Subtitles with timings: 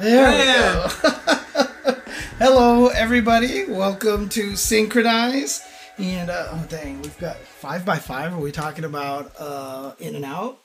[0.00, 0.88] There we go.
[2.38, 3.64] Hello, everybody.
[3.64, 5.62] Welcome to Synchronize.
[5.98, 8.32] And uh, oh dang, we've got five by five.
[8.32, 10.58] Are we talking about uh, In and Out?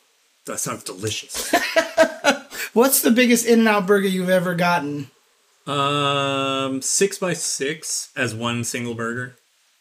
[0.46, 1.52] That sounds delicious.
[2.74, 5.08] What's the biggest In and Out burger you've ever gotten?
[5.66, 9.36] um, six by six as one single burger.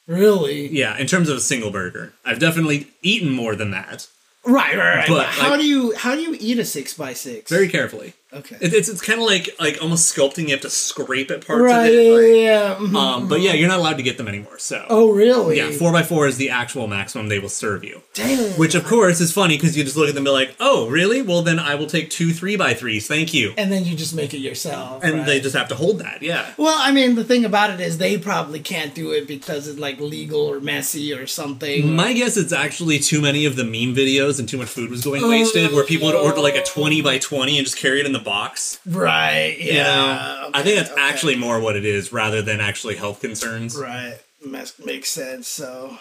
[0.06, 0.68] Really?
[0.68, 4.06] Yeah, in terms of a single burger, I've definitely eaten more than that.
[4.44, 5.08] Right, right, right.
[5.08, 7.50] But, how do you how do you eat a six by six?
[7.50, 8.14] Very carefully.
[8.34, 8.56] Okay.
[8.60, 10.44] It, it's it's kind of like like almost sculpting.
[10.44, 11.86] You have to scrape at parts right.
[11.86, 12.12] of it.
[12.12, 12.94] like- yeah, mhm.
[12.94, 14.58] um, but yeah, you're not allowed to get them anymore.
[14.58, 15.58] So oh, really?
[15.58, 18.02] yeah, four by four is the actual maximum they will serve you.
[18.14, 18.52] Dang.
[18.52, 20.88] Which of course is funny because you just look at them and be like, oh,
[20.88, 21.22] really?
[21.22, 23.06] Well, then I will take two three by threes.
[23.06, 23.54] Thank you.
[23.56, 25.02] and then you just make it yourself.
[25.04, 25.26] And right?
[25.26, 26.22] they just have to hold that.
[26.22, 26.52] Yeah.
[26.56, 29.78] Well, I mean, the thing about it is they probably can't do it because it's
[29.78, 31.94] like legal or messy or something.
[31.94, 35.04] My guess it's actually too many of the meme videos and too much food was
[35.04, 38.06] going wasted where people would order like a 20 by 20 and just carry it
[38.06, 38.78] in the box.
[38.86, 39.56] right.
[39.58, 39.72] Yeah.
[39.72, 40.50] You know?
[40.54, 43.76] I think that's okay, actually more what it is rather than actually health concerns.
[43.76, 44.18] right.
[44.84, 45.46] Makes sense.
[45.46, 45.98] So,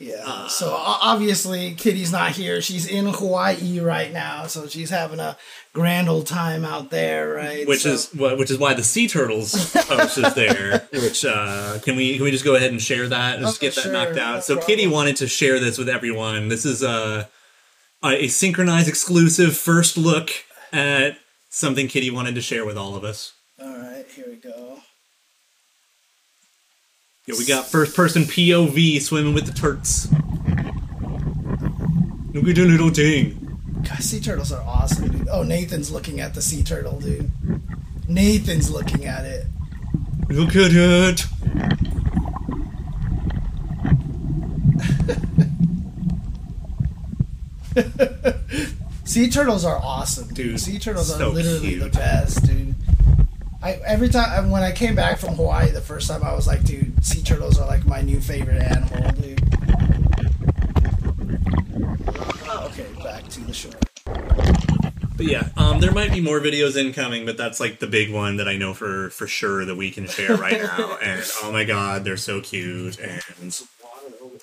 [0.00, 0.22] yeah.
[0.26, 0.48] Uh.
[0.48, 2.60] so obviously, Kitty's not here.
[2.60, 5.36] She's in Hawaii right now, so she's having a
[5.72, 7.66] grand old time out there, right?
[7.66, 10.88] Which So- is wh- which is why the sea turtles post is there.
[10.92, 13.68] Which uh, can we can we just go ahead and share that and just Okay,
[13.68, 14.44] get that sure, knocked no out?
[14.44, 14.66] so problem.
[14.76, 16.48] Kitty wanted to share this with everyone.
[16.48, 17.28] This is a
[18.04, 20.30] a synchronized exclusive first look
[20.72, 21.16] at
[21.54, 23.32] something Kitty wanted to share with all of us.
[23.60, 24.04] all right.
[24.14, 24.78] Here we go.
[27.26, 30.10] Yeah, we got first person POV swimming with the turts.
[32.34, 33.58] Look at the little thing.
[33.88, 35.28] God, sea turtles are awesome, dude.
[35.30, 37.30] Oh, Nathan's looking at the sea turtle, dude.
[38.08, 39.46] Nathan's looking at it.
[40.28, 41.26] Look at it.
[49.14, 50.58] Sea turtles are awesome, dude.
[50.58, 51.82] Sea turtles so are literally cute.
[51.84, 52.74] the best, dude.
[53.62, 56.64] I every time when I came back from Hawaii the first time, I was like,
[56.64, 59.40] dude, sea turtles are like my new favorite animal, dude.
[62.48, 63.70] Okay, back to the shore.
[65.16, 68.38] But yeah, um, there might be more videos incoming, but that's like the big one
[68.38, 70.98] that I know for for sure that we can share right now.
[71.04, 72.98] and oh my god, they're so cute.
[72.98, 73.52] And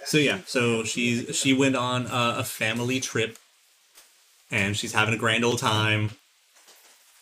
[0.05, 3.37] so yeah, so she she went on uh, a family trip,
[4.51, 6.11] and she's having a grand old time.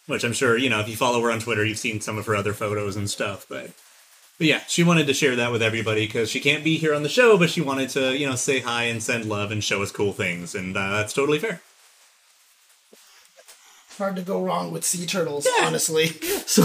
[0.08, 2.26] Which I'm sure you know if you follow her on Twitter, you've seen some of
[2.26, 3.46] her other photos and stuff.
[3.48, 3.72] But
[4.40, 7.04] but yeah, she wanted to share that with everybody because she can't be here on
[7.04, 9.84] the show, but she wanted to you know say hi and send love and show
[9.84, 11.62] us cool things, and uh, that's totally fair.
[13.98, 16.12] Hard to go wrong with sea turtles, honestly.
[16.50, 16.64] So,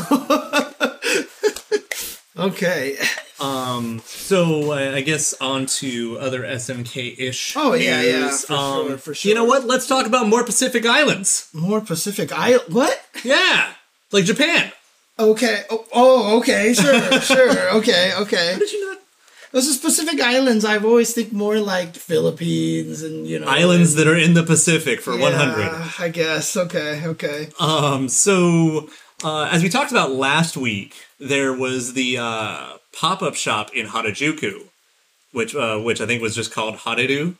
[2.38, 2.96] okay.
[3.44, 7.55] Um, so uh, I guess on to other SNK ish.
[7.56, 9.28] Oh, yeah, yeah, for um, sure, for sure.
[9.28, 9.65] You know what?
[9.65, 11.49] Let's talk about more Pacific Islands.
[11.53, 12.75] More Pacific Island.
[12.75, 13.00] What?
[13.22, 13.72] Yeah,
[14.12, 14.72] like Japan.
[15.19, 15.62] Okay.
[15.71, 16.72] Oh, oh okay.
[16.75, 17.21] Sure.
[17.21, 17.71] sure.
[17.77, 18.12] Okay.
[18.15, 18.53] Okay.
[18.53, 18.99] How Did you not?
[19.53, 20.65] Those are Pacific Islands.
[20.65, 25.00] I've always think more like Philippines and you know Islands that are in the Pacific
[25.00, 25.93] for Yeah, 100.
[26.00, 26.56] I guess.
[26.56, 27.06] Okay.
[27.06, 27.50] Okay.
[27.61, 28.88] Um, so
[29.22, 34.69] uh, as we talked about last week, there was the uh, pop-up shop in Harajuku,
[35.32, 37.37] which uh, which I think was just called Hareru.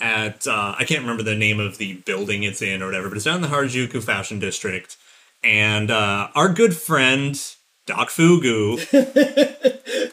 [0.00, 3.16] At uh, I can't remember the name of the building it's in or whatever, but
[3.16, 4.96] it's down in the Harajuku Fashion District.
[5.42, 7.40] And uh, our good friend
[7.86, 8.76] Doc Fugu,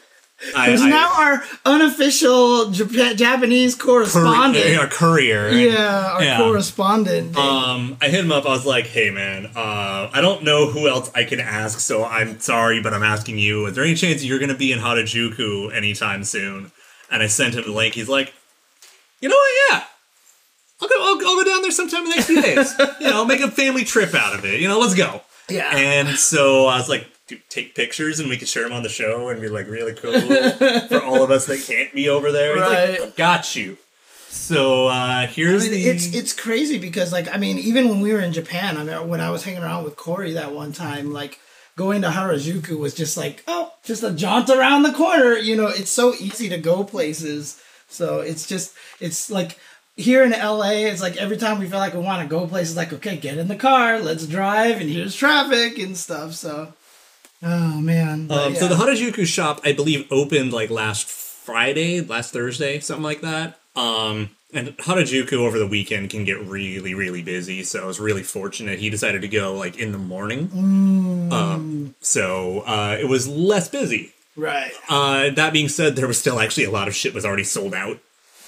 [0.66, 4.64] Who's now our unofficial Jap- Japanese correspondent.
[4.64, 6.38] courier, our courier, yeah, our Yeah.
[6.38, 7.36] correspondent.
[7.36, 8.44] Um, I hit him up.
[8.46, 12.04] I was like, "Hey, man, uh, I don't know who else I can ask, so
[12.04, 13.66] I'm sorry, but I'm asking you.
[13.66, 16.72] Is there any chance you're gonna be in Harajuku anytime soon?"
[17.10, 17.94] And I sent him the link.
[17.94, 18.32] He's like,
[19.20, 19.52] "You know what?
[19.72, 19.84] Yeah,
[20.82, 20.94] I'll go.
[21.00, 22.74] I'll, I'll go down there sometime in the next few days.
[23.00, 24.60] you know, make a family trip out of it.
[24.60, 25.76] You know, let's go." yeah.
[25.76, 28.88] And so I was like, Dude, take pictures and we can share them on the
[28.90, 30.12] show and be like really cool
[30.88, 32.54] for all of us that can't be over there.
[32.54, 33.00] He's Right.
[33.00, 33.78] like, got you.
[34.28, 35.88] So uh, I here's mean, the.
[35.88, 39.08] it's it's crazy because like I mean even when we were in Japan, I mean
[39.08, 41.38] when I was hanging around with Corey that one time, like
[41.76, 45.34] going to Harajuku was just like oh just a jaunt around the corner.
[45.34, 47.60] You know, it's so easy to go places.
[47.88, 49.56] So it's just it's like
[49.96, 52.76] here in LA, it's like every time we feel like we want to go places,
[52.76, 56.32] like okay, get in the car, let's drive, and here's traffic and stuff.
[56.34, 56.74] So
[57.44, 58.74] oh man, Um, So the.
[58.76, 63.58] Harajuku shop, I believe, opened like last Friday, last Thursday, something like that.
[63.76, 67.64] Um, and Harajuku over the weekend can get really, really busy.
[67.64, 68.78] So I was really fortunate.
[68.78, 70.48] He decided to go like in the morning.
[70.48, 71.32] Mm.
[71.32, 74.12] Um, so uh, it was less busy.
[74.36, 74.72] right.
[74.88, 77.74] Uh, that being said, there was still actually a lot of shit was already sold
[77.74, 77.98] out.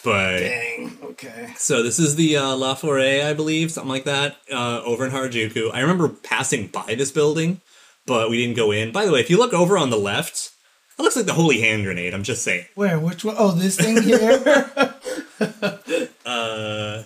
[0.05, 0.97] but Dang.
[1.03, 1.53] Okay.
[1.57, 5.11] so this is the uh, La Forêt, I believe, something like that, uh, over in
[5.13, 5.71] Harajuku.
[5.75, 7.61] I remember passing by this building,
[8.07, 8.93] but we didn't go in.
[8.93, 10.51] By the way, if you look over on the left,
[10.99, 12.15] it looks like the Holy Hand Grenade.
[12.15, 12.67] I'm just saying.
[12.75, 12.99] Where?
[12.99, 13.35] Which one?
[13.39, 14.73] Oh, this thing here.
[16.27, 17.05] Uh,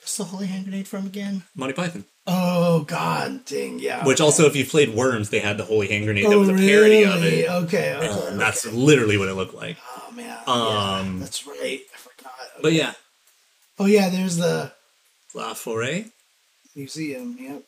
[0.00, 1.44] What's the holy hand grenade from again?
[1.54, 2.04] Monty Python.
[2.26, 4.04] Oh God, dang, yeah.
[4.06, 6.48] Which also, if you played Worms, they had the Holy Hand Grenade oh, that was
[6.48, 7.48] a parody of it.
[7.48, 7.92] Okay, okay.
[7.92, 8.36] Um, okay.
[8.36, 9.76] That's literally what it looked like.
[9.86, 10.38] Oh man.
[10.46, 11.80] Um, yeah, that's right.
[11.94, 12.32] I forgot.
[12.62, 12.94] But yeah,
[13.78, 14.72] Oh yeah, there's the
[15.34, 16.10] La Forêt.
[16.74, 17.36] museum.
[17.38, 17.62] Yep.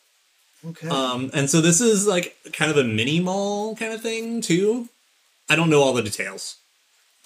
[0.65, 0.87] Okay.
[0.87, 4.89] Um, and so this is like kind of a mini mall kind of thing too.
[5.49, 6.57] I don't know all the details,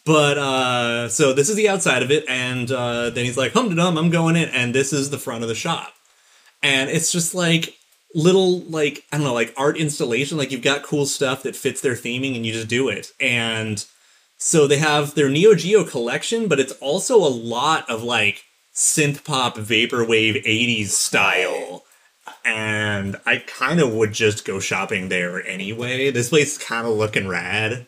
[0.05, 3.75] but uh, so this is the outside of it, and uh, then he's like, "Hum
[3.75, 5.93] dum, I'm going in," and this is the front of the shop,
[6.63, 7.77] and it's just like
[8.15, 10.37] little like I don't know like art installation.
[10.37, 13.85] Like you've got cool stuff that fits their theming, and you just do it, and
[14.37, 18.43] so they have their Neo Geo collection, but it's also a lot of like
[18.73, 21.84] synth pop vaporwave 80s style
[22.45, 26.11] and I kind of would just go shopping there anyway.
[26.11, 27.87] This place is kind of looking rad.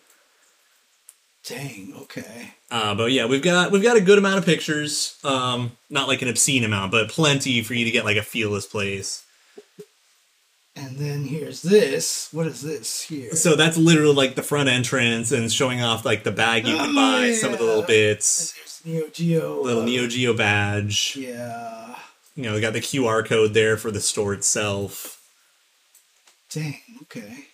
[1.46, 1.94] dang.
[2.04, 2.54] Okay.
[2.70, 5.18] Uh, but yeah, we've got we've got a good amount of pictures.
[5.24, 8.50] Um, not like an obscene amount, but plenty for you to get like a feel
[8.50, 9.24] of this place.
[10.76, 12.30] And then here's this.
[12.32, 13.32] What is this here?
[13.36, 16.92] So that's literally like the front entrance and showing off like the bag you can
[16.92, 17.88] Oh, buy, some of the little yeah.
[17.88, 19.62] bits, There's Neo Geo.
[19.64, 21.16] little uh, Neo Geo badge.
[21.20, 21.87] Yeah.
[22.38, 25.20] You know, we got the QR code there for the store itself.
[26.52, 26.80] Dang.
[27.04, 27.46] Okay.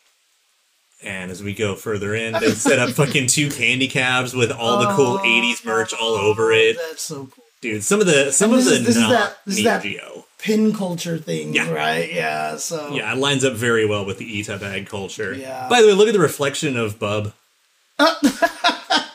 [1.01, 4.79] And as we go further in, they set up fucking two candy cabs with all
[4.79, 6.77] the cool Oh, 80s merch all over it.
[6.77, 7.43] That's so cool.
[7.61, 9.83] Dude, some of the some of the is- this is that- this is Neo that-
[9.83, 10.25] Geo.
[10.37, 11.69] Pin culture thing, Yeah.
[11.71, 12.11] right?
[12.13, 12.57] Yeah.
[12.57, 12.93] So.
[12.93, 15.33] Yeah, it lines up very well with the Ita bag culture.
[15.33, 15.69] Yeah.
[15.69, 17.31] By the way, look at the reflection of Bub.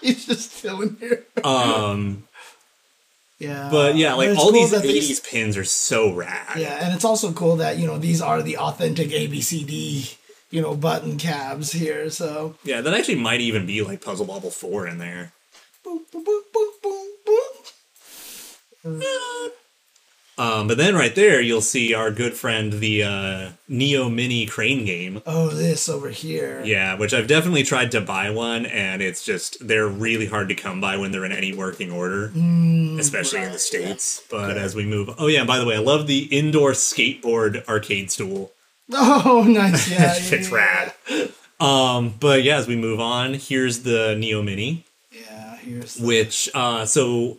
[0.01, 1.25] He's just chilling here.
[1.45, 2.27] Um,
[3.39, 3.69] Yeah.
[3.71, 6.59] but yeah, like all cool these that they- 80s pins are so rad.
[6.59, 10.17] Yeah, and it's also cool that you know these are the authentic ABCD
[10.51, 12.11] you know button cabs here.
[12.11, 15.33] So Yeah, that actually might even be like Puzzle Bobble 4 in there.
[15.85, 16.23] boom, boom,
[18.85, 19.13] boom.
[20.39, 24.85] Um, but then right there, you'll see our good friend, the uh, Neo Mini Crane
[24.85, 25.21] game.
[25.27, 26.63] Oh, this over here.
[26.65, 30.55] Yeah, which I've definitely tried to buy one, and it's just, they're really hard to
[30.55, 32.27] come by when they're in any working order,
[32.99, 34.23] especially in the right, States.
[34.31, 37.67] But as we move, oh yeah, and by the way, I love the indoor skateboard
[37.69, 38.53] arcade stool.
[38.93, 39.91] Oh, nice.
[39.91, 40.55] Yeah, yeah, it's yeah.
[40.55, 40.95] rad.
[41.61, 46.49] Um, but yeah, as we move on, here's the Neo Mini, Yeah, here's the, which
[46.55, 47.39] uh, so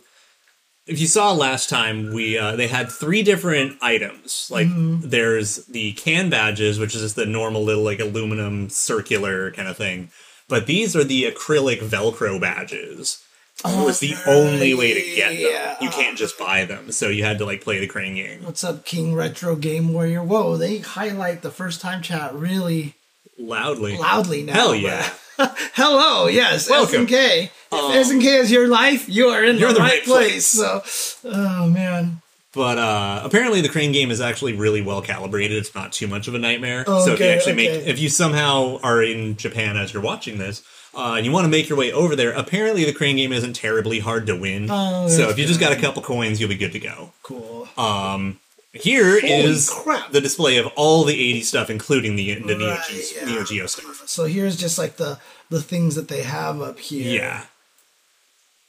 [0.90, 4.48] if you saw last time, we uh, they had three different items.
[4.50, 9.68] Like there's the can badges, which is just the normal little like aluminum circular kind
[9.68, 10.10] of thing.
[10.48, 13.24] But these are the acrylic Velcro badges.
[13.64, 15.38] it was the only way to get them.
[15.38, 15.76] yeah.
[15.80, 18.42] You can't just buy them, so you had to like play the crane game.
[18.42, 20.24] What's up, King Retro Game Warrior?
[20.24, 22.96] Whoa, they highlight the first time chat really
[23.40, 23.96] Loudly.
[23.96, 24.52] loudly now.
[24.52, 25.08] Hell yeah.
[25.38, 27.06] Hello, yes, Welcome.
[27.06, 27.50] SNK.
[27.72, 30.46] Um, If SNK is your life, you are in the, the right, right place.
[30.46, 30.82] So,
[31.24, 32.20] oh man.
[32.52, 35.56] But uh, apparently, the crane game is actually really well calibrated.
[35.56, 36.84] It's not too much of a nightmare.
[36.86, 40.02] Oh, so if you okay, actually make, if you somehow are in Japan as you're
[40.02, 40.62] watching this,
[40.94, 43.54] uh, and you want to make your way over there, apparently the crane game isn't
[43.54, 44.66] terribly hard to win.
[44.68, 47.12] Oh, so if you just got a couple coins, you'll be good to go.
[47.22, 47.68] Cool.
[47.78, 48.40] Um,
[48.72, 50.12] here is crap.
[50.12, 53.24] the display of all the 80s stuff, including the, the Neo, Right, Geo, yeah.
[53.26, 54.08] Neo Geo stuff.
[54.08, 57.12] So here's just like the the things that they have up here.
[57.20, 57.44] Yeah.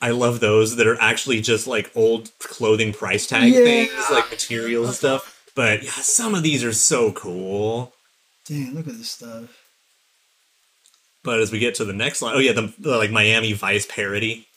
[0.04, 3.60] I love those that are actually just like old clothing price tag Yeah.
[3.64, 5.44] things, like materials and stuff.
[5.56, 7.94] But yeah, some of these are so cool.
[8.48, 9.56] Dang, look at this stuff.
[11.24, 13.86] But as we get to the next line, oh yeah, the, the like Miami Vice
[13.86, 14.48] parody.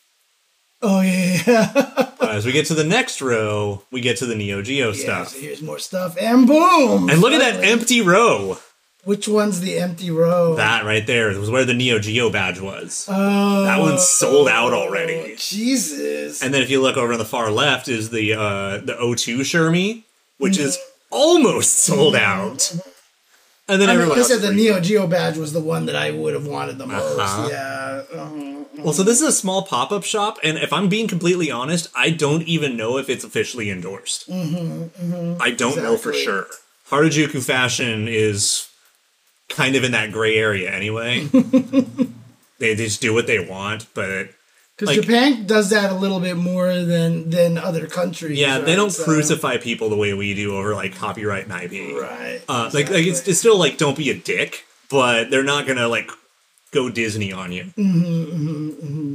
[0.87, 2.11] Oh yeah, yeah.
[2.21, 5.29] As we get to the next row, we get to the Neo Geo yeah stuff.
[5.29, 7.09] so here's more stuff, and boom!
[7.09, 8.59] And look at that empty row.
[9.05, 10.55] Which one's the empty row?
[10.57, 13.07] That right there was where the Neo Geo badge was.
[13.11, 15.37] Oh, That one's sold out already.
[15.37, 16.43] Jesus.
[16.43, 19.41] And then if you look over on the far left is the uh, the O2
[19.41, 20.05] Shermie,
[20.39, 20.79] which is
[21.11, 22.75] almost sold out.
[23.69, 24.53] And then I mean, everyone I else said, the.
[24.53, 27.19] Neo Geo badge was the one that I would have wanted the most.
[27.19, 27.49] Uh-huh.
[27.51, 28.21] Yeah.
[28.21, 31.51] um, Well, so this is a small pop up shop, and if I'm being completely
[31.51, 34.29] honest, I don't even know if it's officially endorsed.
[34.31, 36.47] I don't know for sure.
[36.91, 38.69] Harajuku Fashion is
[39.49, 41.25] kind of in that gray area anyway.
[42.59, 44.29] they just do what they want, but
[44.77, 48.39] Because Like- Japan does that a little bit more than than other countries.
[48.39, 51.95] yeah, they don't So- crucify people the way we do over like copyright and IP.
[52.01, 52.41] Right.
[52.49, 55.89] Uh, like, like it's, it's still like don't be a dick, but they're not gonna
[55.89, 56.11] like
[56.75, 57.65] go Disney on you.
[57.79, 59.15] Mm-hmm, mm-hmm, mm-hmm.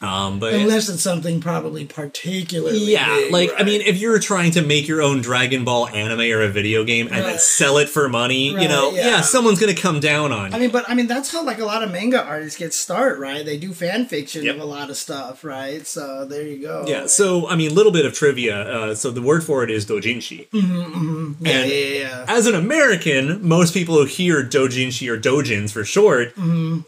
[0.00, 2.78] Um, but Unless it's something probably particularly.
[2.92, 6.20] yeah, big, like I mean, if you're trying to make your own Dragon Ball anime
[6.20, 9.06] or a video game and then sell it for money, you know, yeah.
[9.08, 9.20] yeah.
[9.22, 10.52] someone's gonna come down on you.
[10.52, 10.62] I you.
[10.64, 13.44] mean, but I mean, that's how like a lot of manga artists get start, right?
[13.44, 14.56] They do fan fiction Yep.
[14.56, 15.86] of a lot of stuff, right?
[15.86, 16.84] So there you go.
[16.86, 18.60] Yeah, so I mean, a little bit of trivia.
[18.62, 20.48] Uh, so the word for it is dojinshi.
[20.52, 22.24] yeah, and- yeah, yeah, yeah.
[22.28, 26.34] As an American, most people who hear dojinshi or dojins for short,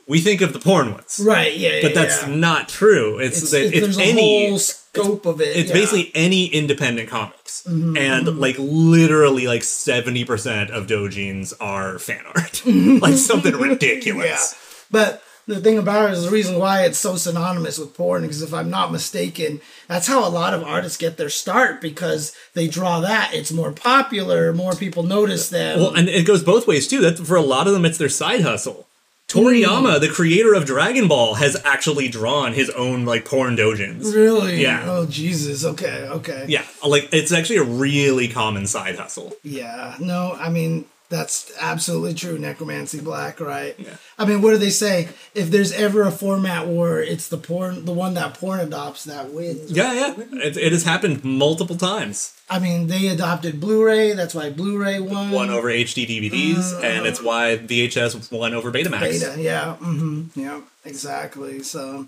[0.07, 1.17] we think of the porn ones.
[1.19, 1.29] Mm-hmm.
[1.29, 1.57] Right.
[1.57, 1.79] Yeah.
[1.83, 2.98] But that's not true.
[3.19, 5.57] It's It's, it's, there's a any whole scope of it.
[5.57, 5.75] it's yeah.
[5.75, 7.62] basically any independent comics.
[7.67, 12.62] Mm-hmm, and like literally like 70% of dojins are fan art.
[13.02, 14.55] like something ridiculous.
[14.55, 14.85] Yeah.
[14.90, 18.43] But the thing about it is the reason why it's so synonymous with porn, because
[18.43, 22.69] if I'm not mistaken, that's how a lot of artists get their start because they
[22.69, 23.31] draw that.
[23.33, 25.81] It's more popular, more people notice them.
[25.81, 27.00] Well, and it goes both ways too.
[27.00, 28.88] That for a lot of them, it's their side hustle.
[29.28, 34.14] Toriyama, the creator of Dragon Ball, has actually drawn his own like porn dojins.
[34.14, 34.62] really?
[34.62, 34.85] Yeah.
[34.87, 35.66] Oh, Jesus.
[35.66, 36.08] Okay.
[36.08, 36.47] Okay.
[36.49, 39.35] Yeah, like it's actually a really common side hustle.
[39.42, 39.97] Yeah.
[40.00, 42.38] No, I mean, that's absolutely true.
[42.38, 43.75] Necromancy Black, right?
[43.79, 43.97] Yeah.
[44.19, 45.09] I mean, what do they say?
[45.35, 49.33] If there's ever a format war, it's the porn, the one that porn adopts that
[49.33, 49.71] wins.
[49.73, 52.35] Yeah, yeah, it, it has happened multiple times.
[52.50, 54.12] I mean, they adopted Blu-ray.
[54.12, 55.31] That's why Blu-ray won.
[55.31, 59.00] One over HD DVDs, and it's why VHS won over Betamax.
[59.00, 61.62] Beta, yeah, hmm yeah, exactly.
[61.62, 62.07] So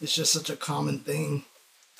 [0.00, 1.44] it's just such a common thing.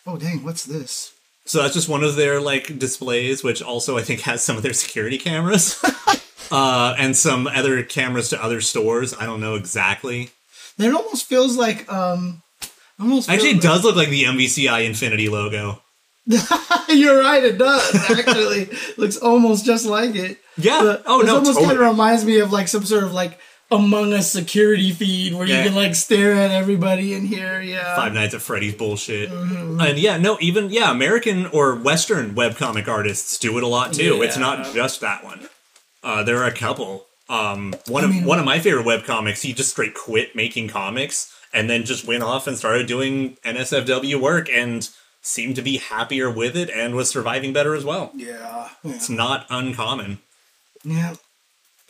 [0.07, 1.13] Oh dang, what's this?
[1.45, 4.63] So that's just one of their like displays, which also I think has some of
[4.63, 5.83] their security cameras,
[6.53, 9.15] uh, and some other cameras to other stores.
[9.19, 10.31] I don't know exactly.
[10.79, 12.43] It almost feels like um,
[13.01, 15.83] almost Actually, it does look like the MVCI Infinity logo.
[16.89, 18.71] You're right, it does actually.
[18.97, 20.39] Looks almost just like it.
[20.57, 20.81] Yeah.
[20.83, 21.67] But oh no, almost totally.
[21.75, 23.39] kind of reminds me of like some sort of like
[23.73, 25.59] Among Us security feed where Yeah.
[25.63, 27.61] you can like stare at everybody in here.
[27.61, 27.97] Yeah.
[27.97, 29.31] Five Nights at Freddy's bullshit.
[29.31, 29.81] Mm-hmm.
[29.81, 34.23] And yeah, no, even yeah, American or Western webcomic artists do it a lot too.
[34.23, 35.49] It's not just that one.
[36.03, 37.07] Uh, there are a couple.
[37.29, 39.43] Um, one I of mean- one of my favorite web comics.
[39.43, 44.21] he just straight quit making comics and then just went off and started doing NSFW
[44.21, 44.89] work and
[45.23, 48.11] seemed to be happier with it and was surviving better as well.
[48.15, 48.69] Yeah.
[48.83, 48.93] Yeah.
[48.95, 50.19] It's not uncommon.
[50.85, 51.15] yeah.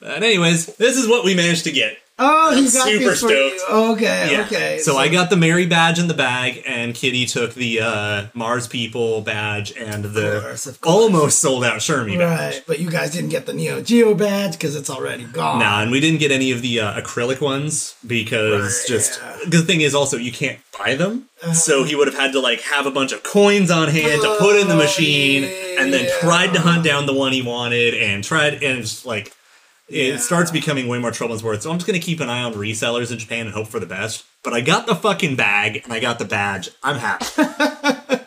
[0.01, 1.97] But anyways, this is what we managed to get.
[2.19, 3.59] Oh, he got super this for you.
[3.59, 3.73] stoked.
[3.73, 4.33] Okay.
[4.33, 4.41] Yeah.
[4.43, 4.79] Okay.
[4.79, 8.69] So, I got the Mary badge in the bag, and Kitty took the uh, Mars
[8.69, 10.95] People badge and the course, of course.
[10.95, 12.55] almost sold out Shermie badge.
[12.57, 15.59] Right, but you guys didn't get the Neo Geo badge because it's already gone.
[15.59, 19.37] Nah, and we didn't get any of the uh, acrylic ones because Right, just yeah.
[19.49, 21.29] the thing is also you can't buy them.
[21.55, 24.37] So he would have had to like have a bunch of coins on hand to
[24.39, 25.45] put in the Oh, machine,
[25.79, 29.35] and then tried to hunt down the one he wanted, and tried and it's like
[29.93, 30.17] it Yeah.
[30.19, 31.63] starts becoming way more trouble than it's worth.
[31.63, 33.87] So I'm just gonna keep an eye on resellers in Japan and hope for the
[33.87, 34.25] best.
[34.43, 36.71] But I got the fucking bag and I got the badge.
[36.83, 37.27] I'm happy.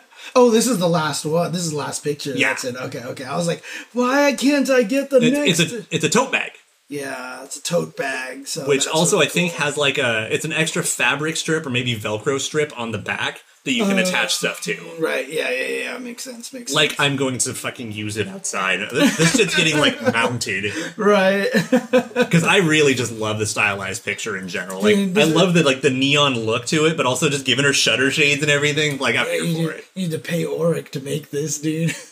[0.38, 1.50] Oh, this is the last one.
[1.52, 2.32] This is the last picture.
[2.36, 2.48] Yeah.
[2.48, 2.76] That's it.
[2.76, 3.24] Okay, okay.
[3.24, 3.62] I was like,
[3.94, 5.60] why can't I get the It- next?
[5.60, 6.52] it's a it's a tote bag.
[6.90, 8.46] yeah, it's a tote bag.
[8.46, 11.70] So which also really I think has like a it's an extra fabric strip or
[11.70, 14.76] maybe Velcro strip on the back that you can Uh, attach stuff to.
[14.98, 15.28] right.
[15.28, 15.98] Yeah, yeah, yeah.
[15.98, 16.50] Makes sense.
[16.52, 17.00] Makes Like sense.
[17.00, 18.80] I'm going to fucking use it outside.
[18.90, 21.48] This, this shit's getting like mounted right.
[22.14, 24.80] because I really just love the stylized picture in general.
[24.82, 27.64] Like Dude, I love the like the neon look to it, but also just giving
[27.66, 28.96] her shutter shades and everything.
[28.98, 29.84] Like I'm you, here for need, it.
[29.94, 31.94] you need to pay Oric to make this, dude.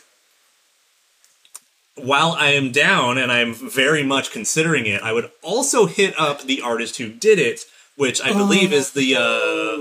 [1.96, 6.42] While I am down and I'm very much considering it, I would also hit up
[6.42, 7.60] the artist who did it,
[7.96, 9.20] which I believe is the uh,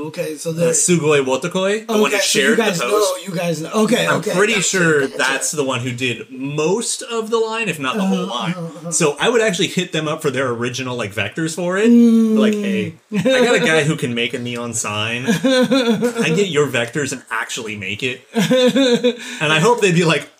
[0.07, 3.15] okay, so the Sugoi Wotokoi, the one who okay, so shared you guys the post.
[3.17, 3.23] know.
[3.23, 3.71] You guys know.
[3.85, 4.33] Okay, I'm okay.
[4.35, 5.17] pretty gotcha, sure gotcha.
[5.17, 8.91] that's the one who did most of the line, if not the Uh-huh, whole line.
[8.91, 11.89] So I would actually hit them up for their original like vectors for it.
[11.89, 15.25] Like, hey, I got a guy who can make a neon sign.
[15.27, 18.21] I get your vectors and actually make it.
[18.33, 20.32] And I hope they'd be like, oh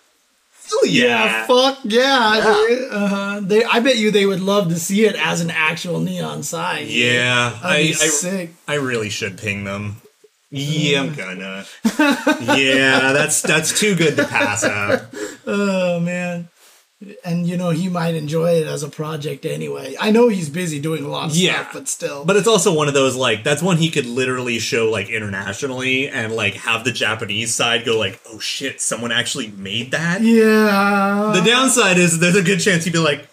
[0.83, 1.47] Yeah, yeah.
[1.47, 2.91] fuck yeah, dude.
[2.91, 3.39] Uh-huh.
[3.43, 6.85] They, I bet you they would love to see it as an actual neon sign.
[6.87, 8.53] Yeah, I, be I, sick.
[8.67, 10.01] I really should ping them.
[10.55, 11.65] Yeah, I'm gonna.
[12.55, 15.13] yeah, that's that's too good to pass up.
[15.45, 16.47] Oh man.
[17.25, 19.95] And you know he might enjoy it as a project anyway.
[19.99, 21.61] I know he's busy doing a lot of Yeah.
[21.61, 22.25] stuff, but still.
[22.25, 26.07] But it's also one of those like that's one he could literally show like internationally
[26.09, 30.21] and like have the Japanese side go like, oh shit, someone actually made that.
[30.21, 31.31] yeah.
[31.35, 33.27] The downside is there's a good chance he'd be like,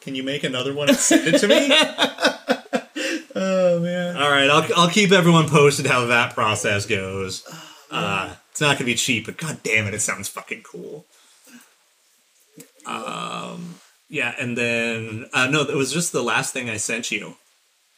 [0.00, 1.68] "Can- you make another one and send it to me?
[3.34, 4.16] oh man.
[4.16, 7.42] All right, I'll I'll keep everyone posted how that process goes.
[7.90, 11.04] Uh, it's not gonna be cheap, but god damn it, it sounds fucking cool.
[12.86, 13.76] Um,
[14.08, 17.36] yeah, and then uh, no, it was just the last thing I sent you.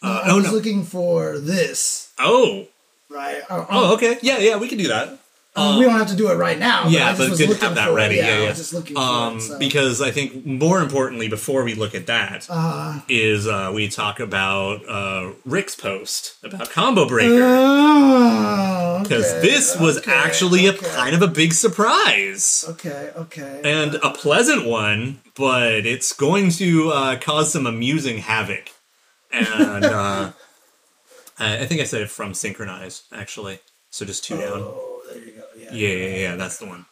[0.03, 2.13] Uh, I oh was no, looking for this.
[2.19, 2.67] oh
[3.11, 3.43] right?
[3.49, 4.19] Uh, Oh, okay.
[4.23, 5.19] Yeah, yeah, we can do that.
[5.57, 6.89] Um, we don't have to do it right now.
[6.89, 7.93] Yeah, I just but good to have that it.
[7.93, 8.17] ready.
[8.17, 8.55] Yeah, I yeah.
[8.73, 9.41] looking for Um, it.
[9.43, 9.59] So.
[9.59, 13.01] because I think more importantly, before we look at that, Uh-huh.
[13.09, 19.79] is uh, we talk about uh, Rick's post about Combo Breaker Oh, because okay, this
[19.79, 20.87] was okay, actually okay.
[20.87, 23.61] a kind of a big surprise Okay, okay.
[23.65, 28.71] and a pleasant one, but it's going to uh, cause some amusing havoc.
[29.33, 30.33] And uh,
[31.39, 33.59] I I think I said it from Synchronized actually,
[33.91, 34.61] so just two down.
[34.63, 35.43] oh, there you go.
[35.75, 35.89] Yeah.
[35.89, 36.87] Yeah, yeah, that's the one.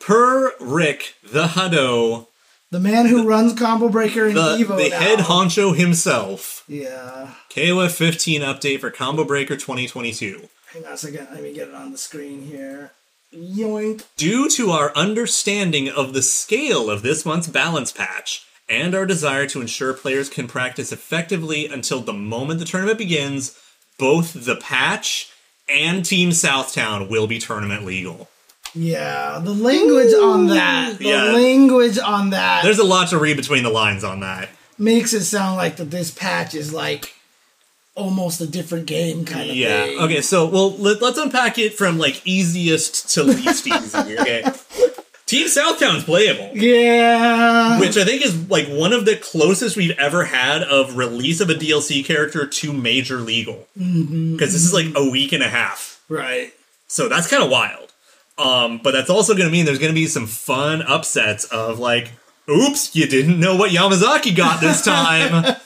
[0.00, 2.26] Per Rick the Hutto,
[2.70, 4.98] The man who runs Combo Breaker in the, Evo the now.
[5.00, 6.64] head honcho himself.
[6.68, 7.30] Yeah.
[7.50, 10.48] KOF 15 update for Combo Breaker 2022.
[10.72, 11.28] Hang on a second.
[11.32, 12.90] Let me get it on the screen here.
[13.34, 14.04] Yoink.
[14.16, 19.46] Due to our understanding of the scale of this month's balance patch and our desire
[19.48, 23.58] to ensure players can practice effectively until the moment the tournament begins,
[23.98, 25.30] both the patch
[25.68, 28.28] and Team Southtown will be tournament legal.
[28.74, 31.22] Yeah, the language on that, the Yeah.
[31.32, 34.48] language on that There's a lot to read between the lines on that.
[34.78, 37.14] makes it sound like that this patch is like
[37.94, 39.56] almost a different game kind of thing.
[39.58, 39.84] Yeah.
[39.84, 39.98] thing.
[40.00, 40.20] Okay.
[40.22, 44.18] So, well, let, us unpack it from like easiest to least easy.
[44.18, 44.42] Okay.
[45.34, 47.80] Team Southtown's playable, Yeah.
[47.80, 51.50] which I think is like one of the closest we've ever had of release of
[51.50, 53.66] a DLC character to major legal.
[53.74, 56.52] Because this is like a week and a half, right.
[56.86, 57.92] so that's kind of wild.
[58.38, 61.78] Um, but that's also going to mean there's going to be some fun upsets of
[61.78, 62.10] like,
[62.48, 65.56] oops, you didn't know what Yamazaki got this time,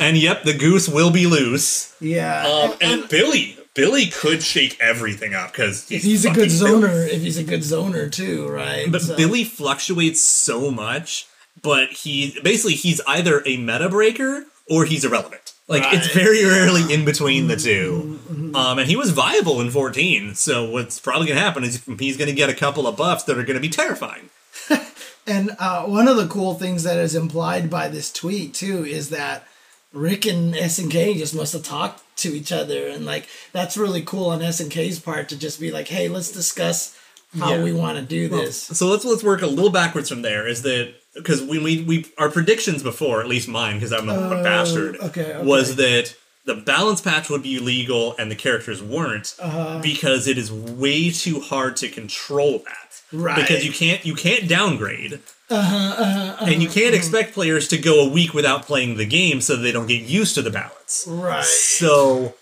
[0.00, 1.94] and yep, the goose will be loose.
[2.00, 2.46] Yeah.
[2.46, 7.22] Um, and Billy, Billy could shake everything up because if he's a good zoner, if
[7.22, 8.90] he's a good zoner too, right?
[8.90, 11.26] But So- Billy fluctuates so much,
[11.62, 15.54] but he basically he's either a meta breaker or he's irrelevant.
[15.68, 18.18] Like it's very rarely in between the 2
[18.54, 22.18] Um, and he was viable in 14, so what's probably going to happen is he's
[22.18, 24.28] going to get a couple of buffs that are going to be terrifying.
[25.24, 29.10] And uh, one of the cool things that is implied by this tweet too is
[29.10, 29.46] that
[29.92, 34.30] Rick and SNK just must have talked to each other, and like that's really cool
[34.30, 36.96] on SNK's part to just be like, "Hey, let's discuss
[37.38, 37.62] how Yeah.
[37.62, 40.46] we want to do this." So let's let's work a little backwards from there.
[40.46, 44.14] Is that because when we we our predictions before, at least mine, because I'm a
[44.14, 45.44] Oh, bastard, okay, okay.
[45.46, 49.78] was that the balance patch would be legal and the characters weren't Uh-huh.
[49.80, 53.00] because it is way too hard to control that.
[53.12, 53.36] Right.
[53.36, 55.20] Because you can't you can't downgrade.
[55.52, 56.44] Uh-huh, uh-huh, uh-huh.
[56.46, 56.94] and you can't mm-hmm.
[56.94, 60.34] expect players to go a week without playing the game so they don't get used
[60.36, 61.04] to the balance.
[61.06, 61.44] Right.
[61.44, 62.34] So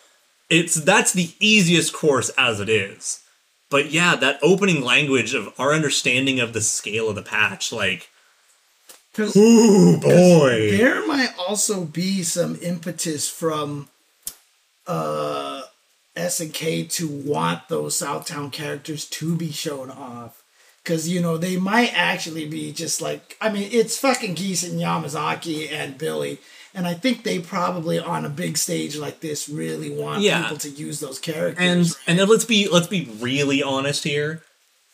[0.49, 3.21] it's that's the easiest course as it is.
[3.71, 8.11] But yeah, that opening language of our understanding of the scale of the patch, like,
[9.15, 13.89] 'Cause ooh boy, there might also be some impetus from
[14.87, 15.63] uh
[16.17, 20.43] S and K to want those Southtown characters to be shown off.
[20.85, 24.81] Cause you know, they might actually be just like I mean, it's fucking Geese and
[24.81, 26.39] Yamazaki and Billy.
[26.75, 30.43] And I think they probably on a big stage like this really want Yeah.
[30.43, 31.63] people to use those characters.
[31.63, 34.43] and and then let's be let's be really honest here.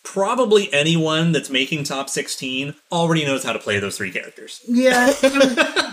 [0.02, 4.60] Probably anyone that's making top sixteen already knows how to play those three characters.
[4.68, 5.06] Yeah,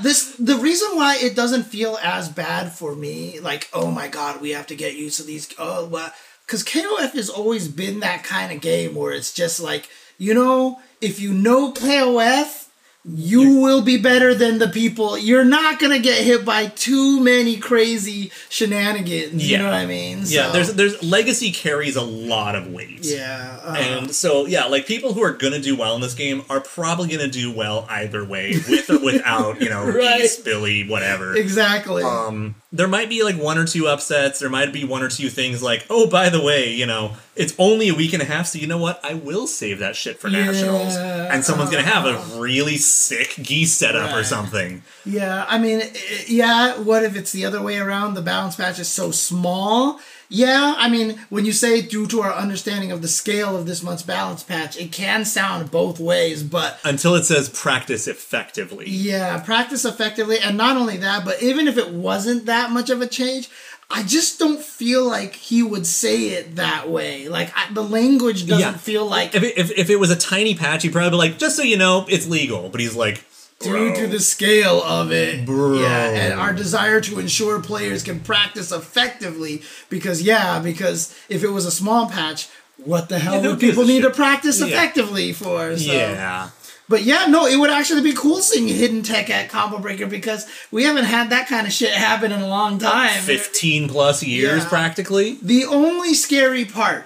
[0.03, 3.39] this the reason why it doesn't feel as bad for me.
[3.39, 5.49] Like, oh my god, we have to get used to these.
[5.58, 6.12] Oh, well,
[6.45, 10.79] because KOF has always been that kind of game where it's just like, you know,
[11.01, 12.60] if you know KOF,
[13.06, 15.17] you will be better than the people.
[15.17, 19.43] You're not gonna get hit by too many crazy shenanigans.
[19.45, 19.58] You Yeah.
[19.58, 20.19] know what I mean?
[20.25, 23.01] Yeah, So, there's there's legacy carries a lot of weight.
[23.03, 26.43] yeah, uh, And so, yeah, like people who are gonna do well in this game
[26.49, 30.21] are probably gonna do well either way, with or without, you know, Right.
[30.21, 31.36] Geese, Billy, whatever.
[31.36, 32.03] exactly.
[32.03, 34.39] Um, there might be like one or two upsets.
[34.39, 37.53] There might be one or two things like, oh, by the way, you know, it's
[37.59, 38.99] only a week and a half, so you know what?
[39.05, 43.36] I will save that shit for Yeah, nationals, and someone's gonna have a really sick
[43.41, 44.81] geese setup or something.
[45.05, 45.89] Yeah, I mean, eh,
[46.27, 46.79] yeah.
[46.79, 48.15] What if it's the other way around?
[48.15, 49.99] The balance patch is so small.
[50.29, 53.83] Yeah, I mean, when you say due to our understanding of the scale of this
[53.83, 56.43] month's balance patch, it can sound both ways.
[56.43, 58.89] But Until it says practice effectively.
[58.89, 63.01] yeah, practice effectively, and not only that, but even if it wasn't that much of
[63.01, 63.49] a change,
[63.91, 67.27] I just don't feel like he would say it that way.
[67.27, 68.77] Like I, the language doesn't Yeah.
[68.77, 71.38] feel like If it, if, if it was a tiny patch, he'd probably be like,
[71.38, 72.69] just so you know, it's legal.
[72.69, 73.23] But he's like,
[73.63, 75.45] due to the scale of it.
[75.45, 75.80] Bro.
[75.80, 81.49] Yeah, and our desire to ensure players can practice effectively because yeah, because if it
[81.49, 84.67] was a small patch, what the hell who would people a need to practice Yeah.
[84.67, 85.78] effectively for?
[85.78, 85.91] So.
[85.91, 86.49] yeah.
[86.89, 90.45] But yeah, no, it would actually be cool seeing hidden tech at Combo Breaker because
[90.69, 93.21] we haven't had that kind of shit happen in a long time.
[93.21, 94.69] 15 plus years Yeah.
[94.69, 95.38] practically.
[95.41, 97.06] The only scary part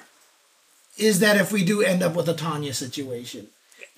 [0.98, 3.48] is that if we do end up with a Tanya situation,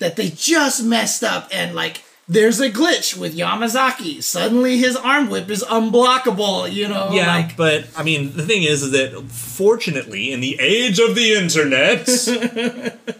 [0.00, 4.22] that they just messed up and like there's a glitch with Yamazaki.
[4.22, 7.10] Suddenly his arm whip is unblockable, you know?
[7.12, 11.16] Yeah, Like, but I mean, the thing is, is that fortunately, in the age of
[11.16, 12.08] the internet,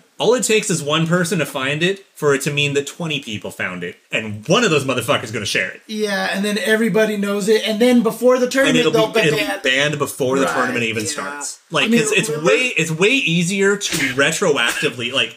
[0.18, 3.20] all it takes is one person to find it for it to mean that 20
[3.20, 5.80] people found it, and one of those motherfuckers is going to share it.
[5.88, 9.20] yeah, and then everybody knows it, and then before the And tournament, it'll they'll be,
[9.20, 9.98] it'll be banned.
[9.98, 11.08] before the Right, tournament even yeah.
[11.08, 11.58] starts.
[11.72, 15.36] I Like, mean, it's, it's remember- way it's way easier to retroactively like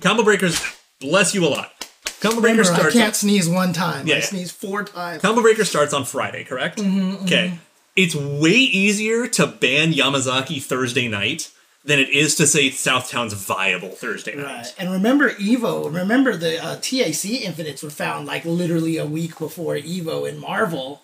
[0.00, 0.62] combo breakers
[1.00, 1.72] bless you a lot.
[2.20, 4.06] Combo breaker Remember, I can't sneeze one time.
[4.06, 4.24] Yeah, I yeah.
[4.24, 5.22] sneezed four times.
[5.22, 6.78] Combo Breaker starts on Friday, correct?
[6.78, 7.58] Mm-hmm, Okay.
[7.96, 11.50] It's way easier to ban Yamazaki Thursday night
[11.84, 14.44] than it is to say Southtown's viable Thursday night.
[14.44, 14.74] Right.
[14.78, 19.74] And remember Evo, remember the uh, TAC infinites were found like literally a week before
[19.74, 21.02] Evo in Marvel.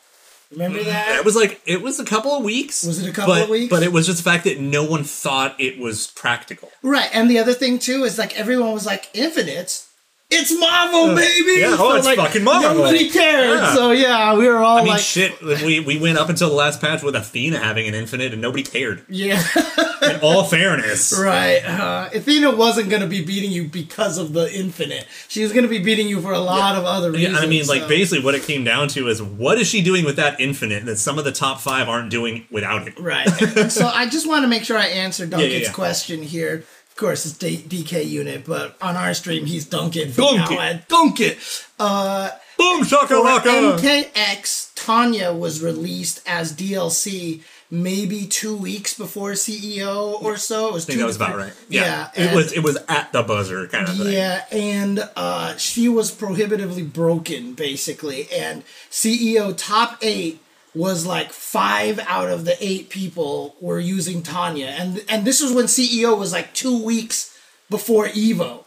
[0.53, 1.17] Remember that?
[1.17, 2.85] It was like it was a couple of weeks.
[2.85, 3.71] Was it a couple but, of weeks?
[3.71, 6.71] But it was just the fact that no one thought it was practical.
[6.83, 7.11] Right.
[7.13, 9.86] And the other thing too is like everyone was like infinites.
[10.29, 11.61] It's Marvel, baby.
[11.61, 12.75] yeah, oh, it's fucking Marvel.
[12.75, 13.61] Nobody cared.
[13.61, 13.75] Yeah.
[13.75, 15.41] So yeah, we were all I mean, like, shit.
[15.41, 18.65] We we went up until the last patch with Athena having an infinite, and nobody
[18.65, 19.05] cared.
[19.09, 19.41] yeah,
[20.03, 21.65] In all fairness, right.
[21.65, 25.07] Uh, Athena wasn't gonna be beating you because of the infinite.
[25.29, 27.35] She was gonna be beating you for a lot of other reasons.
[27.35, 27.41] Yeah.
[27.41, 30.17] I mean, like basically, what it came down to is what is she doing with
[30.17, 32.99] that infinite that some of the top five aren't doing without it?
[32.99, 33.29] Right.
[33.71, 35.73] so I just want to make sure I answer Duncan's yeah, yeah.
[35.73, 36.65] question here.
[36.97, 40.13] Of course, it's D- DK unit, but on our stream, he's Duncan.
[40.13, 40.57] Duncan.
[40.57, 41.35] Now at Duncan.
[41.79, 43.79] Uh, Boom shakalaka!
[43.79, 50.69] MKX, Tanya was released as DLC maybe two weeks before CEO or so.
[50.69, 51.53] It was I think that was about right.
[51.69, 54.13] Yeah, it was it was at the buzzer kind of thing.
[54.15, 58.27] yeah, and uh, she was prohibitively broken, basically.
[58.33, 60.41] And CEO top eight
[60.77, 65.53] was like five out of the eight people were using Tanya, and and this was
[65.53, 67.37] when CEO was like two weeks
[67.71, 68.65] before Evo,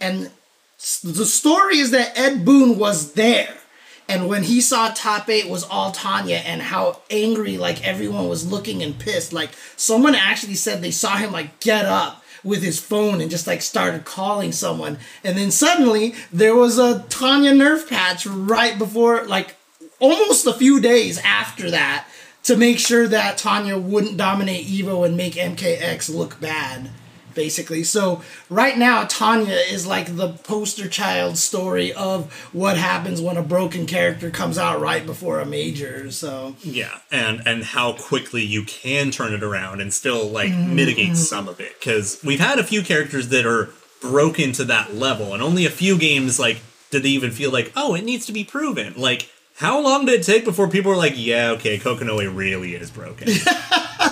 [0.00, 0.30] and
[1.02, 3.54] the story is that Ed Boon was there.
[4.10, 8.50] And when he saw top eight was all Tanya and how angry like everyone was
[8.50, 12.80] looking and pissed, like someone actually said they saw him like get up with his
[12.80, 14.98] phone and just like started calling someone.
[15.22, 19.56] And then suddenly there was a Tanya nerf patch right before like
[20.00, 22.06] almost a few days after that
[22.44, 26.88] to make sure that Tanya wouldn't dominate Evo and make MKX look bad,
[27.34, 27.84] basically.
[27.84, 33.42] So right now, Tanya is like the poster child story of what happens when a
[33.42, 36.10] broken character comes out right before a major.
[36.10, 40.74] So Yeah, and and how quickly you can turn it around and still like Mm-hmm.
[40.76, 43.68] mitigate some of it because we've had a few characters that are
[44.00, 47.72] broken to that level, and only a few games like did they even feel like
[47.76, 49.28] oh it needs to be proven like.
[49.58, 53.28] How long did it take before people were like, "Yeah, okay, Kokonoe really is broken"?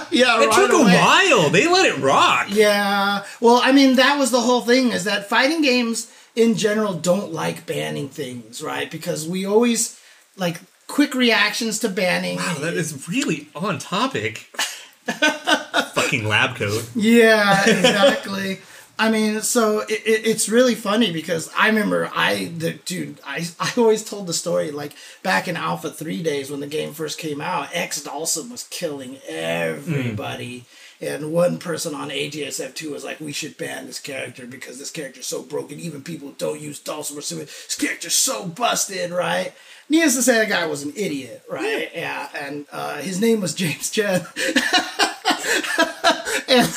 [0.08, 1.50] It yeah, right took a while.
[1.50, 2.48] They let it rock.
[2.50, 3.24] Yeah.
[3.40, 7.32] Well, I mean, that was the whole thing is that fighting games in general don't
[7.32, 8.90] like banning things, right?
[8.90, 10.00] Because we always
[10.36, 12.36] like quick reactions to banning.
[12.36, 14.38] Wow, that is really on topic.
[15.06, 16.88] Fucking lab coat.
[16.94, 18.60] Yeah, exactly.
[18.98, 23.44] I mean, so it, it, it's really funny because I remember I, the dude, I,
[23.60, 27.18] I always told the story like back in Alpha 3 days when the game first
[27.18, 30.64] came out, X Dawson was killing everybody.
[30.98, 35.26] And one person on AGSF2 was like, we should ban this character because this character's
[35.26, 35.78] so broken.
[35.78, 39.52] Even people who don't use Dawson were saying, this character's so busted, right?
[39.90, 41.90] Needless to say, the guy was an idiot, right?
[41.94, 42.28] Yeah.
[42.34, 44.26] And uh, his name was James Chen.
[46.48, 46.68] and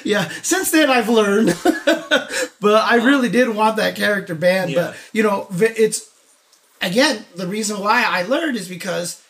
[0.04, 1.56] yeah, since then I've learned.
[2.60, 4.70] but I really did want that character banned.
[4.70, 4.88] Yeah.
[4.88, 6.08] But you know, it's
[6.82, 9.22] again the reason why I learned is because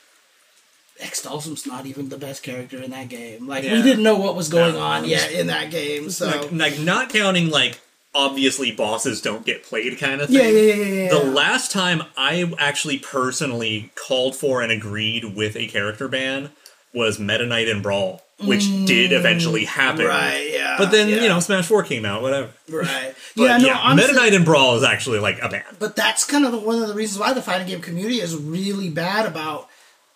[1.01, 3.47] X Dawson's not even the best character in that game.
[3.47, 4.81] Like we didn't know what was going No.
[4.81, 6.11] on yet in that game.
[6.11, 7.81] So Like, like not counting like
[8.15, 10.37] obviously bosses don't get played kind of thing.
[10.37, 11.09] yeah, yeah, yeah, yeah.
[11.11, 16.51] The last time I actually personally called for and agreed with a character ban
[16.93, 20.07] was Meta Knight and Brawl, which did eventually happen.
[20.07, 20.75] Mm, right, yeah.
[20.79, 22.51] But then, yeah, you know, Smash 4 came out, whatever.
[22.69, 23.15] right.
[23.37, 25.63] But yeah, no, honestly, Meta Knight and Brawl is actually like a ban.
[25.79, 28.35] But that's kind of the, one of the reasons why the fighting game community is
[28.37, 29.69] really bad about,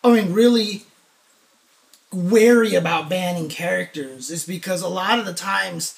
[0.02, 0.82] I mean, really
[2.12, 5.96] wary about banning characters is because a lot of the times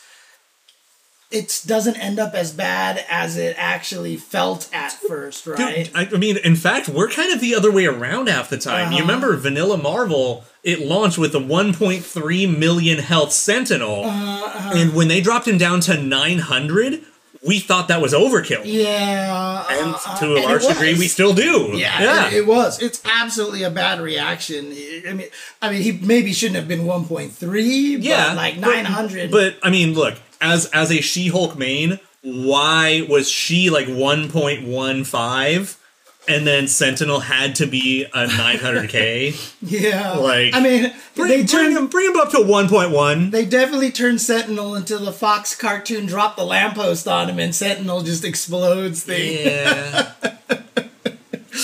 [1.31, 5.87] it doesn't end up as bad as it actually felt at first, right?
[5.87, 8.93] Dude, I, mean, in fact, we're kind of the other way around half the time.
[8.93, 9.07] You Uh-huh.
[9.07, 10.45] remember Vanilla Marvel?
[10.63, 14.73] It launched with a 1.3 million health Sentinel, Uh-huh.
[14.77, 17.03] and when they dropped him down to 900,
[17.47, 18.63] we thought that was overkill.
[18.65, 21.71] Yeah, And uh, to a and large degree, we still do.
[21.75, 22.81] Yeah, It, it was.
[22.83, 24.73] It's absolutely a bad reaction.
[25.09, 25.29] I mean,
[25.63, 27.99] I mean, he maybe shouldn't have been 1.3.
[28.03, 29.31] yeah, but like but- 900.
[29.31, 35.77] But, I mean, look, as as a She-Hulk main, why was she like 1.15
[36.29, 39.55] and then Sentinel had to be a 900k?
[39.63, 41.77] yeah, like, I mean, bring, they turned.
[41.77, 43.31] him bring him up to 1.1.
[43.31, 48.03] They definitely turned Sentinel until the Fox cartoon dropped the lamppost on him, and Sentinel
[48.03, 49.05] just explodes.
[49.05, 49.47] Thing.
[49.47, 50.13] Yeah.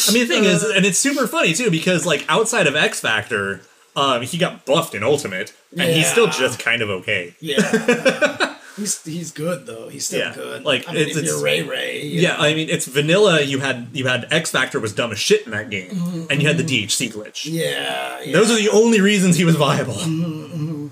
[0.09, 3.01] I mean, the thing is, and it's super funny too, because like outside of X
[3.01, 3.63] Factor,
[3.97, 7.35] um, he got buffed in Ultimate, and he's still just kind of okay.
[7.41, 8.49] Yeah.
[8.77, 9.89] he's he's good though.
[9.89, 10.65] He's still Yeah, good.
[10.65, 12.03] like, I mean, it's- it's- Ray Ray.
[12.07, 12.45] Yeah, know.
[12.45, 13.43] I mean, it's vanilla.
[13.43, 16.41] You had you had X Factor was dumb as shit in that game, mm-hmm, and
[16.41, 16.87] you had the mm-hmm.
[16.87, 17.47] DHC glitch.
[17.47, 17.55] Mm-hmm.
[17.55, 18.33] yeah, yeah.
[18.33, 19.95] Those are the only reasons he was viable.
[19.95, 20.89] Mm-hmm,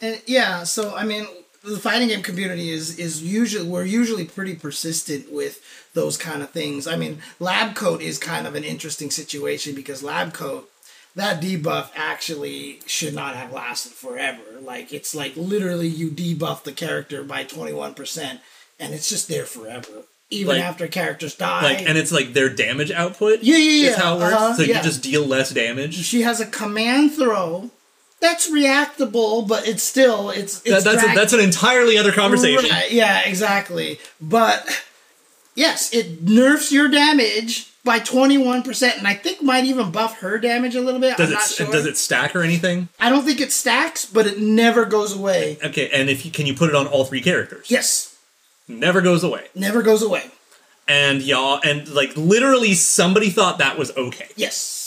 [0.00, 1.26] and yeah, so I mean,
[1.62, 5.60] the fighting game community is is usually we're usually pretty persistent with
[5.94, 6.86] those kind of things.
[6.86, 10.68] I mean, lab coat is kind of an interesting situation because lab coat
[11.14, 14.40] that debuff actually should not have lasted forever.
[14.60, 18.40] Like it's like literally you debuff the character by twenty one percent,
[18.78, 21.62] and it's just there forever, even Like- after characters die.
[21.62, 23.40] Like, and it's like their damage output.
[23.42, 24.34] Yeah, yeah, Is yeah, how it works.
[24.34, 24.78] uh-huh, so yeah.
[24.78, 25.94] you just deal less damage.
[25.96, 27.70] she has a command throw.
[28.20, 32.70] That's reactable, but it's still it's it's That, that's a, that's an entirely other conversation.
[32.70, 33.98] Right, yeah, exactly.
[34.20, 34.64] But
[35.56, 40.74] yes, it nerfs your damage by 21%, and I think might even buff her damage
[40.76, 41.16] a little bit.
[41.16, 41.70] Does I'm it sure.
[41.72, 42.88] does it stack or anything?
[43.00, 45.58] I don't think it stacks, but it never goes away.
[45.64, 47.70] Okay, and if you can you put it on all three characters?
[47.70, 48.16] Yes,
[48.68, 49.48] Never goes away.
[49.54, 50.30] never goes away.
[50.88, 54.28] And y'all and like literally somebody thought that was okay.
[54.36, 54.78] Yes.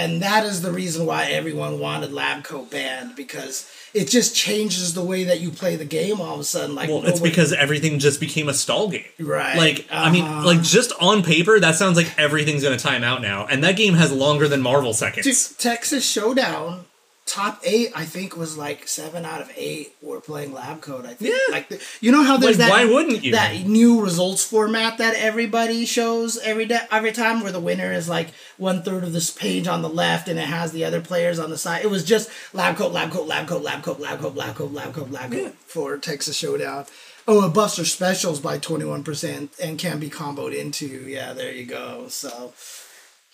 [0.00, 4.94] And that is the reason why everyone wanted Lab Coat banned because it just changes
[4.94, 6.74] the way that you play the game all of a sudden.
[6.74, 9.04] Like, Well, it's because everything just became a stall game.
[9.18, 9.56] Right.
[9.58, 10.46] Like, I mean, Uh-huh.
[10.46, 13.76] like just on paper, that sounds like everything's going to time out now, and that
[13.76, 15.26] game has longer than Marvel seconds.
[15.26, 16.86] Dude, Texas Showdown
[17.30, 21.06] top eight, I think, was like seven out of eight were playing lab coat.
[21.06, 21.32] I think.
[21.32, 21.52] Yeah.
[21.54, 22.70] Like the, you know how there's Like, that.
[22.70, 23.32] why wouldn't you?
[23.32, 28.08] That new results format that everybody shows every day, every time, where the winner is
[28.08, 31.38] like one third of this page on the left, and it has the other players
[31.38, 31.84] on the side.
[31.84, 34.72] It was just lab coat, lab coat, lab coat, lab coat, lab coat, lab coat,
[34.72, 35.50] lab coat, lab coat Yeah.
[35.66, 36.86] for Texas Showdown.
[37.28, 40.86] Oh, it buffs their specials by twenty one percent and can be comboed into.
[40.86, 42.06] Yeah, there you go.
[42.08, 42.52] So.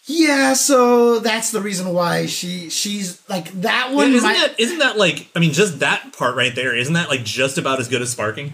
[0.08, 4.12] Yeah, so that's the reason why she she's like that one.
[4.12, 7.08] isn't might- that isn't that like I mean just that part right there isn't that
[7.08, 8.52] like just about as good as sparking?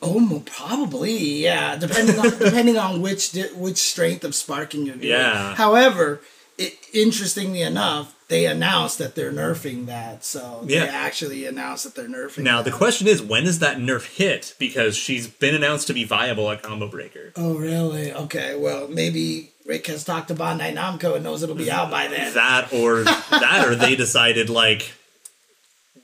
[0.00, 4.94] oh, mo- probably yeah, depending on depending on which di- which strength of sparking you're
[4.94, 5.08] doing.
[5.08, 5.56] Yeah.
[5.56, 6.20] However,
[6.56, 10.24] it, interestingly enough, they announced that they're nerfing that.
[10.24, 10.86] So Yeah.
[10.86, 12.44] they actually announced that they're nerfing.
[12.44, 14.54] Now the question is when does that nerf hit?
[14.60, 17.32] Because she's been announced to be viable at Combo Breaker.
[17.34, 18.12] Oh really?
[18.12, 18.54] Okay.
[18.56, 22.32] Well, maybe Rick has talked to Bandai Namco and knows it'll be out by then.
[22.34, 24.92] That or that or they decided like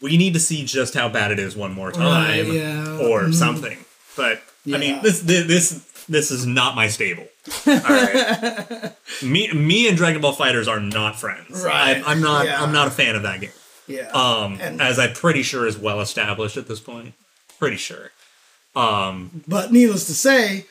[0.03, 2.99] we need to see just how bad it is one more time Right, yeah.
[2.99, 3.35] or Mhm.
[3.35, 3.79] something.
[4.17, 7.27] But I mean this this this this is not my stable.
[7.67, 8.93] All right.
[9.23, 11.63] me me and Dragon Ball FighterZ are not friends.
[11.65, 12.63] Right, I, I'm not yeah.
[12.63, 13.51] I'm not a fan of that game.
[13.87, 14.11] Yeah.
[14.13, 17.15] Um And- as I'm pretty sure is well established at this point.
[17.59, 18.11] Pretty sure.
[18.77, 20.67] Um But needless to say,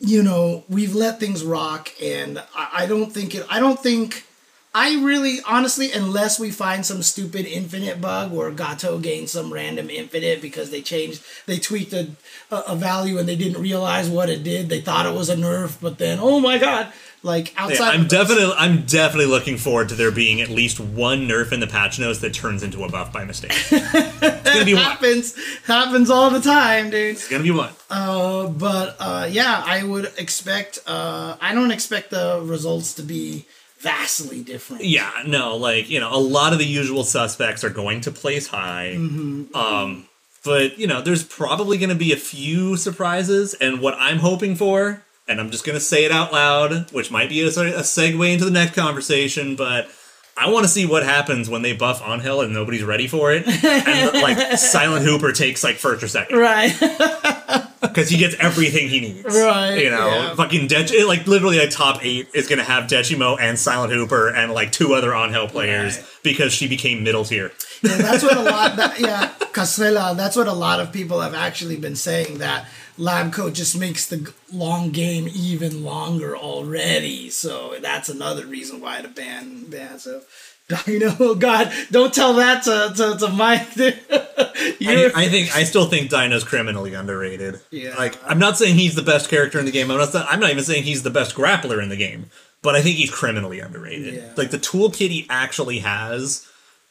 [0.00, 3.46] you know, we've let things rock, and I, I don't think it.
[3.50, 4.26] I don't think.
[4.72, 9.90] I really, honestly, unless we find some stupid infinite bug where Gato gains some random
[9.90, 12.10] infinite because they changed, they tweaked a,
[12.52, 14.68] a, a value and they didn't realize what it did.
[14.68, 16.92] They thought it was a nerf, but then, oh my god!
[17.22, 20.80] Like yeah, outside, I'm of definitely I'm definitely looking forward to there being at least
[20.80, 23.52] one nerf in the patch notes that turns into a buff by mistake.
[23.70, 24.82] it's gonna be one.
[24.82, 27.16] happens happens all the time, dude.
[27.16, 27.72] It's gonna be one.
[27.90, 30.78] Uh, but uh, yeah, I would expect.
[30.86, 33.44] Uh, I don't expect the results to be
[33.80, 34.84] vastly different.
[34.84, 38.46] Yeah, no, like you know, a lot of the usual suspects are going to place
[38.46, 38.94] high.
[38.96, 39.54] Mm-hmm.
[39.54, 40.06] Um,
[40.44, 44.54] but you know, there's probably going to be a few surprises, and what I'm hoping
[44.54, 47.50] for, and I'm just going to say it out loud, which might be a, a
[47.82, 49.88] segue into the next conversation, but.
[50.36, 53.46] I want to see what happens when they buff Angel and nobody's ready for it,
[53.46, 56.72] and like Silent Hooper takes like first or second Right.
[57.82, 59.24] because he gets everything he needs.
[59.24, 60.34] Right, You know, yeah.
[60.36, 63.92] fucking Dech, it, like literally a top eight is going to have Dechimo and Silent
[63.92, 66.06] Hooper and like two other on hell players Right.
[66.22, 67.52] because she became middle tier.
[67.82, 68.76] Yeah, that's what a lot.
[68.76, 70.14] That, yeah, Casella.
[70.16, 72.38] That's what a lot of people have actually been saying.
[72.38, 72.66] That
[73.00, 77.30] lab coat just makes the long game even longer already.
[77.30, 79.98] So that's another reason why to ban ban.
[79.98, 80.22] So
[80.86, 83.66] Dino, oh God, don't tell that to to, to Mike.
[83.78, 87.60] I, I think I still think Dino's criminally underrated.
[87.70, 87.96] Yeah.
[87.96, 89.90] Like I'm not saying he's the best character in the game.
[89.90, 90.14] I'm not.
[90.14, 92.30] I'm not even saying he's the best grappler in the game.
[92.62, 94.14] But I think he's criminally underrated.
[94.14, 94.32] Yeah.
[94.36, 96.46] Like the toolkit he actually has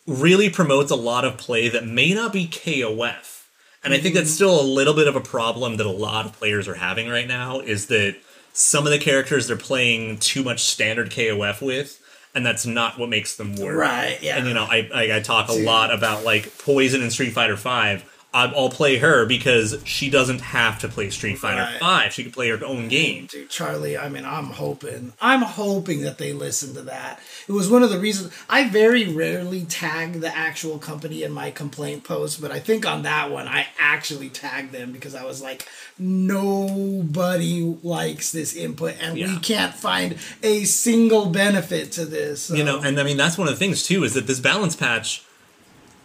[0.08, 3.39] really promotes a lot of play that may not be KOF.
[3.84, 4.36] And I think that's mm-hmm.
[4.36, 7.28] still a little bit of a problem that a lot of players are having right
[7.28, 8.16] now is that
[8.54, 12.02] some of the characters they're playing too much standard KOF with,
[12.36, 13.78] and that's not what makes them work.
[13.78, 14.38] Right, yeah.
[14.38, 15.66] And you know, I I, I talk a Dude.
[15.66, 18.09] lot about like Poison in Street Fighter Five.
[18.34, 21.80] I'll play her because she doesn't have to play Street Fighter Right.
[21.80, 22.14] Five.
[22.14, 23.26] She can play her own game.
[23.26, 27.20] Dude, Charlie, I mean, I'm hoping, I'm hoping that they listen to that.
[27.48, 31.50] It was one of the reasons I very rarely tag the actual company in my
[31.50, 35.42] complaint post, but I think on that one I actually tagged them because I was
[35.42, 42.44] like, nobody likes this input, and we can't find a single benefit to this.
[42.44, 42.56] So.
[42.56, 44.76] You know, and I mean that's one of the things too is that this balance
[44.76, 45.24] patch,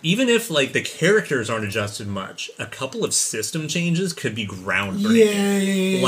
[0.05, 4.47] even if like the characters aren't adjusted much, a couple of system changes could be
[4.47, 5.17] groundbreaking.
[5.17, 6.03] yeah, yeah, yeah,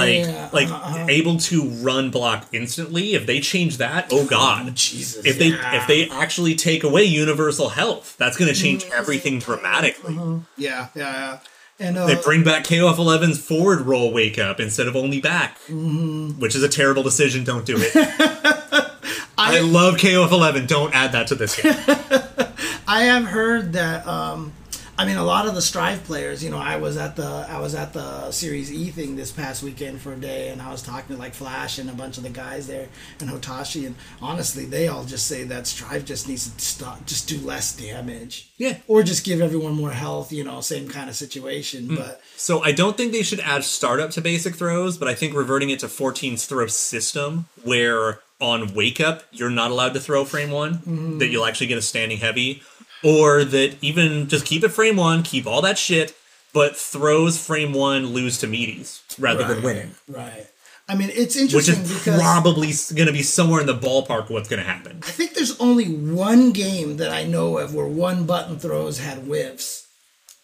[0.53, 1.07] Like, like Uh-huh.
[1.09, 3.15] able to run block instantly.
[3.15, 4.75] If they change that, oh god!
[4.77, 8.99] Jesus, if they if they actually take away universal health, that's going to change Mm-hmm.
[9.01, 10.15] everything dramatically.
[10.15, 11.39] yeah, yeah, yeah.
[11.79, 15.59] And uh, They bring back KOF 11's forward roll wake up instead of only back,
[15.69, 16.39] Mm-hmm.
[16.41, 17.45] which is a terrible decision.
[17.45, 18.93] Don't do it.
[19.39, 20.67] I, love KOF 11.
[20.67, 21.75] Don't add that to this game.
[22.89, 24.07] I have heard that.
[24.07, 24.53] Um,
[24.99, 26.43] I mean, a lot of the Strive players.
[26.43, 29.63] You know, I was at the I was at the Series E thing this past
[29.63, 32.23] weekend for a day, and I was talking to like Flash and a bunch of
[32.23, 32.89] the guys there,
[33.21, 37.29] and Hotashi, and honestly, they all just say that Strive just needs to stop, just
[37.29, 38.51] do less damage.
[38.57, 38.79] Yeah.
[38.89, 40.33] Or just give everyone more health.
[40.33, 41.89] You know, same kind of situation.
[41.89, 41.97] Hmm.
[41.97, 45.35] But So I don't think they should add startup to basic throws, but I think
[45.35, 50.25] reverting it to 14's throw system, where on wake up you're not allowed to throw
[50.25, 52.63] frame one, that you'll actually get a standing heavy,
[53.03, 56.15] or that even just keep it frame one, keep all that shit,
[56.53, 60.47] but throws frame one lose to meaties rather than winning, right.
[60.89, 64.31] I mean, it's interesting which is because probably going to be somewhere in the ballpark
[64.31, 64.99] what's going to happen.
[65.03, 69.19] I think there's only one game that I know of where one button throws had
[69.19, 69.89] whiffs,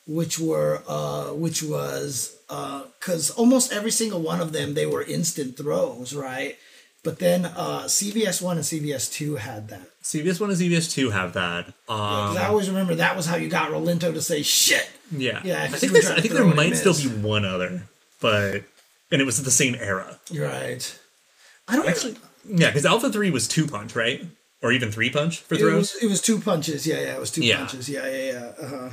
[0.07, 5.57] which were uh, which was because almost every single one of them they were instant
[5.57, 6.57] throws, right?
[7.05, 9.83] But then uh, CVS one and CVS two had that.
[10.05, 11.67] CVS one and CVS two have that.
[11.88, 14.88] Um, 'Cause I always remember that was how you got Rolento to say shit.
[15.11, 17.45] Yeah, Yeah, I think you were there's, trying I think there might still be one
[17.45, 17.83] other,
[18.21, 18.62] but
[19.11, 20.19] and it was the same era.
[20.33, 20.99] Right.
[21.69, 22.17] I don't Actually,
[22.49, 24.25] yeah, because Alpha Three was two punch, right,
[24.62, 25.95] or even three punch for It throws.
[25.95, 26.87] was, it was two punches.
[26.87, 27.59] Yeah, yeah, it was two Yeah.
[27.59, 27.88] punches.
[27.88, 28.53] Yeah, yeah, yeah.
[28.65, 28.88] Uh-huh.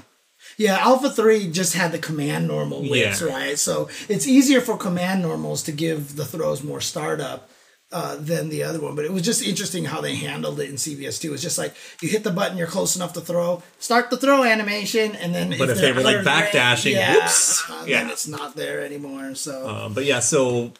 [0.57, 3.27] Yeah, Alpha 3 just had the command normal whiffs, Yeah.
[3.27, 3.59] right?
[3.59, 7.49] So it's easier for command normals to give the throws more startup
[7.91, 8.95] uh, than the other one.
[8.95, 11.33] But it was just interesting how they handled it in CVS two.
[11.33, 14.43] It's just like you hit the button, you're close enough to throw, start the throw
[14.43, 18.11] animation, and then But if they they're were, like, backdashing, yeah, whoops, uh, then yeah.
[18.11, 19.35] it's not there anymore.
[19.35, 20.73] So Um, but yeah, so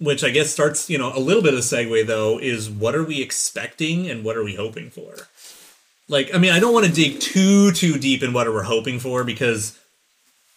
[0.00, 2.94] which I guess starts, you know, a little bit of a segue though is what
[2.94, 5.14] are we expecting and what are we hoping for?
[6.08, 8.98] Like, I mean, I don't want to dig too too deep in what we're hoping
[8.98, 9.78] for because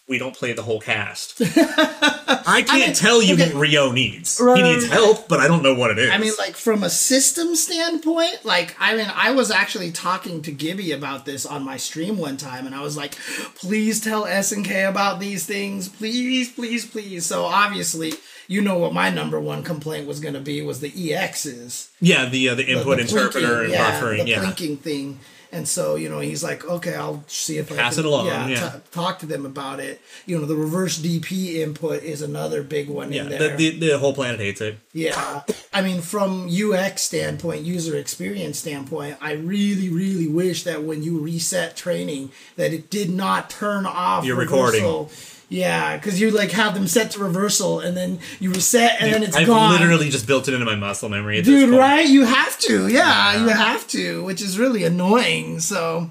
[0.08, 1.40] we don't play the whole cast.
[1.40, 3.52] I can't mean, tell you okay.
[3.52, 4.40] what Ryo needs.
[4.42, 4.56] Right.
[4.56, 6.10] He needs help, but I don't know what it is.
[6.10, 10.50] I mean, like from a system standpoint, like I mean, I was actually talking to
[10.50, 13.14] Gibby about this on my stream one time, and I was like,
[13.54, 18.14] "Please tell SNK about these things, please, please, please." So obviously,
[18.48, 22.28] you know what my number one complaint was going to be was the EXs, yeah,
[22.28, 24.76] the uh, the the- input the interpreter plinking, and yeah, buffering, the yeah.
[24.76, 25.20] thing.
[25.54, 28.48] And so, you know, he's like, okay, I'll see if I can, it along, Yeah,
[28.48, 28.70] yeah.
[28.70, 30.00] t- talk to them about it.
[30.24, 33.56] You know, the reverse DP input is another big one Yeah, in the, there.
[33.58, 34.78] the, the whole planet hates it.
[34.94, 41.02] Yeah, I mean, from UX standpoint, user experience standpoint, I really, really wish that when
[41.02, 45.10] you reset training, that it did not turn off Your reversal.
[45.52, 49.22] Yeah, because you like have them set to reversal, and then you reset, and then
[49.22, 49.72] it's I've gone.
[49.72, 51.38] literally just built it into my muscle memory.
[51.38, 52.08] At this Dude, right?
[52.08, 52.88] You have to.
[52.88, 55.60] Yeah, you have to, which is really annoying.
[55.60, 56.10] So,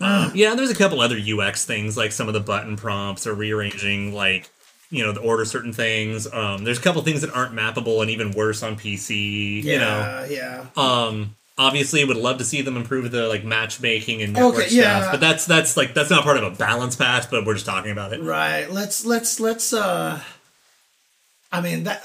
[0.00, 4.14] Yeah, there's a couple other UX things like some of the button prompts or rearranging
[4.14, 4.48] like
[4.90, 6.26] you know the order certain things.
[6.32, 9.62] Um, there's a couple things that aren't mappable and even worse on PC.
[9.62, 10.66] yeah, You know, yeah.
[10.76, 14.74] um, obviously would love to see them improve the like matchmaking and network Okay, stuff,
[14.74, 15.08] yeah.
[15.10, 17.30] but that's that's like that's not part of a balance patch.
[17.30, 18.22] But we're just talking about it.
[18.22, 18.70] Right.
[18.70, 20.20] Let's let's let's uh
[21.52, 22.02] I mean that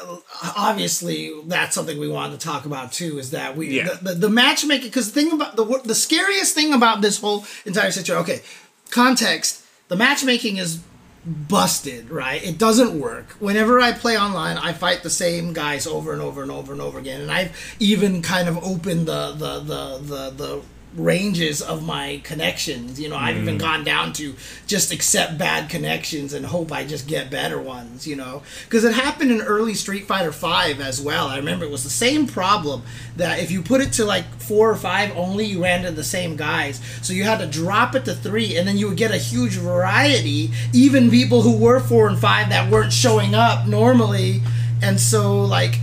[0.57, 3.93] obviously that's something we wanted to talk about too is that we Yeah.
[3.93, 7.45] the, the, the matchmaking cuz the thing about the the scariest thing about this whole
[7.65, 8.41] entire situation okay
[8.89, 10.80] context the matchmaking is
[11.26, 12.43] busted right?
[12.43, 13.32] It doesn't work.
[13.39, 16.82] Whenever i play online i fight the same guys over and over and over and
[16.82, 17.21] over again.
[17.21, 20.61] And i've even kind of opened the the the the, the
[20.95, 22.99] ranges of my connections.
[22.99, 23.59] You know, I've even mm.
[23.59, 24.35] gone down to
[24.67, 28.07] just accept bad connections and hope I just get better ones.
[28.07, 31.27] You know, because it happened in early Street Fighter Five as well.
[31.27, 32.83] I remember it was the same problem
[33.17, 36.03] that if you put it to like four or five only, you ran into the
[36.03, 36.81] same guys.
[37.01, 39.53] So you had to drop it to three, and then you would get a huge
[39.55, 40.51] variety.
[40.73, 44.41] Even people who were four and five that weren't showing up normally,
[44.81, 45.79] and so like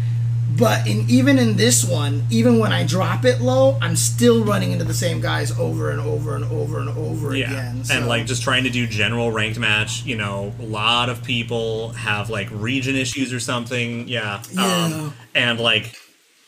[0.59, 4.73] but in even in this one, even when I drop it low, I'm still running
[4.73, 7.85] into the same guys over and over and over and over Yeah, again.
[7.85, 7.95] So.
[7.95, 10.05] and like just trying to do general ranked match.
[10.05, 14.09] You know, a lot of people have like region issues or something.
[14.09, 14.85] Yeah, Yeah.
[14.87, 15.97] Um, and like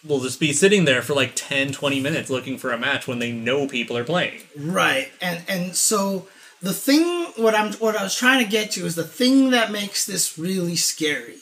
[0.07, 3.21] will just be sitting there for like 10, 20 minutes looking for a match when
[3.21, 4.41] they know people are playing.
[4.57, 6.29] right, and and so
[6.61, 9.71] the thing what I'm what I was trying to get to is the thing that
[9.73, 11.37] makes this really scary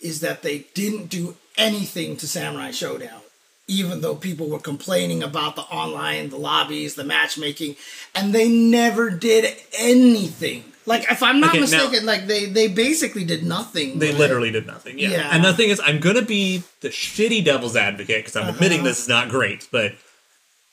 [0.00, 3.20] is that they didn't do anything to Samurai Shodown.
[3.66, 7.76] Even though people were complaining about the online, the lobbies, the matchmaking,
[8.14, 10.64] and they never did anything.
[10.86, 13.98] Like, if I'm not Okay, now- mistaken, like they they basically did nothing.
[13.98, 14.98] They literally did nothing.
[14.98, 15.10] Yeah.
[15.10, 15.28] Yeah.
[15.30, 18.52] And the thing is, I'm gonna be the shitty devil's advocate because I'm uh-huh.
[18.52, 19.92] admitting this is not great, but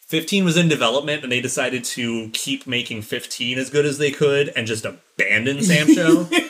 [0.07, 4.11] 15 was in development and they decided to keep making 15 as good as they
[4.11, 6.29] could and just abandon Sam Show.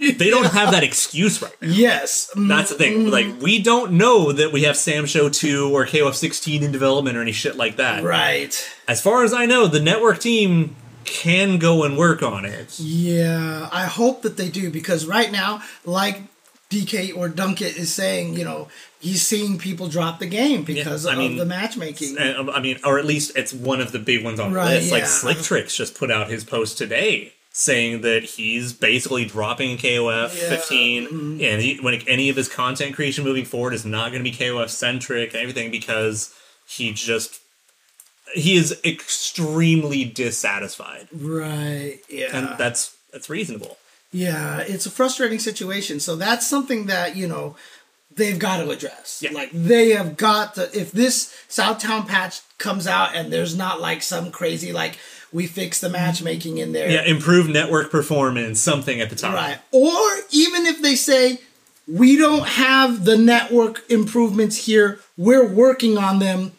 [0.00, 1.68] they don't have that excuse right now.
[1.68, 2.30] Yes.
[2.34, 3.10] That's the thing.
[3.10, 7.16] Like, we don't know that we have Sam Show 2 or KOF 16 in development
[7.16, 8.02] or any shit like that.
[8.02, 8.70] Right.
[8.88, 10.74] As far as I know, the network team
[11.04, 12.78] can go and work on it.
[12.80, 13.68] Yeah.
[13.72, 16.22] I hope that they do because right now, like
[16.70, 18.68] DK or Dunkit is saying, you know,
[19.00, 22.16] he's seeing people drop the game because I of mean, the matchmaking.
[22.18, 24.74] Um, I mean, or at least it's one of the big ones on the Right,
[24.74, 24.92] list.
[24.92, 25.08] Like yeah.
[25.08, 30.48] Slick Tricks just put out his post today saying that he's basically dropping KOF Yeah.
[30.50, 31.44] 15, Mm-hmm.
[31.44, 34.36] and he, when any of his content creation moving forward is not going to be
[34.36, 36.32] KOF centric and everything because
[36.68, 37.40] he just
[38.34, 41.98] he is extremely dissatisfied, right.
[42.08, 42.28] Yeah.
[42.32, 43.76] and that's that's reasonable.
[44.12, 45.98] Yeah, it's a frustrating situation.
[46.00, 47.56] So that's something that, you know,
[48.14, 49.20] they've got to address.
[49.24, 49.32] Yeah.
[49.32, 54.02] Like they have got to if this Southtown patch comes out and there's not like
[54.02, 54.98] some crazy like
[55.32, 56.90] we fix the matchmaking in there.
[56.90, 59.34] Yeah, improve network performance, something at the top.
[59.34, 59.58] Right.
[59.70, 60.00] Or
[60.30, 61.40] even if they say
[61.86, 66.52] we don't have the network improvements here, we're working on them.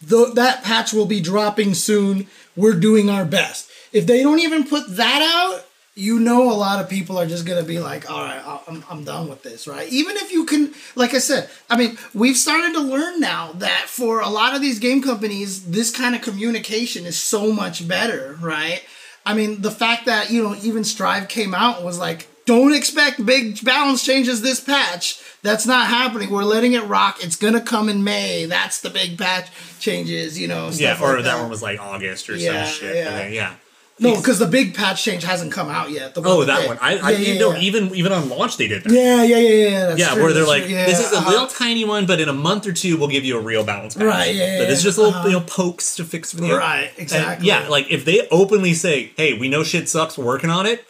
[0.00, 2.26] Though that patch will be dropping soon.
[2.54, 3.70] We're doing our best.
[3.92, 5.65] If they don't even put that out,
[5.98, 9.02] you know a lot of people are just gonna be like, all right, I'm, I'm
[9.02, 9.88] done with this, right?
[9.90, 13.86] Even if you can, like I said, I mean, we've started to learn now that
[13.86, 18.38] for a lot of these game companies, this kind of communication is so much better,
[18.42, 18.82] right?
[19.24, 23.24] I mean, the fact that, you know, even Strive came out was like, don't expect
[23.26, 25.20] big balance changes this patch.
[25.42, 26.30] That's not happening.
[26.30, 27.24] We're letting it rock.
[27.24, 28.44] It's gonna come in May.
[28.44, 29.48] That's the big patch
[29.80, 30.68] changes, you know.
[30.72, 32.96] Yeah, or like that one was like August or Yeah, some shit.
[32.96, 33.26] yeah.
[33.28, 33.54] Yeah.
[33.98, 36.14] No, because the big patch change hasn't come out yet.
[36.14, 36.78] The Oh, that one.
[36.82, 37.60] I, I yeah, yeah, know yeah.
[37.60, 38.92] even even on launch they did that.
[38.92, 39.86] Yeah, yeah, yeah, yeah.
[39.86, 41.30] That's Yeah, true, where they're like, true, yeah, this is a uh-huh.
[41.30, 43.94] little tiny one, but in a month or two we'll give you a real balance
[43.94, 44.04] patch.
[44.04, 45.28] Right, yeah, But it's just little uh-huh.
[45.28, 47.46] you know pokes to fix the Right, And, exactly.
[47.48, 50.84] yeah, like if they openly say, "Hey, we know shit sucks, we're working on it,"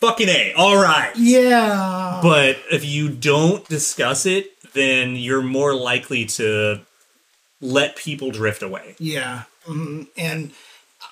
[0.00, 1.12] fucking a, all right.
[1.16, 2.20] Yeah.
[2.22, 6.80] But if you don't discuss it, then you're more likely to
[7.60, 8.94] let people drift away.
[8.98, 9.44] Yeah.
[9.64, 10.50] hmm And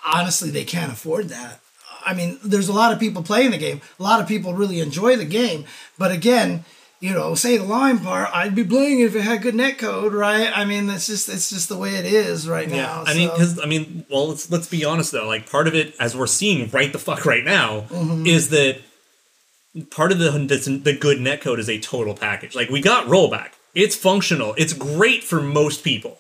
[0.05, 1.61] honestly, they can't afford that.
[2.05, 3.81] I mean, there's a lot of people playing the game.
[3.99, 5.67] A lot of people really enjoy the game.
[5.99, 6.65] But again,
[6.99, 9.79] you know, say the line part, I'd be playing it if it had good net
[9.79, 10.51] code, right?
[10.55, 13.05] I mean, it's just it's just the way it is right Yeah, now.
[13.07, 15.27] I mean, because I mean, well, let's let's be honest though.
[15.27, 18.27] Like, part of it, as we're seeing right the fuck right now, Mm-hmm.
[18.27, 18.81] is that
[19.91, 22.55] part of the the good netcode is a total package.
[22.55, 23.51] Like, we got rollback.
[23.75, 24.55] It's functional.
[24.59, 26.19] It's great for most people.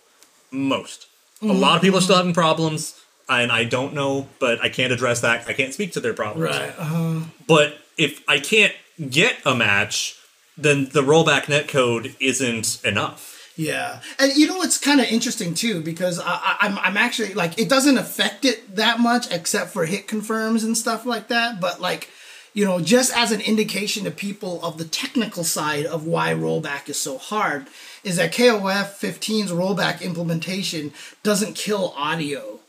[0.50, 1.06] Most.
[1.42, 2.20] A lot of people are still Mm-hmm.
[2.28, 2.94] having problems,
[3.30, 5.48] and I don't know, but I can't address that.
[5.48, 6.56] I can't speak to their problems.
[6.56, 6.74] right.
[6.76, 8.74] Uh, But if I can't
[9.08, 10.16] get a match,
[10.58, 13.28] then the rollback netcode isn't enough.
[13.56, 17.34] Yeah, and you know what's kind of interesting too because I, I, I'm I'm actually
[17.34, 21.60] like it doesn't affect it that much except for hit confirms and stuff like that.
[21.60, 22.08] But like,
[22.54, 26.88] you know, just as an indication to people of the technical side of why rollback
[26.88, 27.66] is so hard,
[28.02, 32.59] is that KOF 15's rollback implementation doesn't kill audio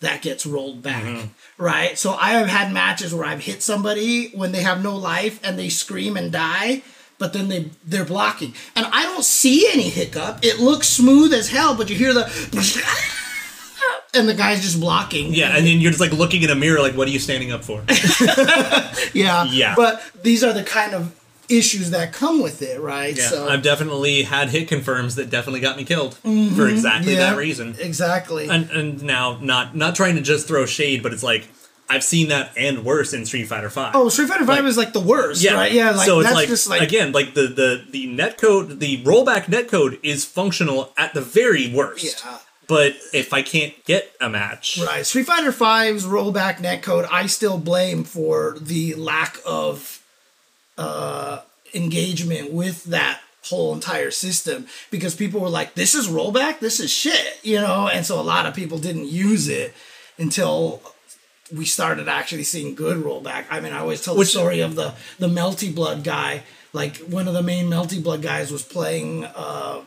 [0.00, 1.62] that gets rolled back, mm-hmm.
[1.62, 1.98] right?
[1.98, 5.58] So I have had matches where I've hit somebody when they have no life and
[5.58, 6.82] they scream and die,
[7.18, 10.38] but then they they're blocking, and I don't see any hiccup.
[10.42, 12.24] It looks smooth as hell, but you hear the
[14.14, 15.34] and the guy's just blocking.
[15.34, 17.52] Yeah, and then you're just like looking in a mirror, like, what are you standing
[17.52, 17.82] up for?
[19.14, 19.74] yeah, Yeah.
[19.76, 21.19] But these are the kind of
[21.50, 23.16] issues that come with it, right?
[23.16, 26.62] Yeah, so I've definitely had hit confirms that definitely got me killed for mm-hmm.
[26.62, 27.76] exactly yeah, that reason.
[27.78, 28.48] Exactly.
[28.48, 31.48] And and now not not trying to just throw shade, but it's like
[31.90, 33.96] I've seen that and worse in Street Fighter Five.
[33.96, 35.72] oh, Street Fighter Five like- is like the worst, yeah, right?
[35.72, 39.02] Yeah, like so it's that's like, just like again, like the the the netcode, the
[39.02, 42.24] rollback netcode is functional at the very worst.
[42.24, 42.38] Yeah.
[42.68, 45.04] But if I can't get a match, Right.
[45.04, 49.99] Street Fighter V's rollback netcode, I still blame for the lack of
[50.80, 51.42] uh,
[51.74, 56.90] engagement with that whole entire system because people were like, this is rollback, this is
[56.90, 57.88] shit, you know?
[57.88, 59.74] And so a lot of people didn't use it
[60.18, 60.82] until
[61.54, 63.44] we started actually seeing good rollback.
[63.50, 66.42] I mean, I always tell Which- the story of the, the Melty Blood guy.
[66.72, 69.24] Like, one of the main Melty Blood guys was playing.
[69.24, 69.82] Uh,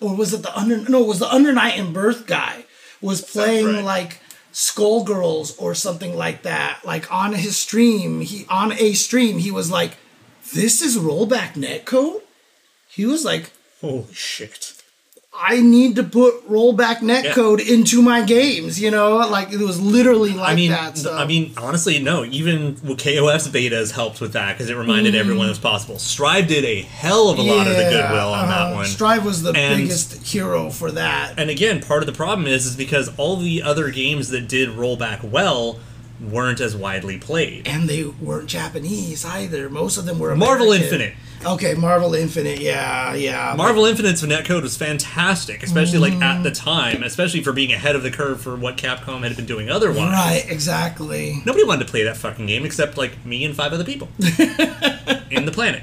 [0.00, 2.64] or was it the under no it was the Under Night In-Birth guy
[3.00, 3.84] was playing right.
[3.84, 4.20] like
[4.52, 9.70] skullgirls or something like that like on his stream he on a stream he was
[9.70, 9.96] like
[10.54, 12.20] this is rollback netcode
[12.88, 13.50] he was like
[13.80, 14.74] holy shit!
[15.34, 20.30] i need to put rollback netcode into my games you know like it was literally
[20.34, 21.16] like I mean, that so.
[21.16, 22.24] I mean, honestly, no.
[22.24, 25.98] Even KOF's betas helped with that because it reminded everyone it was possible.
[25.98, 27.82] Strive did a hell of a lot of the.
[27.84, 28.74] Goodwill on that uh-huh.
[28.74, 28.86] one.
[28.86, 32.66] strive was the And- biggest hero for that And again, part of the problem is
[32.66, 35.78] is because all the other games that did rollback well
[36.22, 37.66] weren't as widely played.
[37.66, 39.68] and they weren't Japanese either.
[39.68, 41.14] Most of them were Marvel Infinite.
[41.44, 42.60] Okay, Marvel Infinite.
[42.60, 43.54] Yeah, yeah.
[43.56, 46.42] Marvel Infinite's netcode was fantastic, especially like at mm.
[46.44, 49.68] the time, especially for being ahead of the curve for what Capcom had been doing
[49.68, 50.12] otherwise.
[50.12, 51.42] Right, exactly.
[51.44, 54.08] Nobody wanted to play that fucking game except like me and five other people
[55.30, 55.82] in the planet.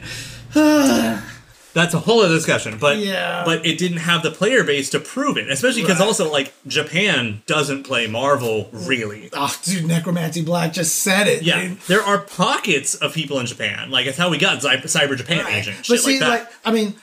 [1.74, 3.44] That's a whole other discussion, but Yeah.
[3.46, 6.06] but it didn't have the player base to prove it, especially because Right.
[6.08, 9.30] also like Japan doesn't play Marvel really.
[9.34, 11.44] Oh, dude, Necromancy Black just said it.
[11.44, 11.82] Yeah, dude.
[11.88, 13.92] there are pockets of people in Japan.
[13.92, 15.56] Like it's how we got Cy- Cyber Japan Right.
[15.58, 16.96] Agent, But see, like like, I mean,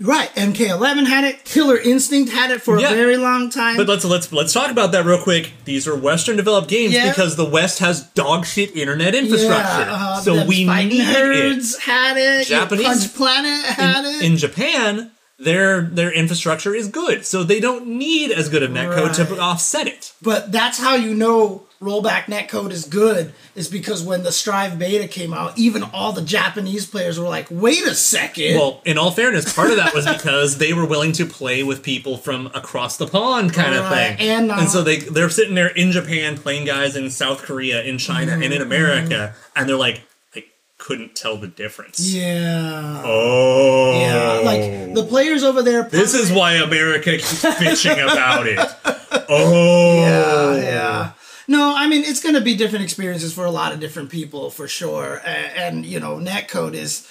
[0.00, 0.28] right?
[0.34, 1.44] MK11 had it.
[1.44, 2.90] Killer Instinct had it for Yeah.
[2.92, 3.76] a very long time.
[3.76, 5.52] But let's let's let's talk about that real quick.
[5.64, 7.08] These are Western developed games Yeah.
[7.10, 11.80] because the West has dog shit internet infrastructure, Yeah, uh, so we need it.
[11.80, 12.46] Had it.
[12.46, 14.22] Japanese- Punch Planet had it.
[14.22, 19.14] In Japan, their their infrastructure is good, so they don't need as good of netcode
[19.16, 20.12] to offset it.
[20.20, 25.06] But that's how you know rollback netcode is good, is because when the Strive beta
[25.06, 28.56] came out, even all the Japanese players were like, wait a second.
[28.56, 31.82] Well, in all fairness, part of that was because they were willing to play with
[31.82, 34.16] people from across the pond, kind of thing.
[34.18, 37.98] and, uh, so they they're sitting there in Japan playing guys in South Korea, in
[37.98, 38.52] China, and Mm-hmm.
[38.54, 40.00] in America, and they're like,
[40.34, 40.44] I
[40.78, 42.00] couldn't tell the difference.
[42.12, 43.02] yeah.
[43.04, 45.84] Oh, Yeah, like the players over there.
[45.84, 48.58] This is why America keeps bitching about it.
[49.30, 51.10] Oh, Yeah, yeah.
[51.48, 54.50] No, I mean it's going to be different experiences for a lot of different people
[54.50, 57.08] for sure, and, and you know, netcode is,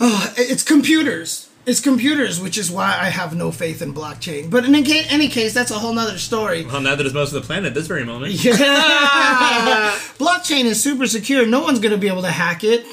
[0.00, 1.48] oh, it's computers.
[1.66, 4.50] It's computers, which is why I have no faith in blockchain.
[4.50, 6.64] But in any case, that's a whole nother story.
[6.64, 8.32] Well, now that is most of the planet at this very moment.
[8.34, 8.54] Yeah.
[10.18, 11.44] blockchain is super secure.
[11.44, 12.86] No one's going to be able to hack it.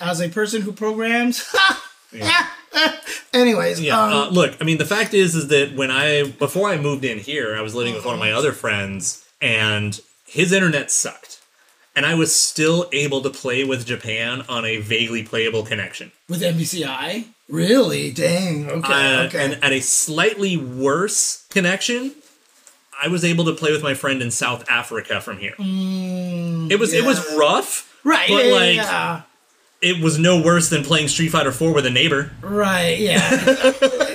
[0.00, 1.52] As a person who programs,
[3.32, 4.00] anyways, Yeah.
[4.00, 7.04] um, uh, look, I mean, the fact is, is that when I before I moved
[7.04, 11.40] in here, I was living with one of my other friends, and his internet sucked,
[11.94, 16.42] and I was still able to play with Japan on a vaguely playable connection, with
[16.42, 19.44] MBCI, really, dang, okay, Uh, okay.
[19.44, 22.12] and at a slightly worse connection.
[22.98, 25.52] I was able to play with my friend in South Africa from here.
[25.58, 29.22] it was it was Mm, rough, right, but yeah, like yeah.
[29.82, 32.30] It was no worse than playing Street Fighter 4 with a neighbor.
[32.40, 33.30] Right, yeah.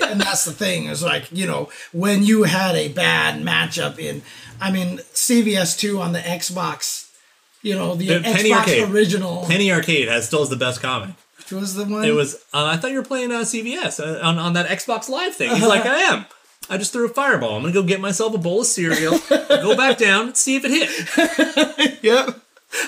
[0.10, 4.22] and that's the thing, is like, you know, when you had a bad matchup in
[4.62, 7.10] I mean, CVS2 on the Xbox,
[7.64, 8.90] you know, the, The Xbox Arcade.
[8.92, 9.46] original.
[9.48, 11.16] Penny Arcade has still has the best comic.
[11.38, 12.36] which was the one It was.
[12.54, 15.50] Uh, I thought you were playing uh, CVS uh, on on that Xbox Live thing.
[15.50, 16.26] He's like, I am.
[16.70, 17.56] I just threw a fireball.
[17.56, 19.18] I'm gonna go get myself a bowl of cereal.
[19.30, 22.04] go back down, see if it hit.
[22.04, 22.41] Yep.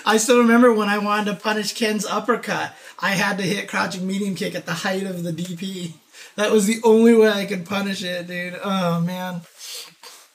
[0.06, 4.08] I still remember when I wanted to punish Ken's uppercut, I had to hit crouching
[4.08, 5.94] medium kick at the height of the DP.
[6.36, 8.60] That was the only way I could punish it, dude.
[8.64, 9.42] Oh man.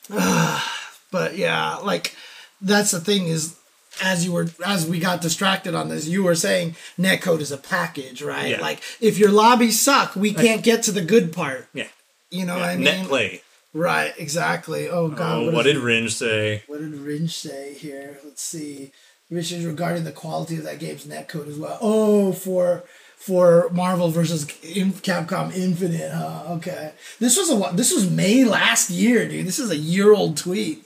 [1.10, 2.14] but yeah, like
[2.60, 3.58] that's the thing is
[4.02, 7.58] as you were as we got distracted on this, you were saying netcode is a
[7.58, 8.50] package, right?
[8.50, 8.60] Yeah.
[8.60, 11.68] Like if your lobbies suck, we can't get to the good part.
[11.72, 11.88] Yeah.
[12.30, 12.84] You know what I mean?
[12.84, 13.42] Net play.
[13.74, 14.88] Right, exactly.
[14.88, 15.38] Oh god.
[15.38, 16.62] Oh, what what did Ringe say?
[16.66, 18.18] what did Ringe say here?
[18.24, 18.92] Let's see.
[19.30, 21.78] Ringe is regarding the quality of that game's netcode as well.
[21.80, 22.84] Oh, for
[23.16, 26.12] for Marvel versus Capcom Infinite.
[26.12, 26.44] Huh?
[26.54, 29.46] Okay, this was a this was May last year, dude.
[29.46, 30.84] This is a year old tweet.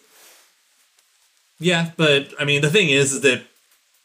[1.60, 3.42] Yeah, but I mean, the thing is, is that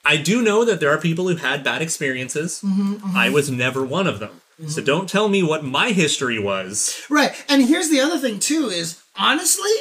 [0.05, 2.61] I do know that there are people who had bad experiences.
[2.63, 3.17] Mm-hmm, mm-hmm.
[3.17, 4.41] I was never one of them.
[4.59, 4.69] Mm-hmm.
[4.69, 7.03] So don't tell me what my history was.
[7.09, 7.33] Right.
[7.49, 9.71] And here's the other thing too is honestly,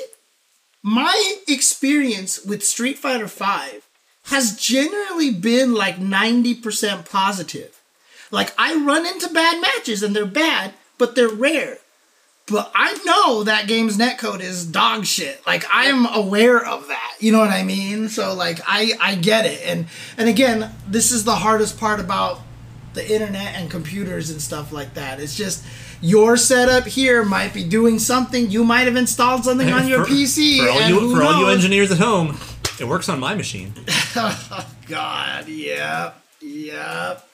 [0.82, 3.86] my experience with Street Fighter 5
[4.27, 7.81] has generally been like 90% positive.
[8.31, 11.79] Like I run into bad matches and they're bad, but they're rare.
[12.49, 15.45] But I know that game's netcode is dog shit.
[15.47, 17.16] Like I am aware of that.
[17.18, 18.09] You know what I mean?
[18.09, 19.61] So like I I get it.
[19.64, 22.41] And and again, this is the hardest part about
[22.95, 25.20] the internet and computers and stuff like that.
[25.20, 25.64] It's just
[26.01, 28.51] your setup here might be doing something.
[28.51, 30.59] You might have installed something on your For- PC.
[30.61, 32.39] For all and you who for all you engineers at home,
[32.79, 33.72] it works on my machine.
[34.89, 37.29] God, yep, yep.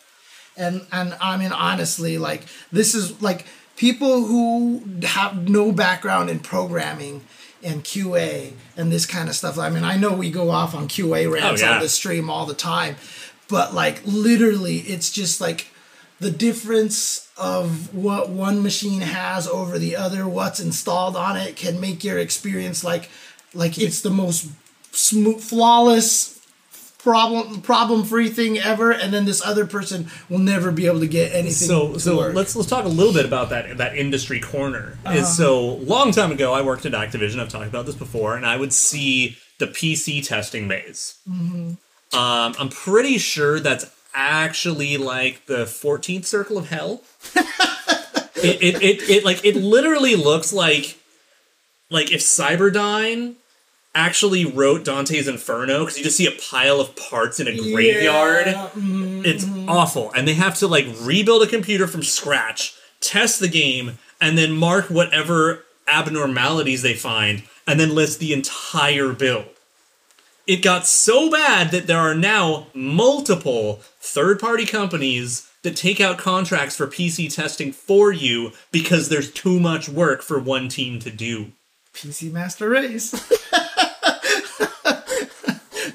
[0.57, 6.41] And and I mean honestly, like this is like people who have no background in
[6.41, 7.23] programming
[7.63, 9.59] and QA and this kind of stuff.
[9.59, 11.75] I mean, I know we go off on QA oh, rants Oh, yeah.
[11.77, 12.97] on the stream all the time,
[13.49, 15.69] but like literally, it's just like
[16.21, 21.81] the difference of what one machine has over the other, what's installed on it, can
[21.81, 23.09] make your experience like
[23.55, 24.49] like it's the most
[24.93, 26.33] smooth, flawless
[27.03, 31.09] problem problem free thing ever and then this other person will never be able to
[31.09, 32.35] get anything So so work.
[32.35, 34.97] let's let's talk a little bit about that that industry corner.
[35.05, 35.19] Uh-huh.
[35.19, 37.41] Is so long time ago I worked at Activision.
[37.41, 41.19] I've talked about this before, and I would see the PC testing maze.
[41.29, 41.73] Mm-hmm.
[42.17, 47.03] Um, I'm pretty sure that's actually like the 14th circle of hell.
[47.35, 50.99] it, it, it, it like it literally looks like
[51.91, 53.35] like if Cyberdyne
[53.95, 58.47] actually wrote Dante's Inferno because you just see a pile of parts in a graveyard.
[58.47, 59.25] Yeah, mhm.
[59.27, 60.11] It's awful.
[60.17, 64.53] And they have to like rebuild a computer from scratch, test the game, and then
[64.53, 69.47] mark whatever abnormalities they find, and then list the entire build.
[70.47, 76.19] It got so bad that there are now multiple third party companies that take out
[76.19, 81.11] contracts for PC testing for you because there's too much work for one team to
[81.11, 81.53] do.
[81.95, 83.13] PC Master Race.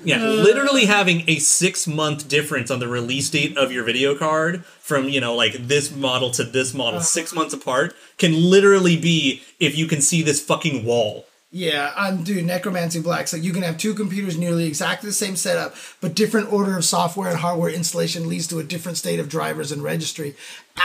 [0.07, 4.65] Yeah, literally having a six month difference on the release date of your video card
[4.65, 9.41] from, you know, like this model to this model, six months apart, can literally be
[9.59, 11.25] if you can see this fucking wall.
[11.51, 13.27] yeah, I'm dude, Necromancy Black.
[13.27, 16.83] So you can have two computers nearly exactly the same setup, but different order of
[16.85, 20.35] software and hardware installation leads to a different state of drivers and registry.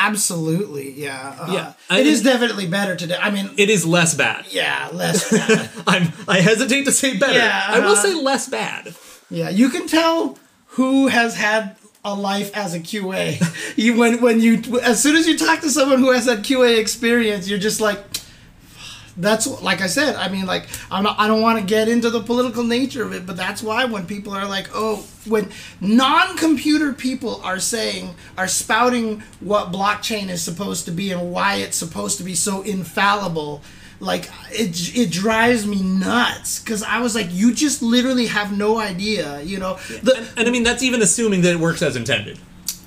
[0.07, 1.37] Absolutely, yeah.
[1.39, 3.19] uh, Yeah, I- it is definitely better today.
[3.21, 4.47] I mean, It is less bad.
[4.51, 5.71] yeah, less bad.
[5.87, 7.35] I'm I hesitate to say better.
[7.39, 8.03] Yeah, I will uh-huh.
[8.03, 8.95] say less bad.
[9.33, 13.41] Yeah, you can tell who has had a life as a QA.
[13.79, 16.79] you when when you as soon as you talk to someone who has that QA
[16.79, 17.99] experience, you're just like
[19.17, 20.17] that's like I said.
[20.17, 23.15] I mean, like I'm not, I don't want to get into the political nature of
[23.15, 28.49] it, but that's why when people are like, oh, when non-computer people are saying are
[28.49, 33.63] spouting what blockchain is supposed to be and why it's supposed to be so infallible,
[34.03, 36.59] like it it drives me nuts.
[36.59, 39.79] Because I was like, you just literally have no idea, you know.
[40.03, 42.39] The, And, and I mean, that's even assuming that it works as intended.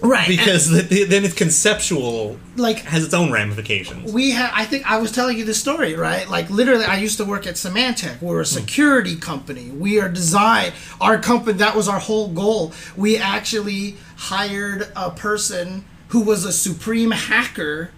[0.01, 4.11] right Because th- then it's conceptual, like has its own ramifications.
[4.11, 6.30] we had i think i was telling you this story right?
[6.30, 8.22] Like literally i used to work at symantec.
[8.22, 8.59] We're a hmm.
[8.59, 9.70] security company.
[9.72, 12.74] We are design our company that was our whole goal.
[12.97, 17.91] We actually hired a person who was a supreme hacker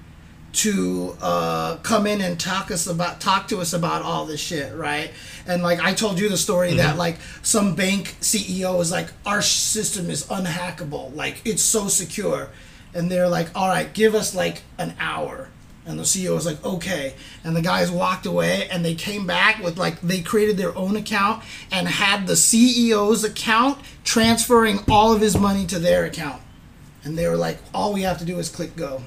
[0.57, 4.75] to uh, come in and talk us about talk to us about all this shit,
[4.75, 5.11] right?
[5.45, 9.43] And like I told you the story that like some bank CEO was like, our
[9.43, 12.49] system is unhackable, like it's so secure,
[12.95, 15.49] and they're like, all right, give us like an hour.
[15.85, 17.13] And the CEO was like, okay.
[17.45, 20.97] And the guys walked away and they came back with like, they created their own
[20.97, 26.41] account and had the CEO's account transferring all of his money to their account.
[27.05, 29.01] And they were like, all we have to do is click go.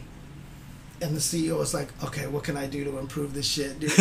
[1.03, 3.93] And the CEO was like, okay, what can I do to improve this shit, dude?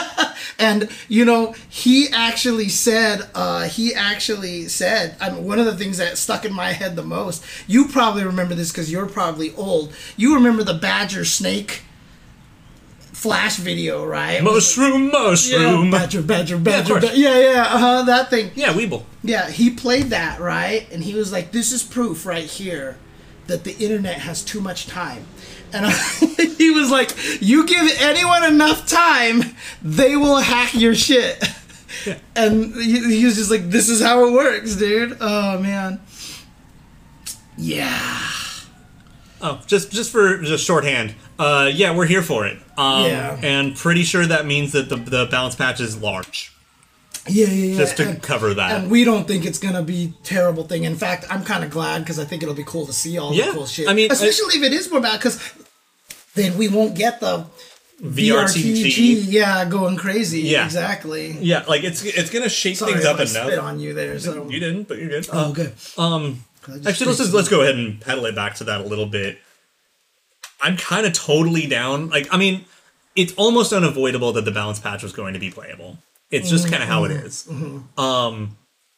[0.58, 5.76] and, you know, he actually said, uh, he actually said, I mean, one of the
[5.76, 9.52] things that stuck in my head the most, you probably remember this because you're probably
[9.56, 9.92] old.
[10.16, 11.82] You remember the Badger Snake
[13.12, 14.42] flash video, right?
[14.42, 15.90] Mushroom, Yeah, mushroom.
[15.90, 16.88] badger, badger, badger.
[17.00, 17.10] course.
[17.10, 18.50] ba- yeah, yeah, uh-huh, that thing.
[18.54, 19.02] Yeah, Weebl.
[19.22, 20.86] Yeah, he played that, right?
[20.92, 22.96] And he was like, this is proof right here
[23.46, 25.26] that the internet has too much time.
[25.74, 25.90] And I,
[26.58, 27.10] he was like,
[27.42, 29.42] you give anyone enough time,
[29.82, 31.42] they will hack your shit.
[32.36, 35.16] And he, he was just like, this is how it works, dude.
[35.20, 36.00] Oh, man.
[37.56, 38.30] Yeah.
[39.40, 41.14] Oh, just just for just shorthand.
[41.38, 42.56] Uh, yeah, we're here for it.
[42.78, 43.38] Um, Yeah.
[43.42, 46.52] And pretty sure that means that the the balance patch is large.
[47.26, 47.76] Yeah, yeah, yeah.
[47.76, 48.72] just to and, cover that.
[48.72, 50.84] and we don't think it's gonna be terrible thing.
[50.84, 53.32] In fact, I'm kind of glad because I think it'll be cool to see all
[53.32, 53.88] Yeah, the cool shit.
[53.88, 55.38] I mean, especially if it is more bad, because
[56.34, 57.46] then we won't get the
[58.02, 58.82] VRTG.
[58.82, 60.42] VRTG, yeah, going crazy.
[60.42, 60.64] Yeah.
[60.64, 61.32] exactly.
[61.40, 63.28] yeah, like it's it's gonna shake Sorry things up I enough.
[63.46, 64.18] spit on you there.
[64.18, 65.26] So You didn't, but you're good.
[65.32, 65.72] oh, good.
[65.96, 66.44] Um,
[66.86, 69.38] actually, let's just let's go ahead and pedal it back to that a little bit.
[70.60, 72.08] I'm kind of totally down.
[72.08, 72.64] Like, I mean,
[73.14, 75.98] it's almost unavoidable that the balance patch was going to be playable.
[76.30, 77.48] It's just kind of how it is.
[77.96, 78.56] Um,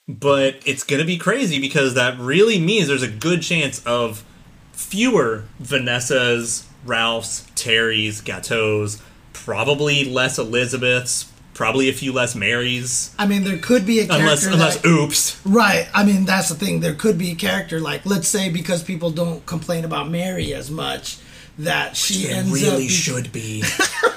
[0.09, 4.25] but it's gonna be crazy because that really means there's a good chance of
[4.73, 9.03] fewer Vanessas, Ralphs, Terrys, Gatos,
[9.33, 13.15] probably less Elizabeths, probably a few less Marys.
[13.19, 15.41] I mean, there could be a character Unless, unless, that, oops.
[15.47, 15.89] right.
[15.95, 16.81] I mean, that's the thing.
[16.81, 20.71] There could be a character like, let's say, because people don't complain about Mary as
[20.71, 21.19] much,
[21.59, 23.65] that she ends up be- should be.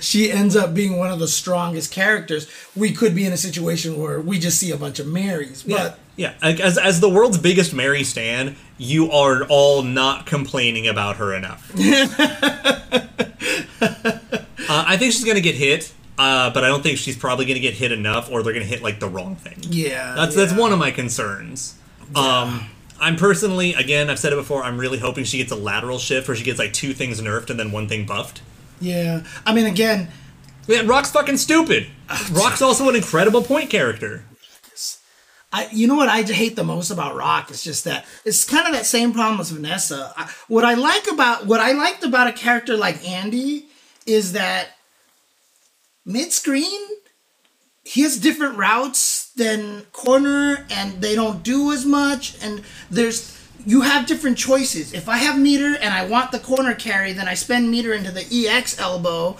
[0.00, 2.48] she ends up being one of the strongest characters.
[2.74, 5.98] We could be in a situation where we just see a bunch of Marys, but
[6.16, 11.16] Yeah, like, as as the world's biggest Mary Stan, you are all not complaining about
[11.16, 11.70] her enough.
[13.80, 17.60] uh, I think she's gonna get hit, uh, but I don't think she's probably gonna
[17.60, 19.58] get hit enough, or they're gonna hit like the wrong thing.
[19.70, 21.74] yeah, That's that's one of my concerns.
[22.14, 22.68] Um,
[23.00, 24.62] I'm personally, again, I've said it before.
[24.62, 27.50] I'm really hoping she gets a lateral shift where she gets like two things nerfed
[27.50, 28.40] and then one thing buffed.
[28.80, 30.08] Yeah, I mean, again,
[30.66, 31.88] Yeah, Rock's fucking stupid.
[32.32, 34.24] Rock's also an incredible point character.
[35.52, 38.66] I you know what I hate the most about Rock is just that it's kind
[38.66, 40.12] of that same problem as Vanessa.
[40.16, 43.66] I, what I like about what I liked about a character like Andy
[44.06, 44.70] is that
[46.04, 46.80] mid screen
[47.84, 53.35] he has different routes than corner and they don't do as much and there's
[53.66, 54.94] you have different choices.
[54.94, 58.12] If I have meter and I want the corner carry, then I spend meter into
[58.12, 59.36] the EX elbow.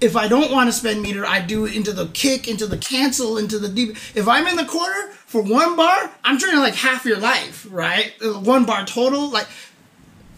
[0.00, 2.76] If I don't want to spend meter, I do it into the kick, into the
[2.76, 3.96] cancel, into the deep.
[4.14, 8.12] If I'm in the corner for one bar, I'm draining like half your life, right?
[8.22, 9.28] Uh, One bar total.
[9.30, 9.46] Like,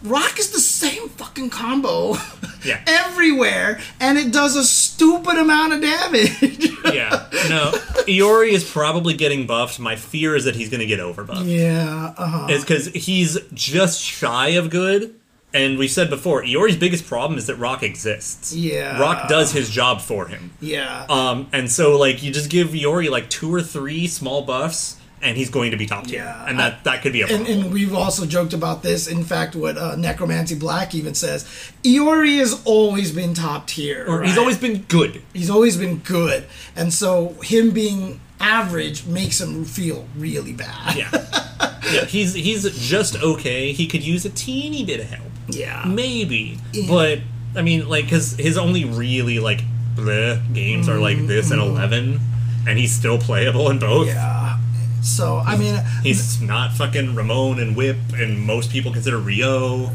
[0.03, 2.15] Rock is the same fucking combo
[2.63, 2.81] Yeah.
[2.87, 4.63] everywhere, and it does a
[5.01, 6.69] stupid amount of damage.
[6.91, 7.71] Yeah, no.
[8.05, 9.79] Iori is probably getting buffed.
[9.79, 11.45] My fear is that he's going to get overbuffed.
[11.47, 12.47] yeah, uh-huh.
[12.49, 15.15] It's because he's just shy of good.
[15.53, 18.53] And we said before, Iori's biggest problem is that Rock exists.
[18.53, 18.99] Yeah.
[18.99, 20.51] Rock does his job for him.
[20.59, 21.05] yeah.
[21.07, 25.37] Um, and so like you just give Iori like two or three small buffs, and
[25.37, 26.23] he's going to be top tier.
[26.23, 27.61] Yeah, and that that could be a and, problem.
[27.65, 29.07] and we've also joked about this.
[29.07, 31.43] In fact, what uh, Necromancy Black even says,
[31.83, 34.05] Iori has always been top tier.
[34.07, 35.21] Or He's always been good.
[35.33, 36.45] he's always been good,
[36.75, 40.95] and so him being average makes him feel really bad.
[40.95, 41.09] Yeah,
[41.93, 42.05] yeah.
[42.05, 43.71] He's he's just okay.
[43.71, 45.31] He could use a teeny bit of help.
[45.49, 46.57] yeah, Maybe,
[46.87, 47.19] but
[47.55, 49.61] I mean, like, because his only really like
[49.95, 52.19] bleh games are like this and eleven,
[52.67, 54.07] and he's still playable in both.
[54.07, 54.57] yeah.
[55.01, 59.91] So I mean, He's not fucking Ramon and Whip, and most people consider Ryo.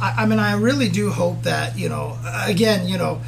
[0.00, 3.20] I, I mean, I really do hope that you know, again, you know,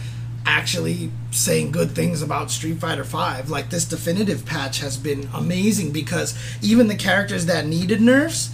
[0.47, 3.51] actually saying good things about Street Fighter Five.
[3.51, 8.51] Like this definitive patch has been amazing because even the characters that needed nerfs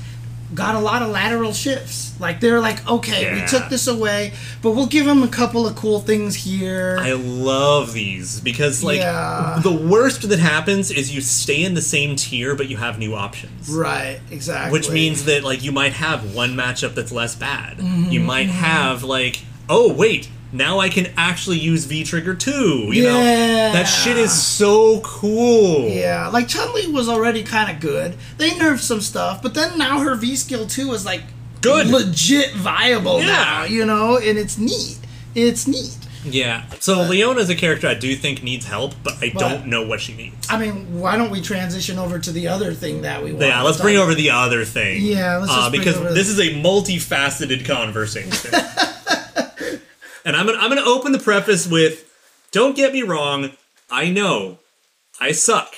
[0.54, 2.18] got a lot of lateral shifts.
[2.20, 4.32] Like they're like, okay, we took this away,
[4.62, 6.96] but we'll give them a couple of cool things here.
[7.00, 9.60] I love these because, like, Yeah.
[9.62, 13.14] the worst that happens is you stay in the same tier, but you have new
[13.14, 13.68] options.
[13.68, 14.72] right, exactly.
[14.72, 17.78] Which means that, like, you might have one matchup that's less bad.
[17.78, 18.10] Mm-hmm.
[18.12, 22.90] You might have, like, oh, wait, now I can actually use V Trigger too.
[22.92, 23.20] You know?
[23.22, 23.72] Yeah.
[23.72, 25.88] That shit is so cool.
[25.88, 28.16] Yeah, like Chun Li was already kind of good.
[28.38, 31.22] They nerfed some stuff, but then now her V skill too is like
[31.60, 31.88] Good.
[31.88, 33.26] legit viable Yeah.
[33.26, 33.64] now.
[33.64, 34.98] You know, and it's neat.
[35.34, 35.96] It's neat.
[36.28, 36.64] Yeah.
[36.80, 40.00] So, Leona's a character I do think needs help, but I But- don't know what
[40.00, 40.34] she needs.
[40.50, 43.46] I mean, why don't we transition over to the other thing that we want?
[43.46, 45.02] Yeah, let's bring over the other thing.
[45.02, 48.50] Yeah, let's uh, because this is a multifaceted conversation.
[50.26, 52.04] and I'm gonna I'm gonna open the preface with,
[52.52, 53.52] don't get me wrong,
[53.90, 54.58] I know,
[55.18, 55.74] I suck.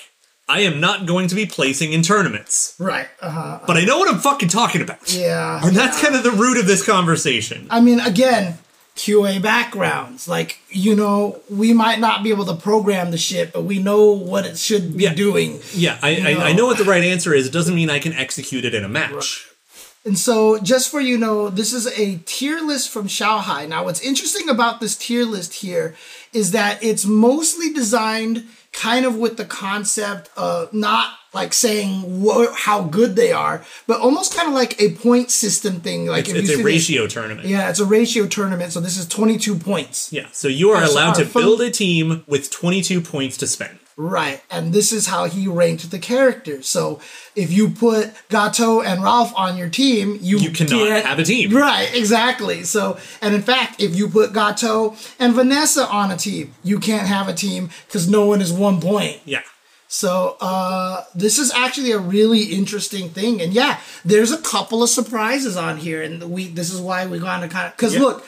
[0.50, 3.06] I am not going to be placing in tournaments, right.
[3.20, 3.60] Uh huh.
[3.66, 5.12] but I know what I'm fucking talking about.
[5.14, 5.60] Yeah.
[5.62, 7.66] And that's kind of the root of this conversation.
[7.68, 8.56] I mean, again,
[8.96, 10.26] QA backgrounds.
[10.26, 14.10] Like, you know, we might not be able to program the shit, but we know
[14.12, 15.12] what it should be Yeah.
[15.12, 15.60] doing.
[15.74, 16.40] Yeah, I, know.
[16.40, 17.46] I, I know what the right answer is.
[17.46, 19.46] It doesn't mean I can execute it in a match.
[20.04, 23.68] And so, just for you know, this is a tier list from Xiaohai.
[23.68, 25.94] Now, what's interesting about this tier list here
[26.32, 32.52] is that it's mostly designed kind of with the concept of not like saying wha-
[32.54, 36.06] how good they are, but almost kind of like a point system thing.
[36.06, 37.46] Like It's, if it's a this- ratio tournament.
[37.48, 38.72] yeah, it's a ratio tournament.
[38.72, 40.10] So this is 22 points.
[40.12, 43.78] Yeah, so you are allowed to fun- build a team with 22 points to spend.
[44.00, 44.40] Right.
[44.48, 46.68] And this is how he ranked the characters.
[46.68, 47.00] So
[47.34, 51.24] if you put Gato and Ralph on your team, you, You cannot get- have a
[51.24, 51.50] team.
[51.52, 52.62] Right, exactly.
[52.62, 57.08] So, and in fact, if you put Gato and Vanessa on a team, you can't
[57.08, 59.18] have a team because no one is one point.
[59.24, 59.42] Yeah.
[59.88, 64.90] So uh, this is actually a really interesting thing, and yeah, there's a couple of
[64.90, 68.00] surprises on here, and we this is why we're going to kind of because Yeah.
[68.02, 68.26] look,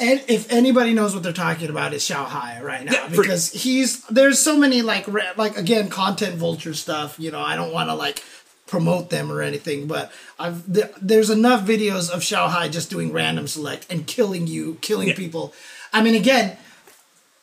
[0.00, 3.22] and if anybody knows what they're talking about, is Xiao Hai right now Yeah, for-
[3.22, 7.18] because he's there's so many like like again content vulture stuff.
[7.18, 8.22] You know, I don't want to like
[8.66, 13.12] promote them or anything, but I've th- there's enough videos of Xiao Hai just doing
[13.12, 15.14] random select and killing you, killing Yeah.
[15.14, 15.54] people.
[15.92, 16.56] I mean, again,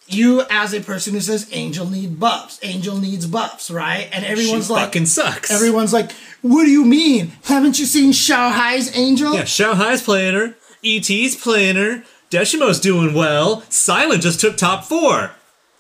[0.08, 4.08] you as a person who says Angel need buffs, Angel needs buffs, right?
[4.14, 5.50] And everyone's she like, fucking sucks.
[5.50, 6.12] everyone's like,
[6.44, 7.32] what do you mean?
[7.46, 9.34] Haven't you seen Xiao Hai's Angel?
[9.34, 10.56] Yeah, Xiaohai's playing her.
[10.84, 12.04] ET's playing her.
[12.36, 13.62] Deshimo's doing well.
[13.70, 15.32] Silent just took top four.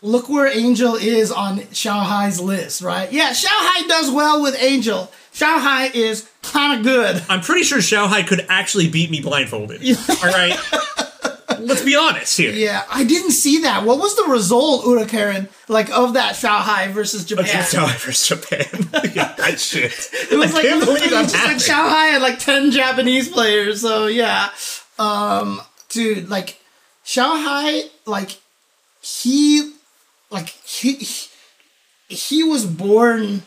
[0.01, 3.11] Look where Angel is on Xiao Hai's list, right?
[3.11, 5.11] Yeah, Xiao Hai does well with Angel.
[5.33, 7.21] Xiao Hai is kind of good.
[7.27, 9.81] I'm pretty sure Xiaohai could actually beat me blindfolded.
[10.09, 10.57] All right?
[11.59, 12.53] Let's be honest here.
[12.53, 13.83] Yeah, I didn't see that.
[13.83, 17.47] What was the result, Ura Karen, like of that Xiao Hai versus Japan?
[17.47, 19.11] Xiaohai versus Japan.
[19.13, 19.91] yeah, that shit.
[20.31, 21.57] It was I like can't believe that just like.
[21.57, 23.81] Xiaohai had like ten Japanese players.
[23.81, 24.49] So yeah,
[24.97, 25.59] um,
[25.95, 26.59] dude, like
[27.05, 28.37] Xiaohai, like
[29.01, 29.73] he,
[30.29, 31.27] like he, he,
[32.15, 33.41] he was born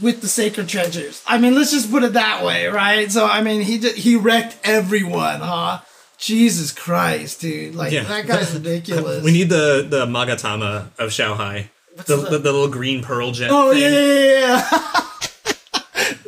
[0.00, 1.22] with the sacred treasures.
[1.26, 3.10] I mean, let's just put it that way, right?
[3.10, 5.80] So I mean, he just, he wrecked everyone, huh?
[6.18, 7.74] Jesus Christ, dude!
[7.74, 8.04] Like Yeah.
[8.04, 9.24] that guy's ridiculous.
[9.24, 11.68] We need the, the Magatama of Xiaohai.
[12.06, 13.50] The, the- the, little green pearl gem.
[13.52, 13.82] Oh thing.
[13.82, 15.06] yeah, yeah, yeah.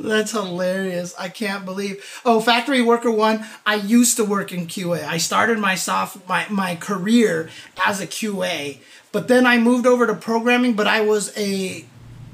[0.05, 1.15] That's hilarious.
[1.19, 2.21] I can't believe.
[2.25, 3.45] Oh, factory worker one.
[3.67, 5.05] I used to work in QA.
[5.05, 7.51] I started my soft my my career
[7.85, 8.79] as a QA,
[9.13, 10.75] but then I moved over to programming.
[10.75, 11.85] But I was a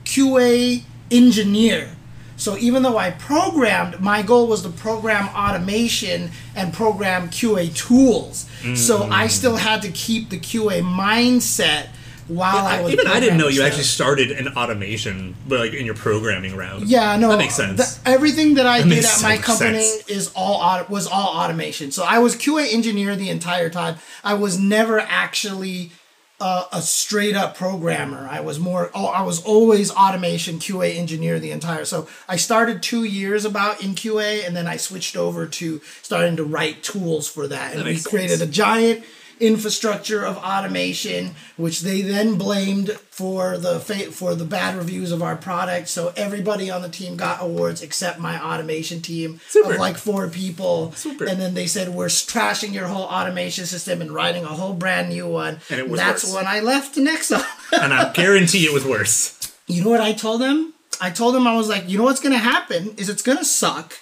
[0.05, 1.97] QA engineer.
[2.37, 8.49] So even though I programmed, my goal was to program automation and program QA tools.
[8.75, 9.31] So I mm.
[9.31, 11.89] still had to keep the QA mindset
[12.31, 15.85] while I was Even I didn't know you programming actually started an automation, like in
[15.85, 16.83] your programming route.
[16.83, 17.97] Yeah, no, that makes sense.
[17.97, 20.09] the- everything that I did at my company sense.
[20.09, 21.91] is all auto, was all automation.
[21.93, 23.97] So I was QA engineer the entire time.
[24.25, 25.93] I was never actually
[26.41, 28.27] uh, a straight up programmer.
[28.31, 28.91] I was more.
[28.95, 31.85] Oh, I was always automation QA engineer the entire.
[31.85, 36.37] So I started two years about in QA, and then I switched over to starting
[36.37, 38.49] to write tools for that, and we makes created sense.
[38.51, 39.05] a giant
[39.41, 45.23] infrastructure of automation which they then blamed for the fa- for the bad reviews of
[45.23, 49.73] our product so everybody on the team got awards except my automation team Super.
[49.75, 51.25] of like four people Super.
[51.27, 55.09] and then they said we're trashing your whole automation system and writing a whole brand
[55.09, 56.35] new one And it was that's worse.
[56.35, 59.37] when i left nexon and I guarantee it was worse.
[59.67, 60.75] you know what I told them?
[61.01, 63.95] I told them I was like, you know what's gonna happen is it's gonna suck.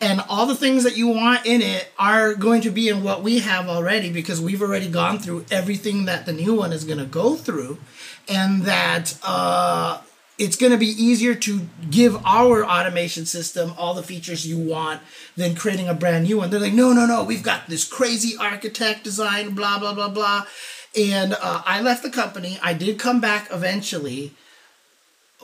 [0.00, 3.22] And all the things that you want in it are going to be in what
[3.22, 7.00] we have already because we've already gone through everything that the new one is going
[7.00, 7.78] to go through.
[8.28, 10.00] And that uh,
[10.38, 15.00] it's going to be easier to give our automation system all the features you want
[15.36, 16.50] than creating a brand new one.
[16.50, 20.46] They're like, no, no, no, we've got this crazy architect design, blah, blah, blah, blah.
[20.96, 22.58] And uh, I left the company.
[22.62, 24.32] I did come back eventually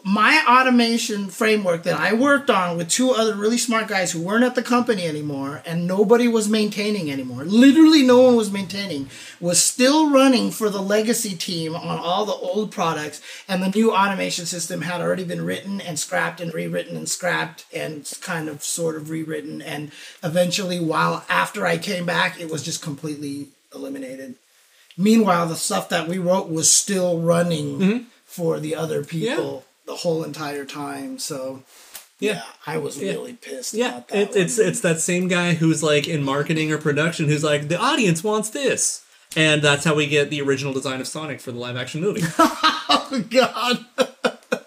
[0.06, 4.44] my automation framework that I worked on with two other really smart guys who weren't
[4.44, 7.46] at the company anymore and nobody was maintaining anymore.
[7.46, 9.08] Literally no one was maintaining
[9.40, 13.94] was still running for the legacy team on all the old products and the new
[13.94, 18.62] automation system had already been written and scrapped and rewritten and scrapped and kind of
[18.62, 19.90] sort of rewritten and
[20.22, 24.34] eventually while after I came back it was just completely eliminated.
[24.98, 28.04] Meanwhile the stuff that we wrote was still running mm-hmm.
[28.26, 31.18] for the other people the whole entire time.
[31.18, 31.62] So
[32.20, 34.18] yeah, I was really pissed Yeah, about that.
[34.18, 37.78] it, it's it's that same guy who's like in marketing or production who's like the
[37.78, 39.04] audience wants this,
[39.36, 42.22] and that's how we get the original design of Sonic for the live action movie.
[42.38, 43.84] oh god.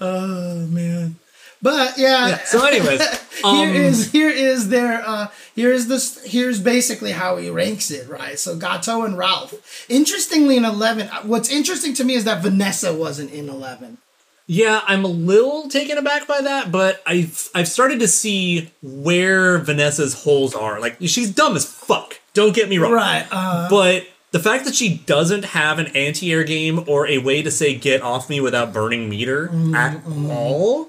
[0.00, 1.16] oh man.
[1.60, 2.28] But yeah.
[2.28, 3.00] Yeah, so anyways,
[3.42, 8.08] here um, is here is their uh here's this here's basically how he ranks it
[8.08, 9.54] right so gato and ralph
[9.88, 13.98] interestingly in 11 what's interesting to me is that vanessa wasn't in 11
[14.46, 19.58] Yeah, I'm a little taken aback by that, but I've I've started to see where
[19.58, 20.80] Vanessa's holes are.
[20.80, 22.18] Like she's dumb as fuck.
[22.34, 22.92] Don't get me wrong.
[22.92, 27.42] right uh But the fact that she doesn't have an anti-air game or a way
[27.42, 30.88] to say "get off me" without burning meter at all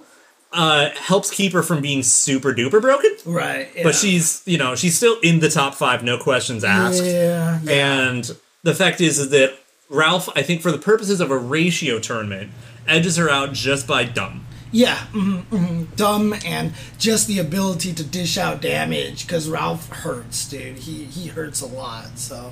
[0.53, 3.11] uh, helps keep her from being super duper broken.
[3.25, 3.83] right yeah.
[3.83, 7.03] But she's you know she's still in the top five, no questions asked.
[7.03, 9.57] yeah And the fact is, is that
[9.89, 12.51] Ralph, I think for the purposes of a ratio tournament,
[12.87, 14.45] edges her out just by dumb.
[14.71, 20.49] Yeah, hmm hmm dumb and just the ability to dish out damage because Ralph hurts,
[20.49, 20.77] dude.
[20.79, 22.17] He he hurts a lot.
[22.17, 22.51] So,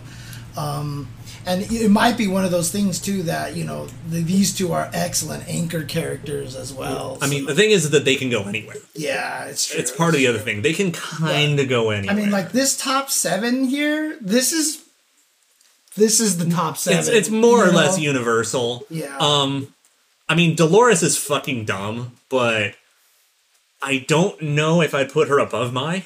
[0.55, 1.07] um,
[1.47, 4.71] and it might be one of those things too that you know the, these two
[4.71, 7.17] are excellent anchor characters as well.
[7.21, 8.75] I mean, the thing is that they can go anywhere.
[8.93, 9.79] yeah, it's true.
[9.79, 10.61] It's part of the other thing.
[10.61, 12.15] They can kind of go anywhere.
[12.15, 14.15] I mean, like this top seven here.
[14.21, 14.83] This is
[15.95, 16.99] this is the top seven.
[16.99, 18.85] it's it's more or you less universal.
[18.91, 19.17] Yeah.
[19.17, 19.73] Um,
[20.31, 22.75] I mean, Dolores is fucking dumb, but
[23.81, 26.05] I don't know if I'd put her above my.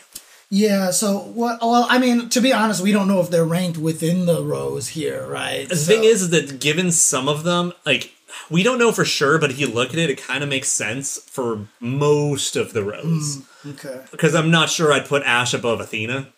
[0.49, 0.89] Yeah.
[0.89, 1.61] So what?
[1.61, 4.88] Well, I mean, to be honest, we don't know if they're ranked within the rows
[4.89, 5.69] here, right?
[5.69, 8.13] The thing is, is that given some of them, like
[8.49, 10.69] we don't know for sure, but if you look at it, it kind of makes
[10.69, 13.43] sense for most of the rows.
[13.61, 16.30] Hmm, okay, Because I'm not sure I'd put Ash above Athena,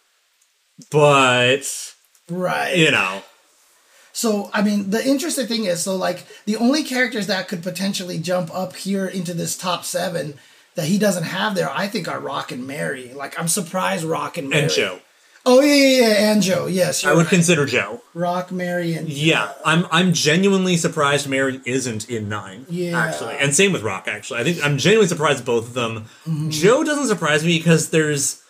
[0.92, 1.94] but
[2.30, 2.76] right.
[2.76, 3.24] you know,
[4.18, 8.18] So, I mean, the interesting thing is, so like the only characters that could potentially
[8.18, 10.40] jump up here into this top seven
[10.74, 13.14] that he doesn't have there, I think, are Rock and Mary.
[13.14, 14.64] Like, I'm surprised Rock and Mary.
[14.64, 15.00] and Joe.
[15.46, 16.66] Oh yeah, yeah, yeah, and Joe.
[16.66, 17.30] Yes, I would right.
[17.30, 18.02] consider Joe.
[18.16, 22.66] Rock, Mary, and Yeah, I'm I'm genuinely surprised Mary isn't in nine.
[22.72, 23.00] Yeah.
[23.00, 24.08] actually, and same with Rock.
[24.08, 26.06] Actually, I think I'm genuinely surprised both of them.
[26.26, 26.50] Mm-hmm.
[26.50, 28.42] Joe doesn't surprise me because there's,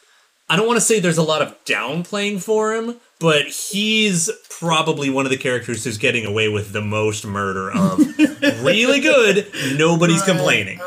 [0.49, 5.09] I don't want to say there's a lot of downplaying for him, but he's probably
[5.09, 7.99] one of the characters who's getting away with the most murder of
[8.63, 9.47] really good.
[9.77, 10.79] Nobody's complaining.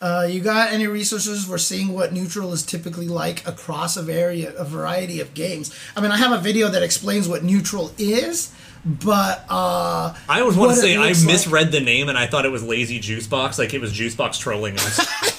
[0.00, 4.44] Uh, you got any resources for seeing what neutral is typically like across a vari-
[4.44, 5.76] a variety of games?
[5.96, 8.54] I mean, I have a video that explains what neutral is,
[8.84, 12.28] but uh, I always want to say I looks like- misread the name and I
[12.28, 15.34] thought it was Lazy Juicebox, like it was Juicebox trolling us.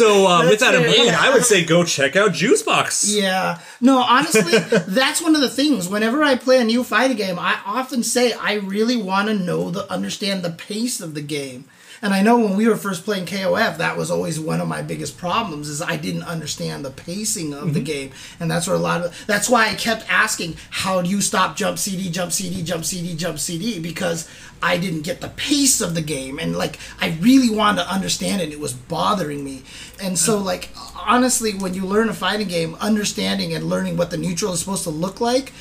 [0.00, 1.18] so uh, with that in mind, yeah.
[1.20, 3.14] I would say go check out Juicebox.
[3.14, 3.60] Yeah.
[3.80, 5.88] No, honestly, that's one of the things.
[5.88, 9.70] Whenever I play a new fighting game, I often say I really want to know
[9.70, 11.66] the understand the pace of the game.
[12.02, 14.80] And I know when we were first playing KOF, that was always one of my
[14.80, 17.84] biggest problems is I didn't understand the pacing of the mm-hmm.
[17.84, 18.10] game.
[18.38, 21.56] And that's where a lot of that's why I kept asking, how do you stop
[21.56, 24.28] jump CD, jump CD, jump CD, jump CD because
[24.62, 28.40] I didn't get the pace of the game and like I really wanted to understand
[28.40, 28.50] it.
[28.50, 29.62] It was bothering me.
[30.02, 30.44] And so mm.
[30.44, 30.70] like
[31.06, 34.84] honestly, when you learn a fighting game, understanding and learning what the neutral is supposed
[34.84, 35.52] to look like,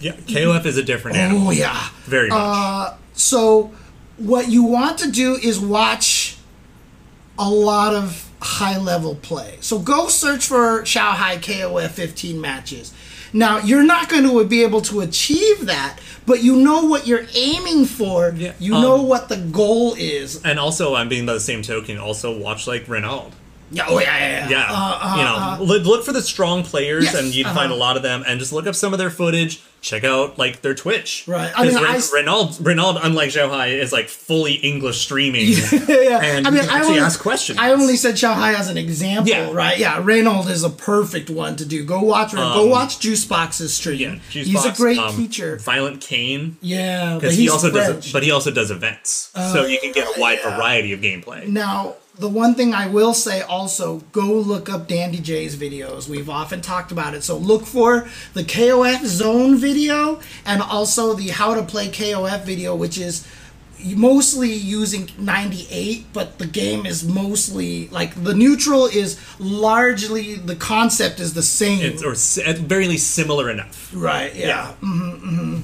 [0.00, 1.48] Yeah, KOF is a different animal.
[1.48, 1.90] oh yeah.
[2.06, 2.38] Very much.
[2.38, 3.72] Uh, so
[4.16, 6.36] what you want to do is watch
[7.38, 9.58] a lot of high level play.
[9.60, 12.92] So go search for Xiaohai KOF 15 matches.
[13.32, 17.26] Now you're not going to be able to achieve that, but you know what you're
[17.34, 18.32] aiming for.
[18.36, 20.42] Yeah, You um, know what the goal is.
[20.44, 23.32] and also, I'm being by the same token, also watch like Reynald.
[23.70, 24.48] Yeah, oh yeah, yeah.
[24.48, 27.54] Yeah, Uh, uh, you know, look, look for the strong players, Yes, and you'd uh-huh.
[27.54, 29.60] find a lot of them, and just look up some of their footage.
[29.82, 31.52] Check out like their Twitch, Right.
[31.54, 35.46] I mean, I Ren- s- Reynald, Reynald, unlike Xiaohai, is like fully English streaming,
[35.88, 36.20] yeah.
[36.22, 37.58] and I mean, you can I actually only, ask questions.
[37.58, 39.52] I only said Xiaohai as an example, Yeah.
[39.52, 39.78] right?
[39.78, 41.84] Yeah, Reynald is a perfect one to do.
[41.84, 44.20] Go watch go Um, watch Juicebox's stream.
[44.32, 45.56] yeah, He's a great um, teacher.
[45.58, 48.04] Violent Kain, Yeah, but because he also French.
[48.04, 50.56] does, but he also does events, so you can get a wide yeah.
[50.56, 51.46] variety of gameplay.
[51.46, 56.08] Now, the one thing I will say also, go look up Dandy J's videos.
[56.08, 57.22] We've often talked about it.
[57.22, 62.74] So look for the KOF Zone video and also the How to Play KOF video,
[62.74, 63.26] which is
[63.94, 71.20] mostly using 98 but the game is mostly like the neutral is largely the concept
[71.20, 73.90] is the same It's or at very least similar enough.
[73.94, 74.34] Right.
[74.34, 74.46] Yeah.
[74.46, 74.72] Yeah.
[74.76, 75.60] hmm hmm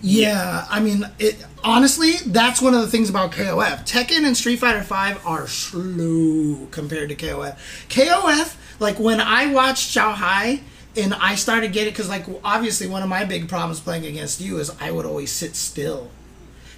[0.00, 0.66] Yeah.
[0.70, 1.36] I mean, it.
[1.64, 3.88] Honestly, that's one of the things about KOF.
[3.88, 7.56] Tekken and Street Fighter Five are slow compared to KOF.
[7.88, 10.60] KOF, like when I watched hai
[10.94, 14.58] and I started getting, because like obviously one of my big problems playing against you
[14.58, 16.10] is I would always sit still.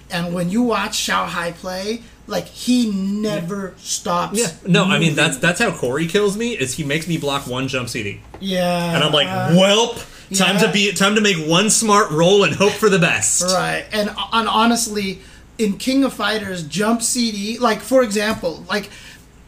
[0.09, 4.39] And when you watch Xiaohai play, like he never stops.
[4.39, 6.57] Yeah, no, I mean that's that's how Corey kills me.
[6.57, 8.95] Is he makes me block one jump CD, yeah.
[8.95, 9.97] and I'm like, uh, "Welp,
[10.35, 13.85] time to be time to make one smart roll and hope for the best." Right.
[13.91, 15.19] And, and honestly,
[15.57, 18.89] in King of Fighters, jump CD, like for example, like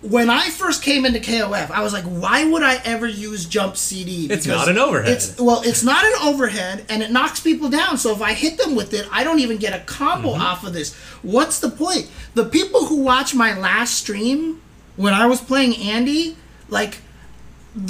[0.01, 3.75] when I first came into KOF, I was like, why would I ever use jump
[3.75, 4.27] CD?
[4.32, 5.11] It's not an overhead.
[5.11, 7.97] It's well, it's not an overhead, and it knocks people down.
[7.97, 10.41] So if I hit them with it, I don't even get a combo Mm-hmm.
[10.41, 10.95] off of this.
[11.21, 12.09] What's the point?
[12.34, 14.61] The people who watch my last stream
[14.95, 16.38] when I was playing Andy,
[16.69, 16.99] like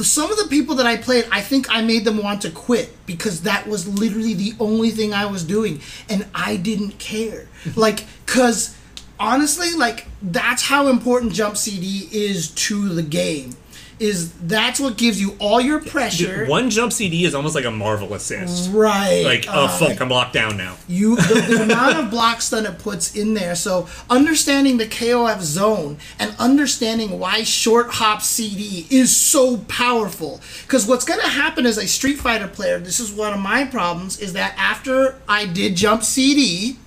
[0.01, 2.95] some of the people that I played, I think I made them want to quit
[3.05, 7.47] because that was literally the only thing I was doing, and I didn't care.
[7.75, 8.75] like, cause
[9.19, 13.55] honestly, like that's how important Jump CD is to the game.
[13.99, 16.45] Is that's what gives you all your pressure.
[16.45, 18.71] One jump CD is almost like a Marvel assist.
[18.71, 19.23] right.
[19.25, 20.77] Like, oh uh, fuck, I'm locked down now.
[20.87, 23.55] you the, the amount of block stun it puts in there.
[23.55, 30.41] So understanding the KOF zone and understanding why short hop CD is so powerful.
[30.63, 34.19] Because what's gonna happen as a Street Fighter player, this is one of my problems,
[34.19, 36.77] is that after I did jump CD,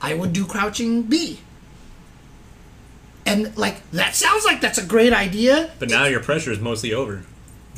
[0.00, 1.40] I would do crouching B.
[3.24, 5.70] And like that sounds like that's a great idea.
[5.78, 7.24] But now your pressure is mostly over.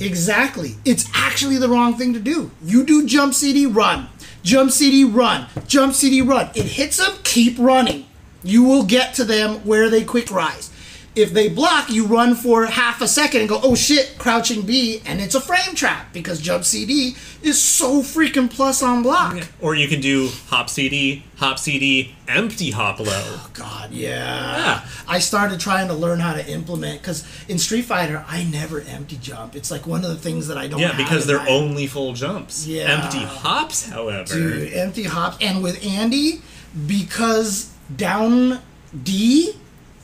[0.00, 0.76] Exactly.
[0.84, 2.50] It's actually the wrong thing to do.
[2.64, 4.08] You do jump CD, run.
[4.42, 5.46] Jump CD, run.
[5.66, 6.50] Jump CD, run.
[6.54, 8.06] It hits them, keep running.
[8.42, 10.70] You will get to them where they quick rise.
[11.16, 15.00] If they block, you run for half a second and go, oh shit, crouching B,
[15.06, 19.46] and it's a frame trap because jump CD is so freaking plus on block.
[19.60, 23.06] Or you can do hop CD, hop CD, empty hop low.
[23.10, 24.56] Oh, God, yeah.
[24.56, 24.88] Yeah.
[25.06, 29.16] I started trying to learn how to implement because in Street Fighter, I never empty
[29.16, 29.54] jump.
[29.54, 30.80] It's like one of the things that I don't.
[30.80, 32.66] Yeah, because they're my- only full jumps.
[32.66, 33.02] Yeah.
[33.04, 34.34] Empty hops, however.
[34.34, 35.36] Dude, empty hops.
[35.40, 36.42] And with Andy,
[36.88, 38.60] because down
[39.04, 39.52] D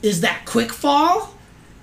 [0.01, 1.33] is that quick fall,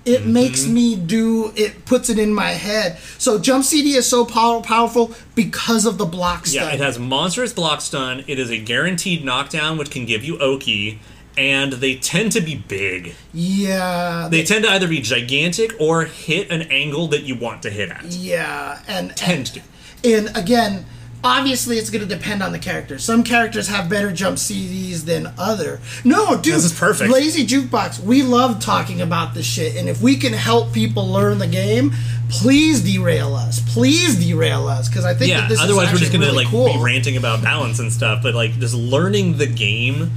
[0.05, 0.33] it Mm-hmm.
[0.33, 2.97] makes me do it puts it in my head.
[3.17, 7.53] So jump CD is so power, powerful because of the block Yeah, it has monstrous
[7.53, 8.23] block stun.
[8.27, 10.99] It is a guaranteed knockdown, which can give you Oki,
[11.37, 13.13] and they tend to be big.
[13.33, 14.27] yeah.
[14.31, 17.89] They tend to either be gigantic or hit an angle that you want to hit
[17.89, 18.05] at.
[18.05, 19.63] yeah, and Tend and,
[20.03, 20.15] to.
[20.15, 20.85] and again,
[21.23, 22.97] obviously it's going to depend on the character.
[22.97, 25.79] Some characters have better jump CDs than other.
[26.03, 27.11] No, dude, This is perfect.
[27.11, 27.99] Lazy Juicebox.
[27.99, 31.91] We love talking about this shit, and if we can help people learn the game,
[32.29, 33.59] please derail us.
[33.73, 35.77] Please derail us, because I think Yeah, that this is a good thing.
[35.79, 36.73] otherwise is we're just gonna really like cool.
[36.73, 40.11] be ranting about balance and stuff, but like just learning the game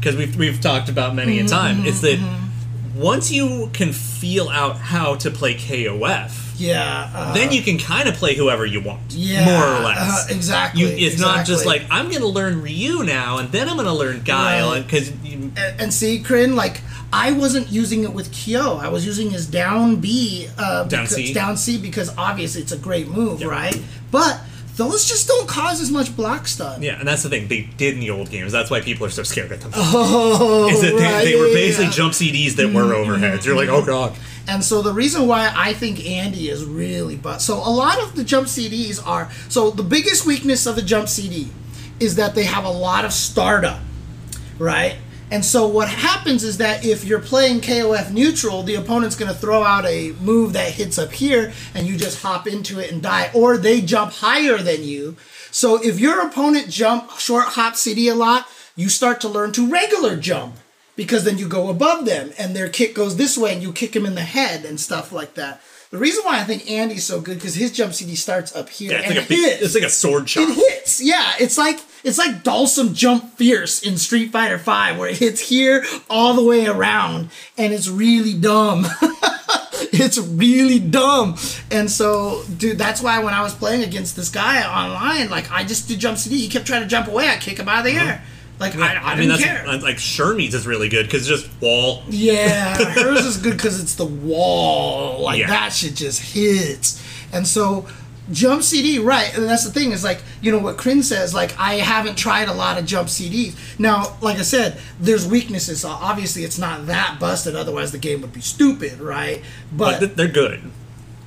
[0.00, 1.84] because we've we've talked about many Mm-hmm, a time.
[1.86, 2.18] It's that
[2.94, 8.08] once you can feel out how to play KOF, yeah, uh, then you can kind
[8.08, 10.30] of play whoever you want, yeah, more or less.
[10.30, 10.82] uh, exactly.
[10.82, 13.86] You, it's not just like I'm going to learn Ryu now, and then I'm going
[13.86, 14.82] to learn Guile, Right.
[14.84, 16.80] because and, and see, Kryn, like
[17.12, 18.76] I wasn't using it with Kyo.
[18.76, 21.32] I was using his down B, uh, Down because, C.
[21.32, 23.80] down C because obviously it's a great move, right?
[24.10, 24.40] But
[24.76, 26.82] those just don't cause as much block stun.
[26.82, 28.52] yeah, and that's the thing they did in the old games.
[28.52, 29.72] That's why people are so scared of them.
[29.74, 31.90] Oh, is that right, they, they were basically yeah.
[31.92, 33.44] jump CDs that were overheads.
[33.44, 34.16] You're like, oh god.
[34.48, 38.16] And so the reason why I think Andy is really but so a lot of
[38.16, 41.50] the jump CDs are so the biggest weakness of the jump CD
[42.00, 43.78] is that they have a lot of startup,
[44.58, 44.96] right?
[45.30, 49.36] And so what happens is that if you're playing KOF neutral, the opponent's going to
[49.36, 53.02] throw out a move that hits up here and you just hop into it and
[53.02, 55.16] die or they jump higher than you.
[55.50, 59.68] So if your opponent jump short hop CD a lot, you start to learn to
[59.68, 60.56] regular jump
[60.98, 63.94] because then you go above them and their kick goes this way and you kick
[63.94, 65.60] him in the head and stuff like that.
[65.90, 68.90] The reason why I think Andy's so good because his jump CD starts up here
[68.90, 69.62] Yeah, it's and like a big, hits.
[69.62, 70.48] it's like a sword chop.
[70.48, 71.00] it hits.
[71.00, 75.48] Yeah, it's like it's like Dhalsim Jump Fierce in Street Fighter Five, where it hits
[75.48, 78.84] here all the way around, and it's really dumb.
[79.92, 81.36] it's really dumb.
[81.70, 85.64] And so, dude, that's why when I was playing against this guy online, like I
[85.64, 86.38] just did jump CD.
[86.38, 87.28] He kept trying to jump away.
[87.28, 88.10] I kick him out of the uh-huh.
[88.10, 88.24] air.
[88.60, 89.12] Like I, I.
[89.12, 89.64] I mean, that's care.
[89.78, 92.02] like Shermie's is really good because just wall.
[92.08, 95.20] Yeah, hers is good because it's the wall.
[95.22, 95.46] Like Yeah.
[95.48, 97.02] that shit just hits.
[97.32, 97.86] And so
[98.32, 99.34] jump CD, right?
[99.36, 101.32] And that's the thing is like you know what Kryn says.
[101.34, 103.54] Like I haven't tried a lot of jump CDs.
[103.78, 105.82] Now, like I said, there's weaknesses.
[105.82, 107.54] So obviously, it's not that busted.
[107.54, 109.42] Otherwise, the game would be stupid, right?
[109.72, 110.62] But But they're good.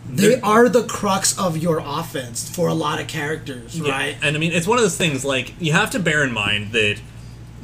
[0.10, 3.90] they are the crux of your offense for a lot of characters, Yeah.
[3.92, 4.18] right?
[4.22, 6.74] And I mean, it's one of those things like you have to bear in mind
[6.74, 6.98] that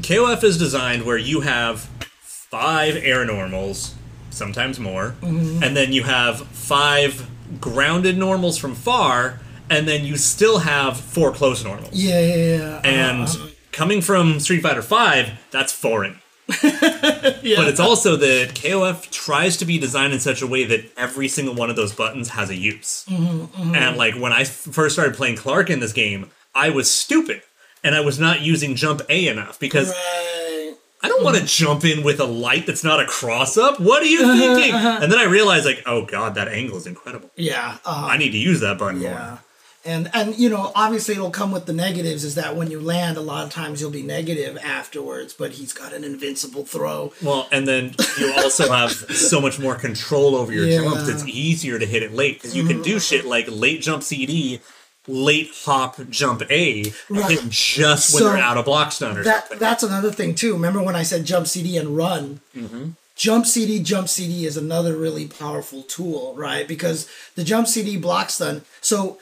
[0.01, 1.81] KOF is designed where you have
[2.21, 3.95] five air normals,
[4.29, 5.63] sometimes more, Mm-hmm.
[5.63, 7.29] and then you have five
[7.59, 9.39] grounded normals from far,
[9.69, 11.89] and then you still have four close normals.
[11.93, 12.81] Yeah, yeah, yeah.
[12.83, 13.47] And Uh-huh.
[13.71, 16.19] coming from Street Fighter V, that's foreign.
[16.63, 17.57] yeah.
[17.57, 21.27] But it's also that KOF tries to be designed in such a way that every
[21.27, 23.05] single one of those buttons has a use.
[23.09, 27.41] Mm-hmm, And like when I first started playing Clark in this game, I was stupid
[27.83, 30.73] and I was not using jump A enough because right.
[31.03, 33.79] I don't want to jump in with a light that's not a cross up.
[33.79, 34.73] What are you Uh-huh, thinking?
[34.75, 37.29] And then I realized like, oh god, that angle is incredible.
[37.35, 37.77] Yeah.
[37.85, 39.11] Uh, I need to use that button more.
[39.11, 39.37] Yeah.
[39.85, 43.15] And and you know, obviously it'll come with the negatives is that when you land
[43.15, 47.13] a lot of times you'll be negative afterwards, but he's got an invincible throw.
[47.23, 50.79] Well, and then you also have so much more control over your Yeah.
[50.79, 51.09] Mm-hmm, jumps.
[51.09, 54.59] It's easier to hit it late because you can do shit like late jump CD,
[55.07, 57.31] late hop jump A, Right.
[57.31, 59.59] hit just when So they're out of block stun or That something.
[59.59, 60.53] that's another thing too.
[60.53, 62.41] Remember when I said jump CD and run?
[62.55, 62.89] Mm-hmm.
[63.15, 66.67] Jump CD, Jump CD is another really powerful tool, right?
[66.67, 68.61] Because the Jump CD block stun.
[68.79, 69.17] So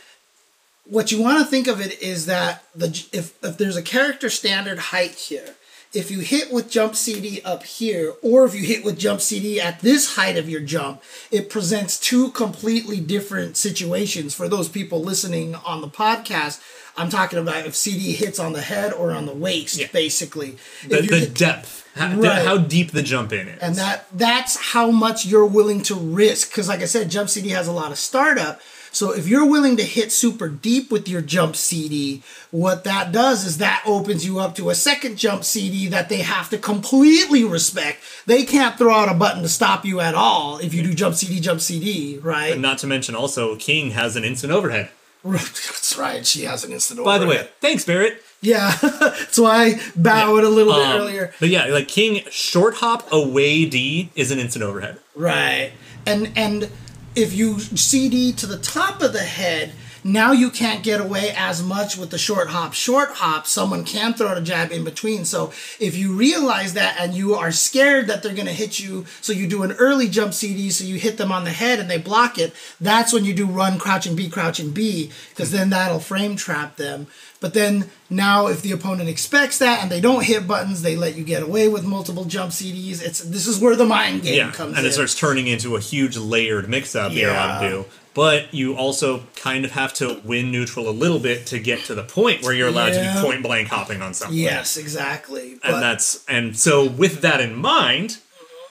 [0.86, 4.30] what you want to think of it is that the if if there's a character
[4.30, 5.56] standard height here,
[5.96, 9.60] if you hit with jump CD up here, or if you hit with jump CD
[9.62, 11.02] at this height of your jump,
[11.32, 16.62] it presents two completely different situations for those people listening on the podcast.
[16.98, 19.88] I'm talking about if CD hits on the head or on the waist, Yeah.
[19.92, 20.58] basically.
[20.88, 22.46] The, the hit- depth, how, Right.
[22.46, 23.60] how deep the jump in is.
[23.62, 27.50] and that that's how much you're willing to risk because like i said jump cd
[27.50, 28.60] has a lot of startup
[28.96, 33.44] so if you're willing to hit super deep with your jump cd what that does
[33.46, 37.44] is that opens you up to a second jump cd that they have to completely
[37.44, 40.94] respect they can't throw out a button to stop you at all if you do
[40.94, 44.90] jump cd jump cd right And Not to mention, also, King has an instant overhead.
[45.24, 48.22] that's right she has an instant By the way, thanks, Barrett.
[48.42, 52.76] yeah that's why i bowed a little bit Um, earlier But yeah, like King short
[52.76, 55.00] hop away D is an instant overhead.
[55.16, 55.72] Right.
[56.06, 56.70] And and
[57.16, 59.74] if you CD to the top of the head,
[60.06, 62.76] now you can't get away as much with the short hop.
[62.76, 65.26] Short hop, someone can throw a jab in between.
[65.26, 69.08] So if you realize that and you are scared that they're going to hit you,
[69.20, 71.90] so you do an early jump CD, so you hit them on the head and
[71.90, 76.00] they block it, that's when you do run, crouching B, crouching B, because then that'll
[76.00, 77.08] frame trap them.
[77.42, 81.16] But then now, if the opponent expects that and they don't hit buttons, they let
[81.16, 83.04] you get away with multiple jump CDs.
[83.04, 84.52] It's this is where the mind game comes.
[84.52, 84.92] Yeah, comes and in.
[84.92, 87.86] it starts turning into a huge layered mix-up you're allowed to do.
[88.16, 91.94] But you also kind of have to win neutral a little bit to get to
[91.94, 94.38] the point where you're allowed to be point blank hopping on something.
[94.38, 95.52] Yes, exactly.
[95.52, 98.18] and But- that's and so with that in mind,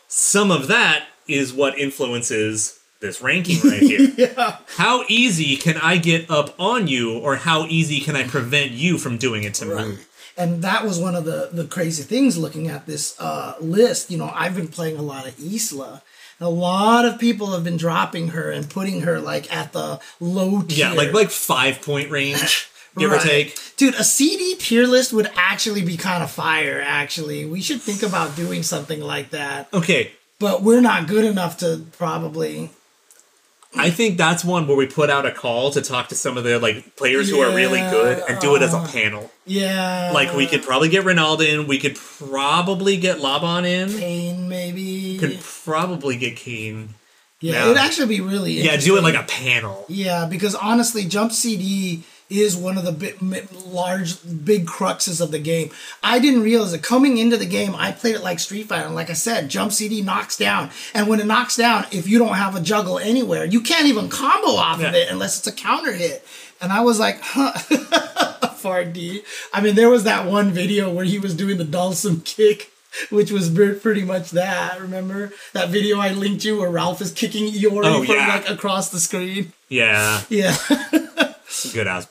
[0.08, 4.12] some of that is what influences this ranking right here.
[4.16, 8.70] yeah, How easy can I get up on you, or how easy can I prevent
[8.70, 9.98] you from doing it to me?
[10.36, 14.10] and that was one of the the crazy things looking at this uh, list.
[14.10, 16.02] You know, I've been playing a lot of Isla.
[16.40, 20.62] A lot of people have been dropping her and putting her like at the low
[20.62, 20.88] tier.
[20.88, 23.58] Yeah, like like five point range, give or take.
[23.76, 26.82] Dude, a CD tier list would actually be kind of fire.
[26.84, 29.72] Actually, we should think about doing something like that.
[29.72, 32.70] Okay, But we're not good enough to probably.
[33.76, 36.44] I think that's one where we put out a call to talk to some of
[36.44, 39.30] the like players who are really good and do it as a uh, panel.
[39.46, 44.48] Yeah, Like we could probably get Ronaldo in, we could probably get Laban in, Pain
[44.48, 45.18] maybe.
[45.18, 46.90] could probably get Kane.
[47.40, 47.64] yeah, yeah.
[47.66, 48.52] it'd actually be really.
[48.52, 49.84] Yeah, do it like a panel.
[49.88, 53.18] Yeah, because honestly, Jump CD is one of the big,
[53.66, 55.70] large, big cruxes of the game.
[56.02, 58.86] I didn't realize that coming into the game, I played it like Street Fighter.
[58.86, 60.70] And like I said, Jump CD knocks down.
[60.94, 64.08] And when it knocks down, if you don't have a juggle anywhere, you can't even
[64.08, 66.26] combo off of it unless it's a counter hit.
[66.60, 67.52] And I was like, huh.
[68.64, 69.22] Far D.
[69.52, 72.70] I mean, there was that one video where he was doing the Dhalsim kick.
[73.10, 74.80] Which was pretty much that.
[74.80, 78.28] Remember that video I linked you where Ralph is kicking Iori Oh, from yeah.
[78.28, 79.52] like across the screen?
[79.68, 80.56] Yeah, Yeah.
[81.72, 82.06] good ass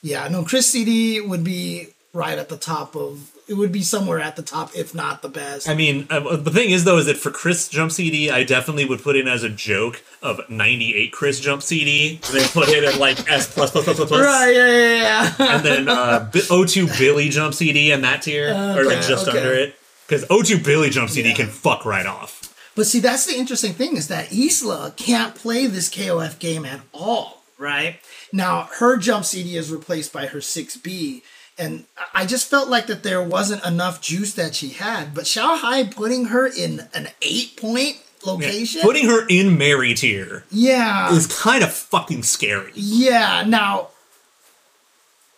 [0.00, 4.20] yeah, no, Chris CD would be right at the top of it would be somewhere
[4.20, 5.68] at the top, if not the best.
[5.68, 8.84] I mean, uh, the thing is though, is that for Chris Jump CD, I definitely
[8.84, 12.84] would put in as a joke of 98 Chris Jump CD, and then put it
[12.84, 15.54] at like S plus plus plus plus plus, right, yeah, yeah, yeah.
[15.56, 19.38] and then uh, B- O2 Billy Jump CD in that tier, or like just okay.
[19.38, 19.74] under it,
[20.06, 21.34] because O2 Billy Jump CD Yeah.
[21.36, 22.54] can fuck right off.
[22.74, 26.80] But see, that's the interesting thing is that Isla can't play this KOF game at
[26.94, 27.96] all, right?
[28.32, 31.22] Now, her jump CD is replaced by her 6B,
[31.58, 35.14] and I just felt like that there wasn't enough juice that she had.
[35.14, 38.82] But Xiaohai putting her in an eight point location?
[38.82, 41.12] Putting her in Mary tier yeah.
[41.12, 42.72] is kind of fucking scary.
[42.74, 43.44] Yeah.
[43.46, 43.88] Now,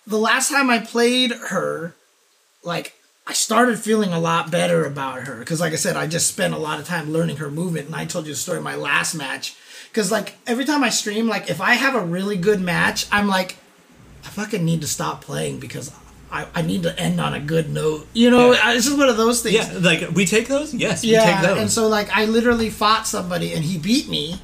[0.07, 1.95] the last time I played her,
[2.63, 2.95] like,
[3.27, 6.53] I started feeling a lot better about her because, like I said, I just spent
[6.53, 8.75] a lot of time learning her movement, and I told you the story of my
[8.75, 9.57] last match.
[9.89, 13.29] Because, like, every time I stream, like, if I have a really good match, I'm
[13.29, 13.57] like,
[14.25, 15.93] I fucking need to stop playing because
[16.33, 18.07] I, I need to end on a good note.
[18.13, 18.61] You know, Yeah.
[18.63, 19.55] I, this is one of those things.
[19.57, 20.73] Yeah, like we take those.
[20.73, 21.59] Yes, we take Yeah, those.
[21.59, 24.41] and so like I literally fought somebody and he beat me,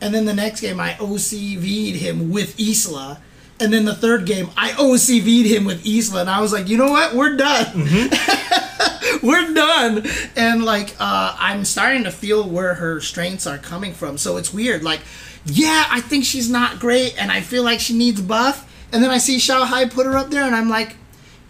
[0.00, 3.20] and then the next game I OCV'd him with Isla,
[3.60, 6.76] and then the third game I OCV'd him with Isla, and I was like, you
[6.78, 9.26] know what, we're done, Mm-hmm.
[9.26, 10.04] we're done,
[10.36, 14.18] and like uh, I'm starting to feel where her strengths are coming from.
[14.18, 15.00] So it's weird, like.
[15.48, 18.68] Yeah, I think she's not great, and I feel like she needs buff.
[18.92, 20.96] And then I see Xiaohai put her up there, and I'm like,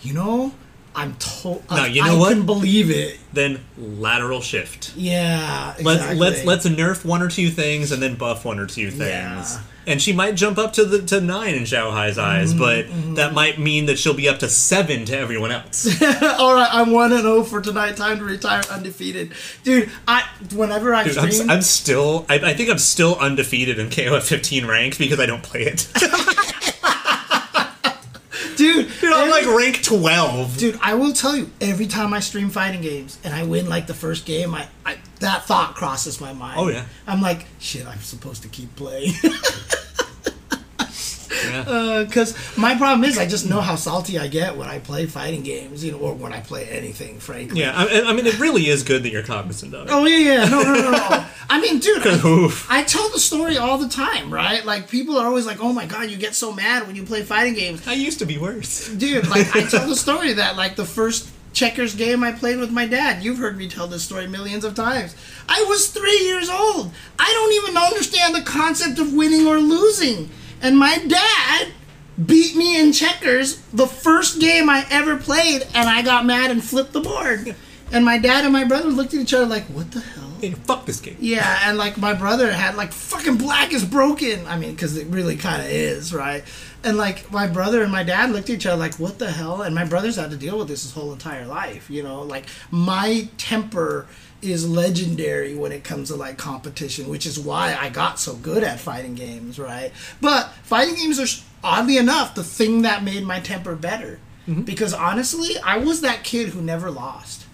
[0.06, 0.52] you know,
[0.94, 1.68] I'm told.
[1.70, 2.28] No, you know I what?
[2.28, 3.18] couldn't believe it.
[3.32, 4.94] then lateral shift.
[4.96, 6.18] Yeah, Let's exactly.
[6.18, 9.00] let's let's nerf one or two things and then buff one or two things.
[9.54, 9.60] Yeah.
[9.86, 12.58] and she might jump up to the to nine in Xiaohai's eyes, Mm-hmm,
[13.12, 15.86] but that might mean that she'll be up to seven to everyone else.
[16.02, 17.96] All right, I'm one and zero for tonight.
[17.98, 19.32] Time to retire undefeated,
[19.64, 19.90] dude.
[20.08, 20.24] I
[20.54, 22.24] whenever I Dude, I'm, I'm still.
[22.30, 25.86] I, I think I'm still undefeated in KOF 15 rank because I don't play it.
[28.56, 28.88] dude.
[29.00, 30.56] Dude, I'm every- like rank 12.
[30.58, 33.86] Dude, I will tell you, every time I stream fighting games and I win like
[33.86, 36.58] the first game, I, I that thought crosses my mind.
[36.58, 36.84] Oh, yeah.
[37.06, 39.12] I'm like, shit, I'm supposed to keep playing.
[41.50, 42.04] Yeah.
[42.04, 45.06] Because Uh, my problem is, I just know how salty I get when I play
[45.06, 47.60] fighting games, you know, or when I play anything, frankly.
[47.60, 49.92] Yeah, I, I mean, it really is good that you're cognizant of it.
[49.92, 51.24] Oh yeah, yeah, no, no, no, no.
[51.48, 52.50] I mean, dude, I.
[52.68, 54.64] I tell the story all the time, right?
[54.64, 57.22] Like people are always like, "Oh my god, you get so mad when you play
[57.22, 58.88] fighting games." I used to be worse.
[58.88, 62.70] dude like i tell the story that like the first checkers game i played with
[62.70, 65.14] my dad you've heard me tell this story millions of times
[65.48, 70.28] i was three years old i don't even understand the concept of winning or losing
[70.66, 71.68] and my dad
[72.26, 76.64] beat me in checkers the first game i ever played and i got mad and
[76.64, 77.54] flipped the board
[77.92, 80.50] and my dad and my brother looked at each other like what the hell Hey,
[80.50, 81.16] fuck this game.
[81.18, 84.46] yeah, and like my brother had like fucking black is broken.
[84.46, 86.44] I mean, because it really kind of is, right?
[86.84, 89.62] And like my brother and my dad looked at each other like, what the hell?
[89.62, 92.20] And my brother's had to deal with this his whole entire life, you know?
[92.20, 94.08] Like my temper
[94.52, 98.62] is legendary when it comes to like competition, which is why I got so good
[98.62, 99.92] at fighting games, right?
[100.20, 104.20] But fighting games are oddly enough the thing that made my temper better.
[104.48, 104.62] Mm-hmm.
[104.62, 107.46] Because honestly, I was that kid who never lost.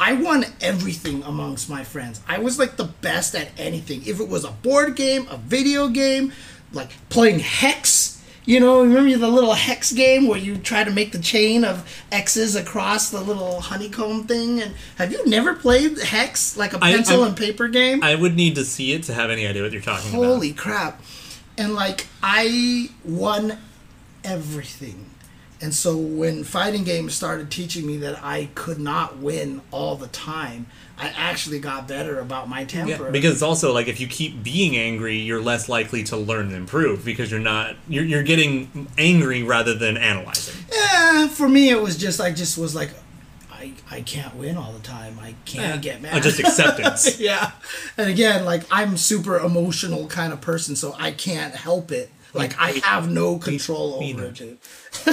[0.00, 2.20] I won everything amongst my friends.
[2.28, 4.02] I was like the best at anything.
[4.06, 6.32] If it was a board game, a video game,
[6.72, 8.17] like playing Hex,
[8.48, 11.86] you know, remember the little Hex game where you try to make the chain of
[12.10, 14.62] X's across the little honeycomb thing?
[14.62, 18.02] And have you never played Hex, like a pencil I'm- and paper game?
[18.02, 20.24] I would need to see it to have any idea what you're talking about.
[20.24, 21.02] Holy crap.
[21.58, 23.58] And like I won
[24.24, 25.10] everything.
[25.60, 30.06] And so when fighting games started teaching me that I could not win all the
[30.06, 30.66] time,
[30.96, 33.04] I actually got better about my temper.
[33.04, 36.46] Yeah, because it's also like if you keep being angry, you're less likely to learn
[36.46, 40.54] and improve because you're not you're, you're getting angry rather than analyzing.
[40.72, 42.90] yeah, for me it was just I just was like
[43.52, 45.18] I I can't win all the time.
[45.20, 46.14] I can't get mad.
[46.14, 47.18] Uh, just acceptance.
[47.20, 47.52] yeah.
[47.96, 52.10] And again, like I'm super emotional kind of person, so I can't help it.
[52.34, 54.40] Like I have no control me over it.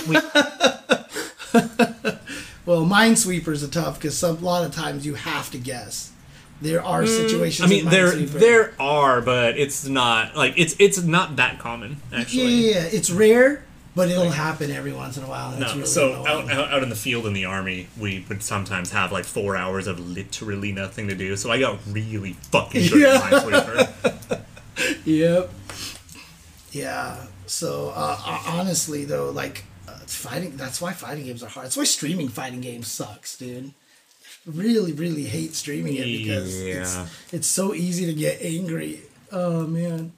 [0.08, 0.18] We-
[2.66, 6.12] Well, Minesweepers are tough because some a lot of times you have to guess.
[6.62, 7.70] There are situations.
[7.70, 11.98] Mm, I mean, there there are, but it's not like it's it's not that common
[12.12, 12.72] actually.
[12.72, 13.64] yeah, yeah, it's rare,
[13.94, 15.52] but it'll happen every once in a while.
[15.60, 16.50] No, really so annoying.
[16.50, 19.56] out, out out in the field in the army, we would sometimes have like four
[19.56, 21.36] hours of literally nothing to do.
[21.36, 23.30] So I got really fucking good Yeah.
[23.32, 24.42] at Minesweeper.
[25.06, 25.52] Yep.
[26.76, 27.26] Yeah.
[27.48, 30.58] So uh, honestly, though, like uh, fighting.
[30.58, 31.66] That's why fighting games are hard.
[31.66, 33.74] That's why streaming fighting games sucks, dude.
[34.46, 37.08] Really, really hate streaming it because it's, Yeah.
[37.32, 39.02] it's so easy to get angry.
[39.32, 40.12] Oh man.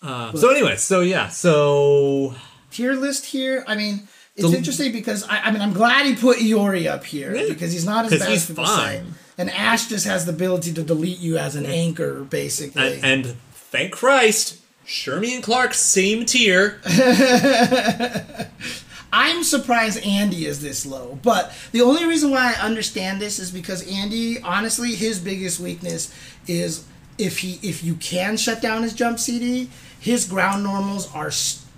[0.00, 2.34] Uh, so anyway, so yeah, so
[2.70, 3.64] Tier list here.
[3.66, 4.06] I mean,
[4.36, 7.48] it's The- interesting because I, I mean I'm glad he put Iori up here Yeah.
[7.48, 8.72] because he's not as bad as people say.
[9.00, 9.14] fine.
[9.36, 13.00] And Ash just has the ability to delete you as an anchor, basically.
[13.00, 13.26] and, and
[13.72, 16.80] thank Christ, Shermie and Clark same tier.
[19.12, 23.52] I'm surprised Andy is this low, but the only reason why I understand this is
[23.52, 26.12] because Andy, honestly, his biggest weakness
[26.48, 26.84] is
[27.16, 29.70] if he if you can shut down his jump CD,
[30.00, 31.30] his ground normals are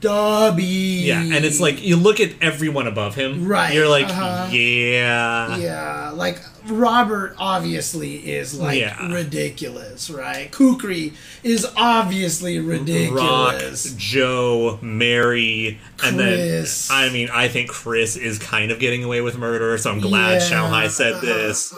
[0.07, 0.65] stubby.
[0.65, 3.47] Yeah, and it's like you look at everyone above him.
[3.47, 4.49] Right, You're like, uh-huh.
[4.53, 5.57] yeah.
[5.57, 9.13] yeah, like Robert obviously is like Yeah.
[9.13, 10.51] ridiculous, right?
[10.51, 11.13] Kukri
[11.43, 13.95] is obviously Rock, ridiculous.
[13.97, 19.37] Joe, Mary, and then I mean, I think Chris is kind of getting away with
[19.39, 20.51] murder, so I'm glad Yeah.
[20.51, 21.75] Xiaohai said this.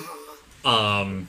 [0.64, 1.28] Um,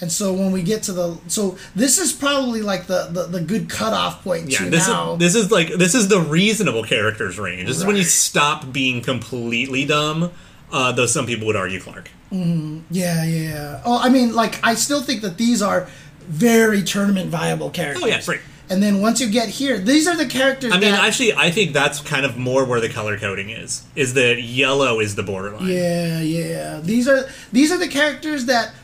[0.00, 3.40] And so when we get to the so this is probably like the the, the
[3.40, 5.14] good cutoff point yeah, to this now.
[5.14, 7.66] is this is like this is the reasonable characters range.
[7.66, 10.30] This is when you stop being completely dumb.
[10.70, 12.10] Uh, though some people would argue Clark.
[12.30, 13.80] Yeah, yeah.
[13.86, 15.88] Oh, I mean, like, I still think that these are
[16.26, 18.02] very tournament viable characters.
[18.04, 18.40] Oh, yeah, right.
[18.70, 20.72] And then once you get here, these are the characters.
[20.72, 23.82] I mean, actually, I think that's kind of more where the color coding is.
[23.96, 25.68] Is that yellow is the borderline?
[25.68, 26.80] Yeah, yeah.
[26.82, 28.74] These are these are the characters that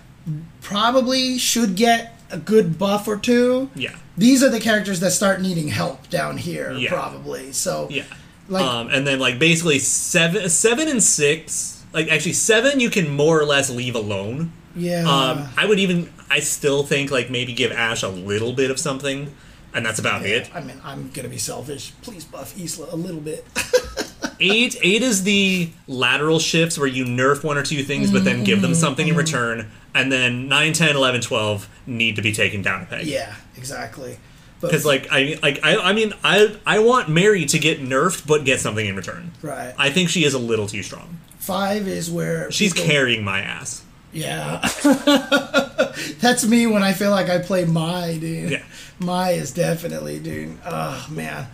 [0.64, 3.70] probably should get a good buff or two.
[3.76, 3.94] Yeah.
[4.16, 6.88] These are the characters that start needing help down here, Yeah.
[6.90, 7.52] probably.
[7.52, 8.04] So Yeah.
[8.48, 11.82] Like- um, and then like basically seven, seven and six.
[11.92, 14.52] Like actually seven, you can more or less leave alone.
[14.76, 15.08] yeah.
[15.08, 18.78] Um, I would even, I still think like maybe give Ash a little bit of
[18.80, 19.32] something.
[19.76, 20.48] and that's about it.
[20.54, 21.92] I mean, I'm gonna be selfish.
[22.02, 23.44] Please buff Isla a little bit.
[24.50, 28.44] Eight eight is the lateral shifts where you nerf one or two things, but then
[28.44, 28.62] give Mm-hmm.
[28.62, 29.70] them something in return.
[29.94, 33.06] And then 9, 10, 11, 12 need to be taken down a peg.
[33.06, 34.16] yeah, exactly.
[34.60, 38.44] Because like I like I I mean I I want Mary to get nerfed but
[38.44, 39.30] get something in return.
[39.42, 41.18] right, I think she is a little too strong.
[41.38, 43.82] five is where She's people- carrying my ass.
[44.12, 44.60] Yeah,
[46.20, 48.50] that's me when I feel like I play my dude.
[48.52, 48.62] Yeah.
[48.98, 50.56] My is definitely dude.
[50.64, 51.46] Oh man,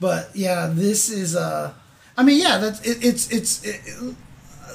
[0.00, 1.72] but yeah, this is uh,
[2.18, 3.64] I mean yeah, that's it, it's it's.
[3.64, 3.80] It,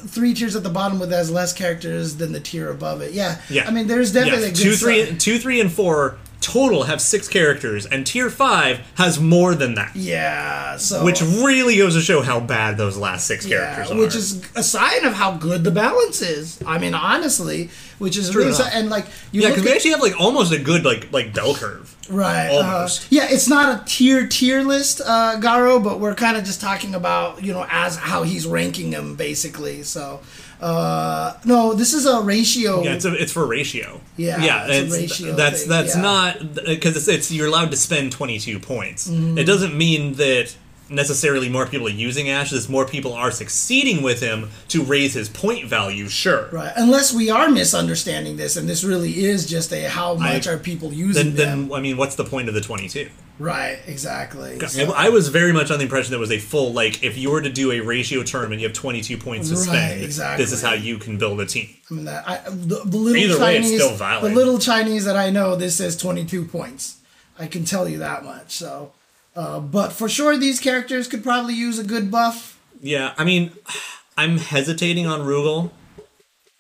[0.06, 3.14] Three tiers at the bottom with as less characters than the tier above it.
[3.14, 3.66] Yeah, Yeah.
[3.66, 7.30] I mean, there's definitely Yes, two, three, side- two, three, and four total have six
[7.30, 9.96] characters, and tier five has more than that.
[9.96, 13.98] Yeah, so Which really goes to show how bad those last six yeah, characters are.
[13.98, 16.60] which is a sign of how good the balance is.
[16.68, 17.70] I mean, honestly,
[18.04, 18.70] which is really enough.
[18.74, 21.56] and like you yeah, because we actually have like almost a good like like bell
[21.56, 21.96] curve.
[22.10, 22.50] Right.
[22.50, 23.04] Almost.
[23.04, 26.60] Uh, yeah, it's not a tier tier list, uh, Garo, but we're kind of just
[26.60, 29.84] talking about you know as how he's ranking them basically.
[29.84, 30.20] So,
[30.60, 32.84] uh, no, this is a ratio.
[32.84, 34.02] Yeah, it's a, it's for ratio.
[34.18, 36.02] Yeah, yeah, it's a ratio That's thing, that's yeah.
[36.02, 39.08] not because it's, it's you're allowed to spend 22 points.
[39.08, 39.38] Mm-hmm.
[39.38, 40.56] It doesn't mean that
[40.94, 45.28] necessarily more people are using Ashes, more people are succeeding with him to raise his
[45.30, 46.08] point value.
[46.08, 46.48] Sure.
[46.52, 46.72] Right.
[46.76, 50.94] Unless we are misunderstanding this, and this really is just a how much are people
[50.94, 51.68] using Then, them.
[51.70, 53.10] then I mean, what's the point of the 22?
[53.40, 53.80] right.
[53.88, 54.60] Exactly.
[54.68, 57.32] So- I was very much on the impression that was a full like if you
[57.32, 60.04] were to do a ratio tournament, you have 22 points to Right, spend.
[60.04, 60.44] exactly.
[60.46, 61.70] This is how you can build a team.
[61.90, 64.32] I mean, that, I, the, the little Either way, it's Chinese, still valid.
[64.32, 66.98] the little Chinese that I know, this says 22 points.
[67.40, 68.52] I can tell you that much.
[68.52, 68.92] So,
[69.36, 72.60] uh, but for sure, these characters could probably use a good buff.
[72.82, 73.52] Yeah, I mean,
[74.18, 75.72] I'm hesitating on Rugal.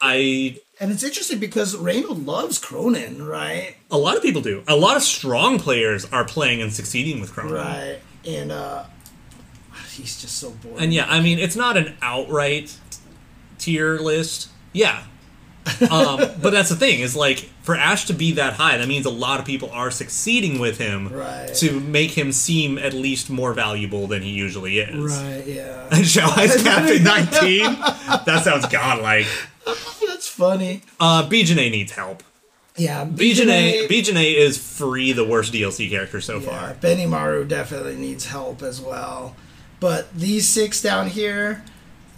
[0.01, 3.75] I And it's interesting because Reynald loves Krohnen, right?
[3.91, 4.63] a lot of people do.
[4.67, 7.53] A lot of strong players are playing and succeeding with Krohnen.
[7.53, 7.99] Right.
[8.25, 8.85] And uh,
[9.91, 10.79] he's just so boring.
[10.79, 12.77] And yeah, I mean, it's not an outright
[13.59, 14.49] tier list.
[14.73, 15.03] Yeah.
[15.89, 19.05] Um, but that's the thing is like for Ash to be that high, that means
[19.05, 21.53] a lot of people are succeeding with him Right.
[21.55, 25.17] to make him seem at least more valuable than he usually is.
[25.17, 25.83] Right, yeah.
[25.91, 27.63] And Xiaohai's captain 19?
[28.25, 29.25] That sounds godlike.
[29.65, 30.81] That's funny.
[30.99, 32.23] Uh, Bijane needs help.
[32.75, 36.73] Yeah, Bijane, Bijane is free the worst DLC character so Yeah, far.
[36.75, 39.35] Benimaru definitely needs help as well.
[39.79, 41.63] But these six down here,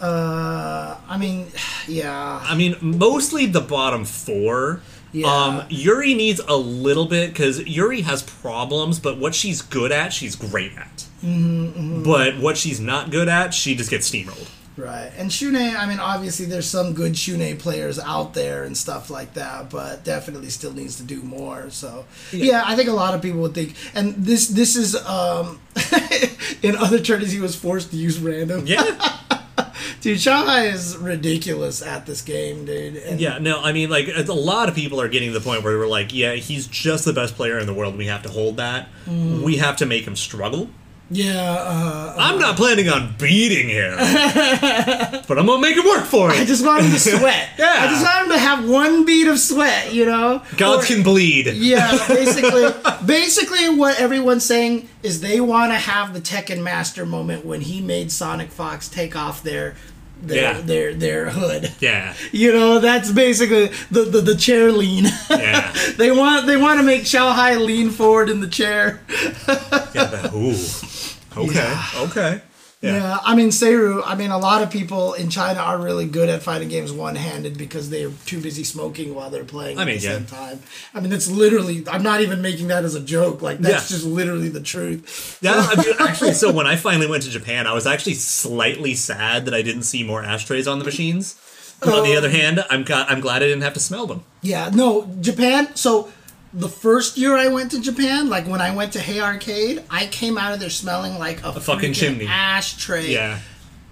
[0.06, 1.48] uh, I mean,
[1.88, 4.82] yeah, I mean, mostly the bottom four.
[5.12, 5.28] Yeah.
[5.28, 10.12] Um, Yuri needs a little bit because Yuri has problems, but what she's good at,
[10.12, 11.06] she's great at.
[11.24, 14.50] Mm-hmm, But what she's not good at, she just gets steamrolled.
[14.76, 15.10] right.
[15.18, 19.36] And Shun'ei, I mean, obviously there's some good Shun'ei players out there and stuff like
[19.36, 21.70] that, but definitely still needs to do more.
[21.70, 22.04] So
[22.34, 25.62] yeah, I think a lot of people would think, and this this is um,
[26.62, 28.68] in other tournaments he was forced to use random.
[28.68, 28.84] Yeah,
[30.06, 32.96] Dude, Xiaohai is ridiculous at this game, dude.
[32.96, 33.40] And yeah.
[33.40, 35.88] No, I mean, like a lot of people are getting to the point where we're
[35.88, 37.98] like, yeah, he's just the best player in the world.
[37.98, 38.88] We have to hold that.
[39.08, 39.42] Mm.
[39.42, 40.70] We have to make him struggle.
[41.10, 43.96] yeah, uh, I'm not planning on beating him,
[45.28, 46.38] but I'm gonna make him work for it.
[46.40, 47.50] I just want him to sweat.
[47.58, 47.76] Yeah.
[47.80, 50.44] I just want him to have one bead of sweat, you know?
[50.58, 51.48] Gods can bleed.
[51.48, 52.72] Yeah, basically,
[53.06, 57.82] basically, what everyone's saying is they want to have the Tekken Master moment when he
[57.82, 59.76] made SonicFox take off their
[60.22, 60.62] their Yeah.
[60.62, 61.72] their, their hood.
[61.80, 65.06] Yeah, You know, that's basically the the, the chair lean.
[65.30, 65.74] yeah.
[65.98, 69.02] they want they want to make Xiaohai lean forward in the chair.
[69.96, 70.56] Yeah, but, ooh.
[71.38, 71.74] Okay.
[71.98, 72.42] Okay.
[72.86, 72.98] Yeah.
[72.98, 73.18] Yeah.
[73.24, 74.02] I mean Seiru.
[74.06, 77.58] I mean, a lot of people in China are really good at fighting games one-handed
[77.58, 80.14] because they're too busy smoking while they're playing I at mean, the yeah.
[80.14, 80.60] same time.
[80.94, 81.84] I mean, it's literally.
[81.88, 83.42] I'm not even making that as a joke.
[83.42, 83.96] Like that's Yeah.
[83.98, 85.38] just literally the truth.
[85.42, 88.94] Yeah, I mean, actually, so when I finally went to Japan, I was actually slightly
[88.96, 91.36] sad that I didn't see more ashtrays on the machines.
[91.82, 94.24] But on the um, other hand, I'm I'm glad I didn't have to smell them.
[94.42, 94.70] Yeah.
[94.74, 95.76] No, Japan.
[95.76, 96.12] So.
[96.58, 100.06] The first year I went to Japan, like when I went to Hey Arcade, I
[100.08, 102.28] came out of there smelling like a, fucking chimney.
[102.28, 103.08] ashtray.
[103.12, 103.40] Yeah,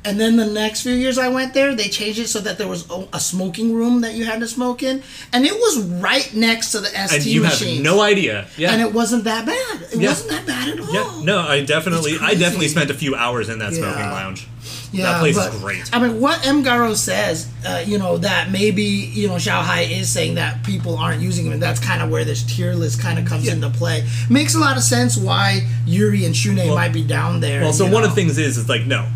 [0.05, 2.69] And then the next few years I went there, they changed it so that there
[2.69, 5.03] was a, a smoking room that you had to smoke in,
[5.33, 7.75] and it was right next to the ST and you machines.
[7.77, 8.47] have no idea.
[8.57, 9.81] Yeah, and it wasn't that bad.
[9.91, 10.09] It Yeah.
[10.09, 10.93] wasn't that bad at all.
[10.93, 11.21] yeah.
[11.25, 14.13] No, I definitely, I definitely spent a few hours in that smoking Yeah.
[14.13, 14.47] lounge.
[14.93, 15.89] Yeah, that place but, is great.
[15.91, 16.63] I mean, what M.
[16.63, 21.21] Garo says, uh, you know, that maybe, you know, Xiaohai is saying that people aren't
[21.21, 23.53] using him, and that's kind of where this tier list kind of comes Yeah.
[23.53, 24.07] into play.
[24.29, 27.61] Makes a lot of sense why Yuri and Shun'ei might be down there.
[27.61, 28.03] Well, so one know.
[28.03, 29.07] of the things is, is like, no.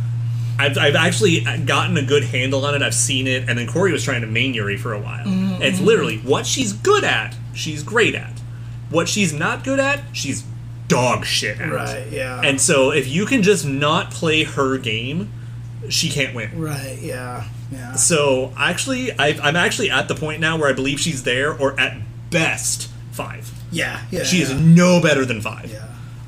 [0.59, 2.81] I've, I've actually gotten a good handle on it.
[2.81, 5.25] I've seen it, and then Corey was trying to main Yuri for a while.
[5.25, 5.61] Mm-hmm.
[5.61, 8.41] It's literally what she's good at, she's great at.
[8.89, 10.43] What she's not good at, she's
[10.87, 11.71] dog shit at.
[11.71, 12.07] Right.
[12.09, 12.41] Yeah.
[12.43, 15.31] And so if you can just not play her game,
[15.89, 16.59] she can't win.
[16.59, 16.97] right.
[17.01, 17.47] Yeah.
[17.71, 17.93] Yeah.
[17.95, 21.79] So actually, I, I'm actually at the point now where I believe she's there, or
[21.79, 21.97] at
[22.29, 23.51] best five.
[23.71, 24.01] Yeah.
[24.11, 24.23] Yeah.
[24.23, 24.59] She is yeah.
[24.61, 25.71] no better than five.
[25.71, 25.83] Yeah.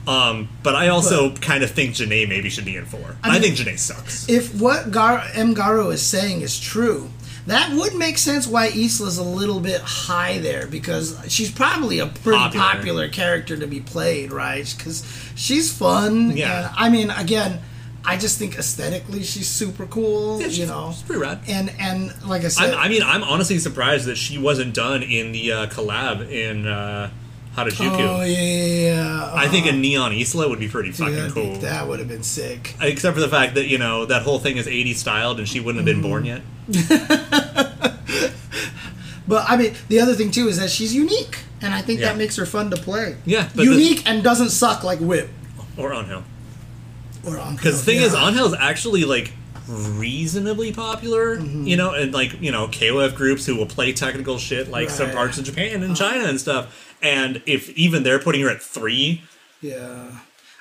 [0.08, 3.18] Um, but I also kind of think Janae maybe should be in four.
[3.24, 4.28] I, mean- think Janae sucks.
[4.28, 5.54] If what Gar- M.
[5.54, 7.10] Garo is saying is true,
[7.48, 12.08] that would make sense why Isla's a little bit high there because she's probably a
[12.08, 12.66] pretty Popular.
[12.66, 14.72] popular, character to be played, right?
[14.78, 15.04] Because
[15.36, 16.36] she's fun.
[16.36, 16.68] Yeah.
[16.68, 17.60] And, I mean, again,
[18.06, 20.40] I just think aesthetically she's super cool.
[20.40, 21.40] Yeah, she's- you know, she's pretty rad.
[21.48, 25.04] And and like I said, I'm, I mean, I'm honestly surprised that she wasn't done
[25.04, 27.10] in the uh, collab in uh,
[27.56, 28.00] Harajuku.
[28.00, 29.32] oh yeah, yeah, yeah.
[29.34, 31.56] I think a Neon Isla would be pretty Dude, fucking that'd cool.
[31.58, 32.76] that would have been sick.
[32.82, 35.60] Except for the fact that, you know, that whole thing is 80s styled and she
[35.60, 36.42] wouldn't have been born yet.
[39.28, 42.08] But I mean, the other thing too is that she's unique, and I think Yeah.
[42.08, 43.16] that makes her fun to play.
[43.26, 45.30] Yeah, but the- unique and doesn't suck like Whip
[45.78, 46.24] Or Angel.
[47.28, 47.36] Or.
[47.52, 48.26] Because the thing is, yeah.
[48.28, 49.34] Angel's actually, like,
[49.68, 51.66] reasonably popular, Mm-hmm.
[51.66, 55.12] you know, and, like, you know, KOF groups who will play technical shit, like some
[55.12, 56.96] parts of Japan and China and stuff.
[57.02, 59.24] And if even they're putting her at three,
[59.62, 60.12] Yeah.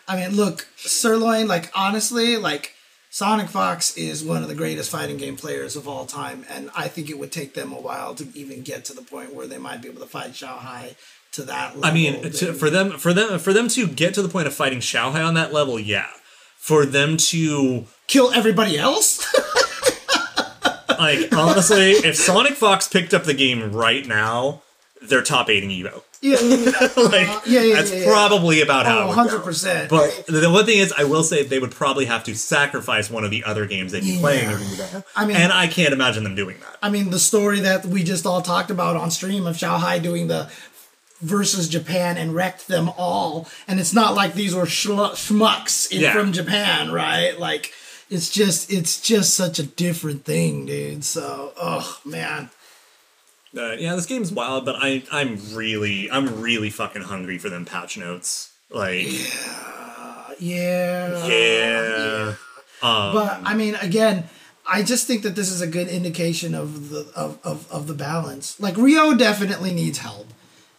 [0.06, 2.74] I mean, look, Sirloin, like, honestly, like,
[3.12, 7.08] SonicFox is one of the greatest fighting game players of all time, and I think
[7.10, 9.82] it would take them a while to even get to the point where they might
[9.82, 10.94] be able to fight Xiaohai
[11.32, 11.84] to that level.
[11.84, 14.54] I mean, to, for them, for them, for them to get to the point of
[14.54, 16.06] fighting Xiaohai on that level, yeah.
[16.68, 19.24] For them to kill everybody else?
[20.98, 24.60] like, honestly, if SonicFox picked up the game right now,
[25.00, 26.02] they're top eight in Evo.
[26.20, 26.70] yeah, yeah, yeah.
[27.02, 28.98] like, uh, yeah, yeah, that's yeah, probably about how.
[28.98, 29.38] Oh, it would go.
[29.38, 29.88] 100%.
[29.88, 33.24] But the one thing is, I will say they would probably have to sacrifice one
[33.24, 34.50] of the other games they'd be playing.
[34.50, 34.56] Yeah.
[34.56, 35.04] in Evo.
[35.16, 36.76] I mean- and I can't imagine them doing that.
[36.82, 40.26] I mean, the story that we just all talked about on stream of Shanghai doing
[40.26, 40.50] the
[41.20, 46.00] versus Japan and wrecked them all, and it's not like these were schlu- schmucks in,
[46.00, 46.12] Yeah.
[46.12, 47.38] from Japan, right?
[47.38, 47.72] Like,
[48.10, 51.04] it's just it's just such a different thing, dude.
[51.04, 52.50] So, oh man,
[53.56, 57.64] Uh, yeah, this game's wild, but I, I'm really, I'm really fucking hungry for them
[57.64, 58.52] patch notes.
[58.70, 59.08] Like,
[60.38, 62.34] yeah, yeah.
[62.82, 64.24] Um, But I mean, again,
[64.66, 67.94] I just think that this is a good indication of the of, of, of the
[67.94, 68.58] balance.
[68.60, 70.28] Like Ryo definitely needs help.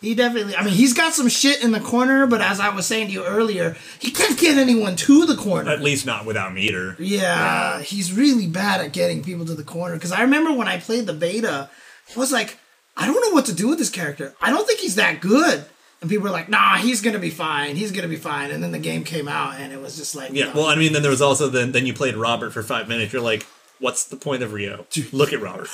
[0.01, 0.55] He definitely.
[0.55, 3.13] I mean, he's got some shit in the corner, but as I was saying to
[3.13, 5.69] you earlier, he can't get anyone to the corner.
[5.69, 6.95] at least not without meter.
[6.99, 9.95] Yeah, he's really bad at getting people to the corner.
[9.95, 11.69] Because I remember when I played the beta,
[12.15, 12.57] I was like,
[12.95, 14.34] I don't know what to do with this character.
[14.41, 15.65] I don't think he's that good.
[16.01, 17.76] And people were like, Nah, he's gonna be fine.
[17.76, 18.51] He's gonna be fine.
[18.51, 20.53] And then the game came out, and it was just like, Yeah, no.
[20.61, 23.11] well, I mean, then there was also then then you played Robert for five minutes.
[23.11, 23.45] You're like,
[23.80, 24.85] what's the point of Ryo?
[25.11, 25.67] Look at Robert.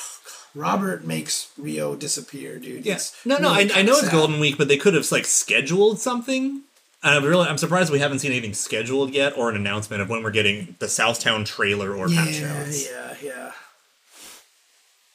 [0.55, 2.87] Robert makes Ryo disappear, dude.
[2.87, 4.11] It's no, no, really I, I know it's sad.
[4.11, 6.61] Golden Week, but they could have like scheduled something.
[7.03, 10.09] And I'm really, I'm surprised we haven't seen anything scheduled yet or an announcement of
[10.09, 12.89] when we're getting the Southtown trailer or patch Yeah, notes.
[12.89, 13.51] yeah, yeah.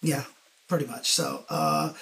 [0.02, 0.24] Yeah,
[0.68, 1.10] pretty much.
[1.10, 1.92] So, uh,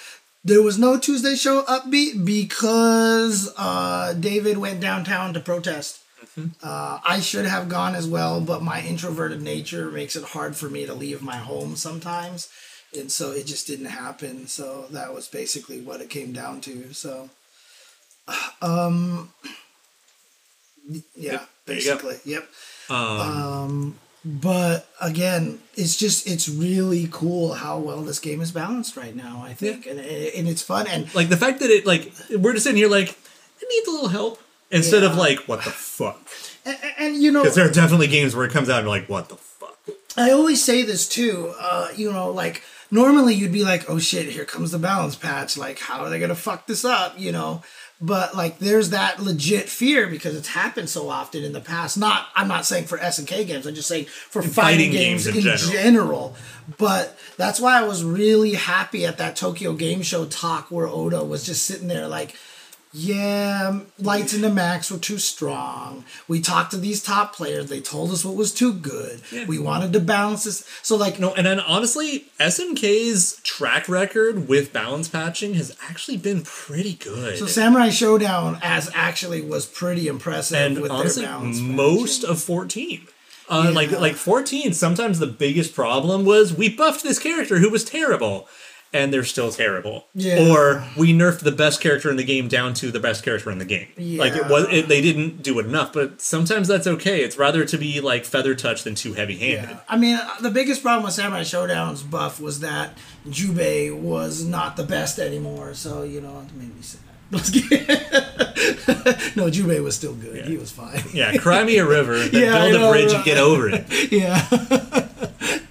[0.43, 5.99] there was no Tuesday show upbeat because uh, David went downtown to protest.
[6.37, 6.47] Mm-hmm.
[6.63, 10.69] Uh, I should have gone as well, but my introverted nature makes it hard for
[10.69, 12.47] me to leave my home sometimes.
[12.97, 14.47] And so it just didn't happen.
[14.47, 16.93] So that was basically what it came down to.
[16.93, 17.29] So,
[18.61, 19.31] um,
[21.15, 21.41] yeah, go.
[21.65, 22.17] basically.
[22.25, 22.47] Yep.
[22.89, 29.15] Um, But again, it's just it's really cool how well this game is balanced right
[29.15, 29.41] now.
[29.45, 32.65] I think, and and it's fun and like the fact that it like we're just
[32.65, 34.41] sitting here like it needs a little help
[34.71, 36.19] instead of like what the fuck.
[36.65, 38.97] and, and you know Because there are definitely games where it comes out and you're
[38.97, 39.77] like what the fuck.
[40.17, 41.53] I always say this too.
[41.57, 42.61] Uh, you know, like
[42.91, 45.57] normally you'd be like, "Oh shit, here comes the balance patch.
[45.57, 47.61] Like, how are they gonna fuck this up?" You know.
[48.01, 51.97] But like, there's that legit fear because it's happened so often in the past.
[51.97, 53.67] Not, I'm not saying for S and K games.
[53.67, 55.73] I'm just saying for fighting, fighting games, games in, in general.
[55.83, 56.35] general.
[56.77, 61.25] But that's why I was really happy at that Tokyo Game Show talk where Oda
[61.25, 62.35] was just sitting there like,
[62.91, 66.03] yeah, lights in the max were too strong.
[66.27, 67.69] We talked to these top players.
[67.69, 69.21] They told us what was too good.
[69.31, 69.45] Yeah.
[69.45, 70.65] We wanted to balance this.
[70.81, 76.41] So like, No, and then honestly, SNK's track record with balance patching has actually been
[76.43, 77.37] pretty good.
[77.37, 81.59] so Samurai Shodown as actually was pretty impressive and with honestly, their balance.
[81.59, 82.29] most patching.
[82.31, 83.07] of 14.
[83.51, 87.83] Uh, Like like 14, sometimes the biggest problem was we buffed this character who was
[87.83, 88.47] terrible,
[88.93, 90.07] and they're still terrible.
[90.13, 90.49] Yeah.
[90.49, 93.57] Or we nerfed the best character in the game down to the best character in
[93.57, 93.87] the game.
[93.97, 94.19] Yeah.
[94.19, 97.21] Like it was, it, they didn't do it enough, but sometimes that's okay.
[97.21, 99.69] It's rather to be like feather touch than too heavy handed.
[99.69, 99.79] Yeah.
[99.87, 102.97] I mean, uh, the biggest problem with Samurai Shodown's buff was that
[103.27, 105.73] Jubei was not the best anymore.
[105.73, 107.01] So you know, it made me sad.
[107.31, 107.39] no,
[109.51, 110.45] Jubei was still good.
[110.45, 111.03] He was fine.
[111.13, 113.15] Yeah, cry me a river, then Yeah, build a bridge right.
[113.17, 113.85] and get over it.
[114.11, 114.47] yeah.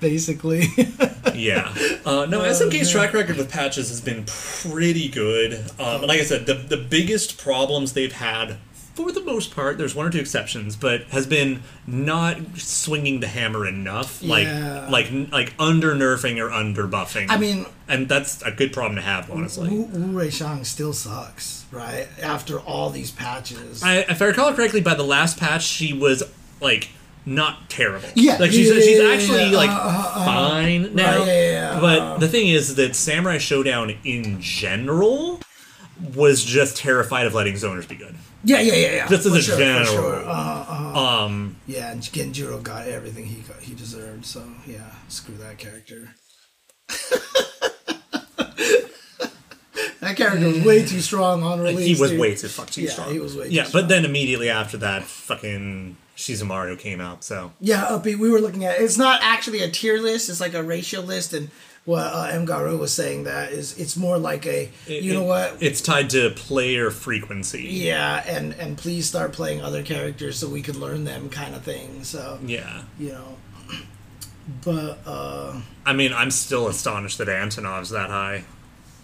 [0.01, 0.65] Basically.
[1.35, 1.75] Yeah.
[2.05, 5.65] Uh, no, SNK's track record with patches has been pretty good.
[5.81, 8.59] Um, like I said, the, the biggest problems they've had,
[9.05, 13.29] for the most part, there's one or two exceptions, but has been not swinging the
[13.29, 14.21] hammer enough.
[14.21, 14.89] Yeah.
[14.91, 17.27] Like, like, like under nerfing or under buffing.
[17.29, 19.71] I mean, and that's a good problem to have, honestly.
[19.71, 20.31] Wu Wu
[20.65, 22.09] still sucks, right?
[22.21, 23.85] After all these patches.
[23.85, 26.25] I, if I recall correctly, by the last patch, she was
[26.61, 26.89] like
[27.25, 28.09] not terrible.
[28.17, 29.57] Yeah, like she's yeah, she's actually yeah.
[29.57, 31.19] like Uh, uh, fine now.
[31.19, 31.81] yeah, yeah, yeah.
[31.81, 35.41] But the thing is that Samurai Shodown in general
[36.15, 38.15] was just terrified of letting zoners be good.
[38.45, 39.09] yeah, yeah, yeah, yeah.
[39.09, 40.15] Just as For a sure, general sure.
[40.25, 40.65] Uh,
[40.95, 44.25] uh, Um, yeah, and Genjuro got everything he got, he deserved.
[44.27, 46.11] So yeah, screw that character.
[50.01, 51.87] that character was way too strong on release.
[51.97, 52.21] he was dude.
[52.21, 53.13] way too fuck too Yeah, strong.
[53.13, 53.83] he was way too Yeah, strong.
[53.83, 57.25] but then immediately after that, fucking Shizumaru came out.
[57.25, 60.55] So Yeah, Uppy, we were looking at it's not actually a tier list, it's like
[60.55, 61.51] a ratio list and
[61.89, 62.47] what uh, M.
[62.47, 66.31] Garu was saying that is it's more like a you know what It's tied to
[66.31, 67.63] player frequency.
[67.63, 71.63] yeah and and please start playing other characters so we can learn them kind of
[71.63, 72.83] thing so Yeah.
[72.99, 73.37] you know
[74.65, 78.45] but uh I mean, I'm still astonished that Antonov's that high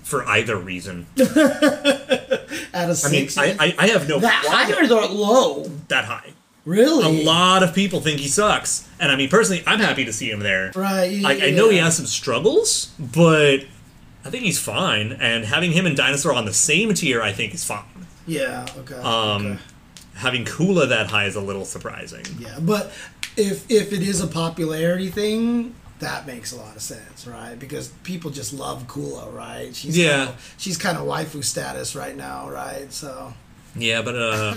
[0.03, 1.07] for either reason.
[1.19, 6.05] at a I mean, six I, I, I have no that high or low that
[6.05, 6.33] high.
[6.65, 10.13] Really A lot of people think he sucks, and I mean, personally, I'm happy to
[10.13, 10.73] see him there.
[10.75, 13.65] right yeah, Like, I know he has some struggles, but
[14.25, 15.13] I think he's fine.
[15.13, 17.85] And having him and Dinosaur on the same tier, I think is fine.
[18.27, 19.59] yeah okay Um, okay.
[20.17, 22.25] Having Kula that high is a little surprising.
[22.39, 22.93] Yeah, but
[23.37, 27.59] if if it is a popularity thing, that makes a lot of sense, right?
[27.59, 29.75] Because people just love Kula, right?
[29.75, 30.27] She's Yeah.
[30.27, 32.93] kinda, she's kind of waifu status right now, right?
[32.93, 33.35] So
[33.77, 34.55] Yeah, but uh,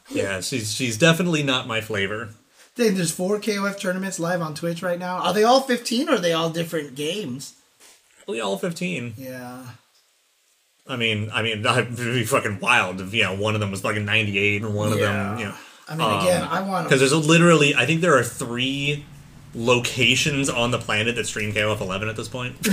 [0.10, 2.30] yeah, she's she's definitely not my flavor.
[2.76, 5.18] then there's four KOF tournaments live on Twitch right now.
[5.18, 7.54] Are they all 15 or are they all different games?
[8.24, 9.14] Probably all 15.
[9.16, 9.62] Yeah.
[10.86, 13.80] I mean, I mean, that'd be fucking wild if you know one of them was
[13.80, 15.38] fucking 98 and one of them, Yeah.
[15.38, 15.54] you know.
[15.90, 19.06] I mean, again, I want Because there's a, literally, I think there are three
[19.54, 22.56] locations on the planet that stream KOF 11 at this point.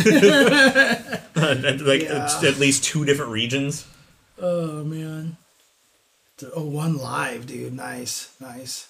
[1.36, 2.30] Like Yeah.
[2.44, 3.86] at least two different regions.
[4.42, 5.38] Oh man.
[6.56, 7.74] Oh, one live, dude.
[7.74, 8.90] Nice, nice.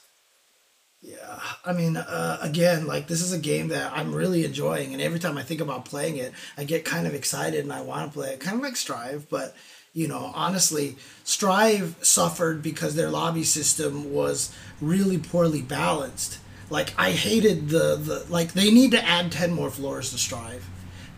[1.02, 5.02] Yeah, I mean, uh, again, like this is a game that I'm really enjoying, and
[5.02, 8.12] every time I think about playing it, I get kind of excited and I want
[8.12, 8.40] to play it.
[8.40, 9.56] Kind of like Strive, but
[9.94, 16.40] you know, honestly, Strive suffered because their lobby system was really poorly balanced.
[16.72, 20.68] Like I hated the the like they need to add ten more floors to Strive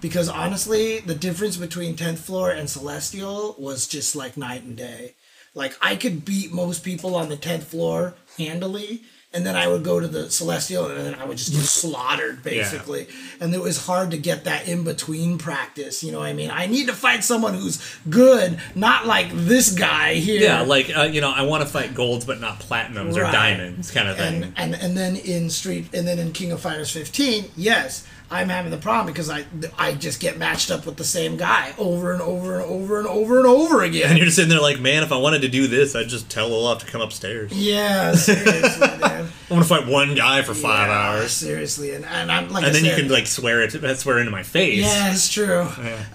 [0.02, 5.16] because honestly, the difference between 10th floor and Celestial was just like night and day.
[5.58, 9.02] Like I could beat most people on the 10th floor handily,
[9.34, 12.44] and then I would go to the Celestial and then I would just get slaughtered
[12.44, 13.08] basically.
[13.42, 16.50] And it was hard to get that in between practice, you know what I mean?
[16.52, 20.42] I need to fight someone who's good, not like this guy here.
[20.42, 23.92] Yeah, like uh, you know, I want to fight golds but not platinums or diamonds,
[23.92, 24.44] kind of thing.
[24.44, 28.50] and and and then in Street and then in King of Fighters 15, yes, I'm
[28.50, 29.46] having the problem because I
[29.78, 33.08] I just get matched up with the same guy over and over and over and
[33.08, 34.18] over and over and again.
[34.18, 36.52] you're just sitting there like, man, if I wanted to do this, I'd just tell
[36.52, 37.54] Olaf to come upstairs.
[37.54, 39.30] Yeah, seriously, man.
[39.50, 42.66] I want to fight one guy for five Yeah, hours, seriously, and and I'm like,
[42.66, 44.84] and I then you can like swear it, swear into my face.
[44.84, 45.62] Yeah, it's true.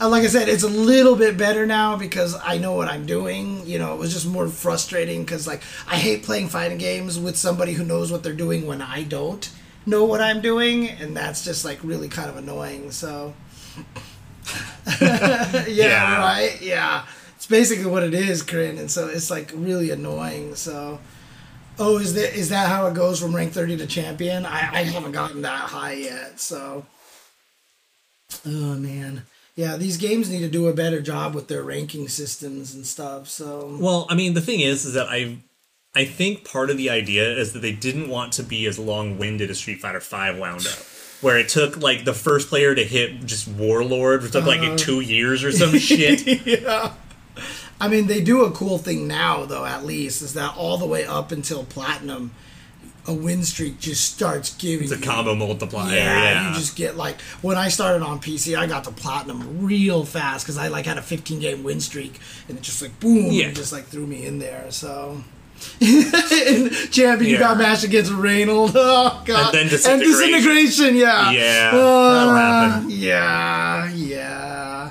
[0.01, 3.06] Uh, like I said, it's a little bit better now because I know what I'm
[3.06, 3.66] doing.
[3.66, 7.39] You know, it was just more frustrating because like I hate playing fighting games with
[7.39, 9.51] somebody who knows what they're doing when I don't
[9.86, 12.90] know what I'm doing, and that's just like really kind of annoying.
[12.92, 13.34] So,
[15.00, 16.18] yeah, Yeah.
[16.18, 17.04] right, yeah.
[17.36, 20.54] It's basically what it is, Corinne, and so it's like really annoying.
[20.54, 20.98] So.
[21.78, 24.44] Oh, is that is that how it goes from rank thirty to champion?
[24.44, 26.84] I, I haven't gotten that high yet, so
[28.46, 29.22] Oh man.
[29.56, 33.26] Yeah, these games need to do a better job with their ranking systems and stuff.
[33.28, 35.38] So Well, I mean, the thing is, is that I,
[35.94, 39.51] I think part of the idea is that they didn't want to be as long-winded
[39.51, 40.78] as Street Fighter Five wound up,
[41.20, 44.69] where it took like the first player to hit just Warlord, which took Uh-huh.
[44.70, 46.27] like two years or some shit.
[46.47, 46.94] yeah.
[47.81, 49.66] I mean, they do a cool thing now, though.
[49.66, 52.31] At least is that all the way up until platinum,
[53.06, 54.85] a win streak just starts giving.
[54.85, 55.93] It's a you- combo multiplier.
[55.94, 59.62] Yeah, Yeah, you just get like when I started on PC, I got to platinum
[59.66, 62.98] real fast because I like had a 15 game win streak, and it just like
[62.98, 63.51] boom, Yeah.
[63.51, 64.70] just like threw me in there.
[64.70, 65.23] So.
[66.90, 67.62] champion, you got Yeah.
[67.66, 68.72] matched against Reynald.
[68.76, 69.54] Oh god!
[69.54, 70.10] And then disintegration.
[70.10, 71.30] disintegration, Yeah.
[71.30, 72.90] Yeah, Uh, that'll happen.
[72.90, 74.90] Yeah, yeah.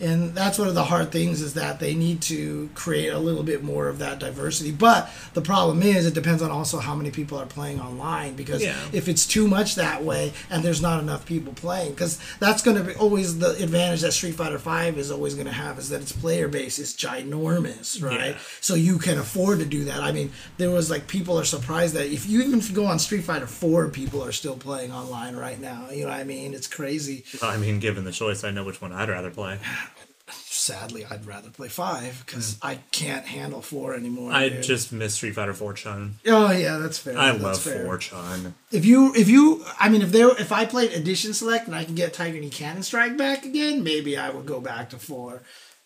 [0.00, 3.18] And and that's one of the hard things is that they need to create a
[3.18, 4.70] little bit more of that diversity.
[4.70, 8.62] But the problem is, it depends on also how many people are playing online because
[8.62, 8.76] Yeah.
[8.92, 12.76] if it's too much that way and there's not enough people playing, because that's going
[12.76, 15.88] to be always the advantage that Street Fighter Five is always going to have is
[15.88, 18.30] that its player base is ginormous, right?
[18.30, 18.36] Yeah.
[18.60, 20.00] So you can afford to do that.
[20.00, 22.86] I mean, there was like people are surprised that if you even if you go
[22.86, 25.88] on Street Fighter Four, people are still playing online right now.
[25.90, 26.54] You know what I mean?
[26.54, 27.24] It's crazy.
[27.42, 29.58] I mean, given the choice, I know which one I'd rather play.
[30.60, 32.66] Sadly, I'd rather play five because hmm.
[32.66, 34.30] I can't handle four anymore.
[34.30, 34.62] I dude.
[34.62, 36.16] just miss Street Fighter 4 Chun.
[36.26, 37.16] Oh yeah, that's fair.
[37.16, 37.86] I that's love fair.
[37.86, 38.54] 4 Chun.
[38.70, 41.84] If you, if you, I mean, if there, if I played Edition Select and I
[41.84, 45.40] can get Tiger Knee Cannon Strike back again, maybe I would go back to four.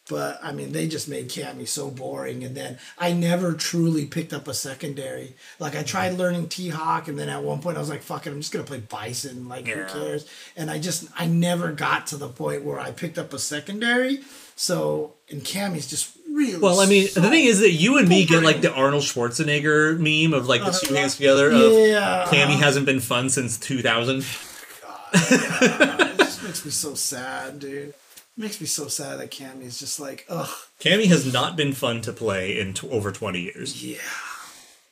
[0.08, 4.32] But I mean, they just made Cammy so boring, and then I never truly picked
[4.32, 5.36] up a secondary.
[5.60, 5.86] Like I hmm.
[5.86, 8.40] tried learning T Hawk, and then at one point I was like, "Fuck it, I'm
[8.40, 9.84] just gonna play Bison." Like Yeah.
[9.84, 10.28] who cares?
[10.56, 14.24] And I just, I never got to the point where I picked up a secondary.
[14.56, 16.58] So, and Cammy's just really.
[16.58, 19.02] Well, I mean, so the thing is that you and me get like the Arnold
[19.02, 23.30] Schwarzenegger meme of like the uh, two hands together of yeah, Cammy hasn't been fun
[23.30, 24.18] since 2000.
[25.14, 27.88] it just makes me so sad, dude.
[27.90, 27.94] It
[28.36, 30.50] makes me so sad that Cammy's just like, ugh,
[30.80, 33.84] Cammy has not been fun to play in t- over 20 years.
[33.84, 33.98] yeah.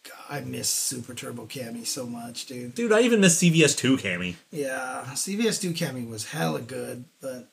[0.05, 2.75] God, I miss Super Turbo Cammy so much, dude.
[2.75, 4.37] Dude, I even miss CVS 2 Cammy.
[4.53, 7.49] Yeah, CVS 2 Cammy was hella good, but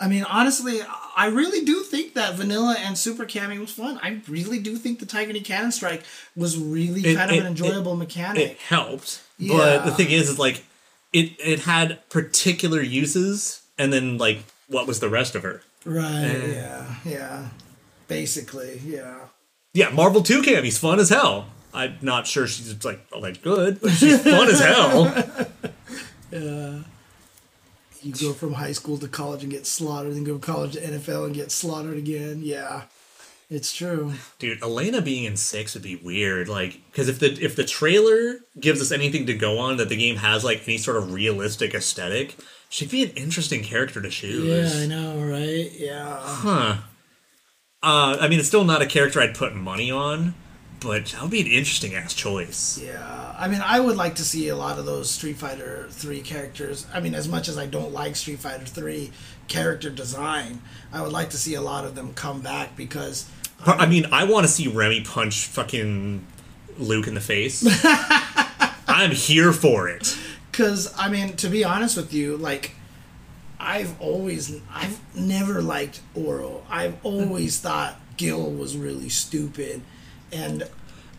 [0.00, 0.80] I mean, honestly,
[1.16, 3.98] I really do think that Vanilla and Super Cammy was fun.
[4.02, 6.02] I really do think the Tiger Cannon Strike
[6.36, 8.42] was really It- kind of an enjoyable mechanic.
[8.52, 10.64] It helped, but the thing is, is like
[11.12, 15.62] it it had particular uses, and then like what was the rest of her?
[15.84, 16.52] right, Eh.
[16.54, 17.48] yeah, yeah.
[18.08, 19.16] Basically, yeah.
[19.74, 21.46] Yeah, Marvel 2 Cammy's fun as hell.
[21.72, 25.14] I'm not sure she's like all that good, but she's fun as hell.
[28.04, 30.80] You go from high school to college and get slaughtered, then go from college to
[30.80, 32.40] NFL and get slaughtered again.
[32.42, 32.82] Yeah,
[33.50, 34.12] it's true.
[34.38, 36.48] Dude, Elena being in six would be weird.
[36.48, 39.96] Like, because if the if the trailer gives us anything to go on that the
[39.96, 42.36] game has like any sort of realistic aesthetic,
[42.68, 44.74] she'd be an interesting character to choose.
[44.74, 45.70] Yeah, I know, right?
[45.72, 46.18] Yeah.
[46.20, 46.76] Huh.
[47.82, 50.34] Uh, I mean, it's still not a character I'd put money on,
[50.80, 52.78] but that would be an interesting ass choice.
[52.82, 56.20] Yeah, I mean, I would like to see a lot of those Street Fighter Three
[56.20, 56.86] characters.
[56.92, 59.10] I mean, as much as I don't like Street Fighter Three
[59.48, 60.60] character design,
[60.92, 63.28] I would like to see a lot of them come back because
[63.64, 66.24] But, I um, mean, I want to see Remy punch fucking
[66.78, 67.64] Luke in the face.
[68.86, 70.16] I'm here for it.
[70.50, 72.72] Because I mean, to be honest with you, like
[73.58, 76.62] I've always, I've never liked Oro.
[76.68, 79.80] I've always thought Gil was really stupid,
[80.30, 80.68] and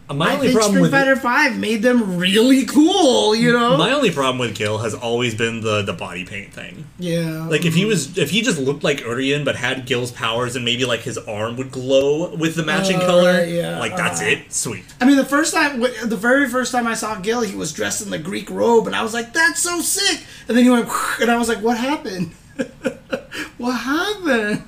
[0.07, 3.35] My I only think problem Street with Fighter Five made them really cool.
[3.35, 3.75] You know?
[3.75, 6.85] my only problem with Gil has always been the the body paint thing.
[6.99, 7.47] yeah.
[7.47, 10.63] Like if he was if he just looked like Urian but had Gil's powers and
[10.63, 14.21] maybe like his arm would glow with the matching Oh, color, right, yeah, like that's
[14.21, 14.25] uh.
[14.25, 14.53] it.
[14.53, 14.85] Sweet.
[15.01, 18.03] I mean, the first time, the very first time I saw Gil, he was dressed
[18.03, 20.87] in the Greek robe, and I was like, "That's so sick!" And then he went,
[21.19, 22.31] and I was like, "What happened?
[23.57, 24.63] what happened?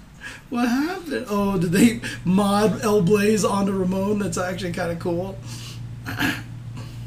[0.50, 1.26] What happened?
[1.30, 4.20] Oh, did they mod El Blaze onto Ramon?
[4.20, 5.38] That's actually kind of cool."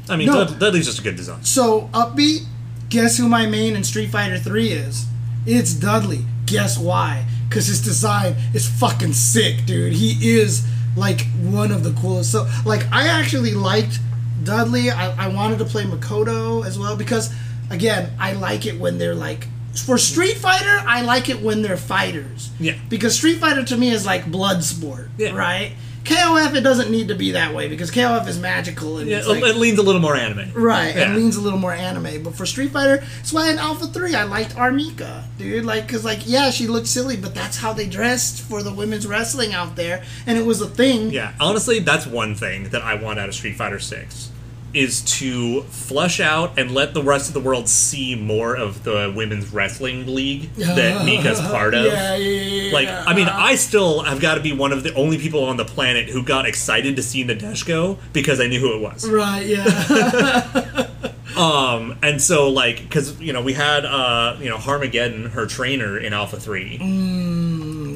[0.09, 0.45] I mean, No.
[0.45, 1.43] Dud- Dudley's just a good design.
[1.43, 2.45] So upbeat.
[2.89, 5.05] Guess who my main in Street Fighter Three is?
[5.45, 6.25] It's Dudley.
[6.45, 7.25] Guess why?
[7.47, 9.93] Because his design is fucking sick, dude.
[9.93, 10.63] He is
[10.97, 12.31] like one of the coolest.
[12.33, 13.99] So like, I actually liked
[14.43, 14.91] Dudley.
[14.91, 17.33] I, I wanted to play Makoto as well because,
[17.69, 19.47] again, I like it when they're like.
[19.73, 22.49] For Street Fighter, I like it when they're fighters.
[22.59, 22.75] Yeah.
[22.89, 25.31] Because Street Fighter to me is like blood sport, Yeah.
[25.31, 25.73] right?
[26.03, 29.43] KOF it doesn't need to be that way because KOF is magical and Yeah, like,
[29.43, 30.51] it leans a little more anime.
[30.55, 31.13] Right, Yeah.
[31.13, 32.23] it leans a little more anime.
[32.23, 34.71] But for Street Fighter, that's why in Alpha 3 I liked R.
[34.71, 35.63] Mika, dude.
[35.63, 39.05] Like, because, like, yeah, she looked silly, but that's how they dressed for the women's
[39.05, 40.01] wrestling out there.
[40.25, 41.11] And it was a thing.
[41.11, 44.29] Yeah, honestly, that's one thing that I want out of Street Fighter Six
[44.73, 49.11] is to flush out and let the rest of the world see more of the
[49.15, 51.81] women's wrestling league that Mika's part of.
[51.91, 52.73] Yeah, yeah, yeah.
[52.73, 55.57] Like, I mean, I still have got to be one of the only people on
[55.57, 59.09] the planet who got excited to see Nadeshiko because I knew who it was.
[59.09, 60.87] Right, yeah.
[61.37, 65.97] Um, and so like, because you know, we had uh, you know, Harmageddon, her trainer
[65.97, 66.77] in Alpha Three,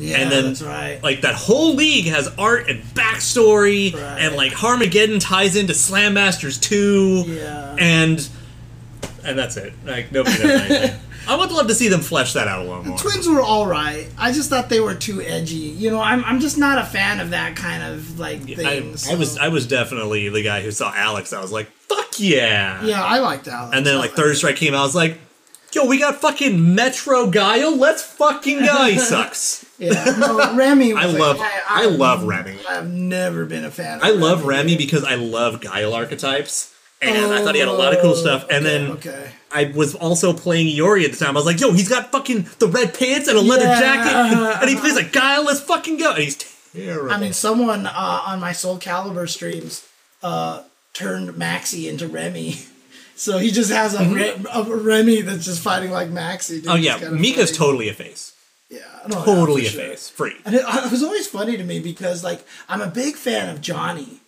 [0.06, 1.02] yeah, and then that's right.
[1.04, 4.20] like that whole league has art and backstory, Right.
[4.22, 7.76] and like Harmageddon ties into Slam Masters Two, Yeah.
[7.80, 8.28] and
[9.24, 9.74] and that's it.
[9.86, 11.00] Like nobody knows anything.
[11.28, 12.98] I would love to see them flesh that out a little more.
[13.00, 14.08] Twins were all right.
[14.16, 15.56] I just thought they were too edgy.
[15.56, 18.92] You know, I'm, I'm just not a fan of that kind of, like, I, thing.
[18.92, 21.34] I so- was I was definitely the guy who saw Alex.
[21.34, 22.84] I was like, fuck yeah.
[22.86, 23.76] Yeah, I liked Alex.
[23.76, 24.82] And then like Third Strike came out.
[24.82, 25.18] I was like,
[25.74, 27.76] yo, we got fucking Metro Guile.
[27.76, 28.86] Let's fucking go.
[28.86, 29.65] He sucks.
[29.78, 30.94] Yeah, no, Remy.
[30.94, 31.38] Was I like, love
[31.70, 32.58] I, love Remy.
[32.70, 33.98] I've never been a fan.
[33.98, 36.74] of I love Remy because I love Guile archetypes.
[37.02, 38.46] And I thought he had a lot of cool stuff.
[38.50, 39.30] And Okay, then okay.
[39.52, 41.32] I was also playing Iori at the time.
[41.36, 44.16] I was like, yo, he's got fucking the red pants and a leather Yeah, jacket.
[44.16, 46.12] uh-huh, and he plays a guileless fucking go.
[46.14, 46.38] And he's
[46.74, 47.12] terrible.
[47.12, 49.86] I mean, someone uh, on my Soul Calibur streams
[50.24, 52.56] uh, turned Maxi into Remy.
[53.18, 56.56] So he just has a, Re- a Remy that's just fighting like Maxi.
[56.62, 56.64] Dude.
[56.66, 56.70] Mm-hmm.
[56.72, 57.10] oh, yeah.
[57.12, 57.58] Mika's funny.
[57.58, 58.35] totally a face.
[58.70, 58.80] Yeah,
[59.10, 59.82] Totally for a sure.
[59.90, 60.10] face.
[60.10, 60.34] Free.
[60.46, 63.62] And it, it was always funny to me because, like, I'm a big fan of
[63.62, 64.20] Johnny,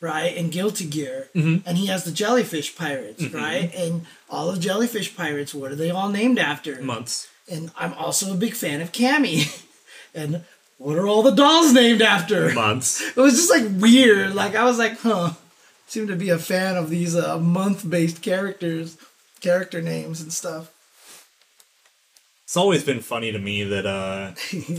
[0.00, 1.68] right, in Guilty Gear, Mm-hmm.
[1.68, 5.54] and he has the Jellyfish Pirates, right, and all of Jellyfish Pirates.
[5.54, 6.80] What are they all named after?
[6.82, 7.28] Months.
[7.50, 9.64] And I'm also a big fan of Cammy,
[10.14, 10.44] and
[10.78, 12.52] what are all the dolls named after?
[12.52, 13.00] Months.
[13.16, 14.34] It was just like weird.
[14.34, 15.32] Like I was like, huh.
[15.88, 18.98] Seem to be a fan of these uh, month-based characters,
[19.40, 20.72] character names and stuff.
[22.46, 24.30] It's always been funny to me that uh,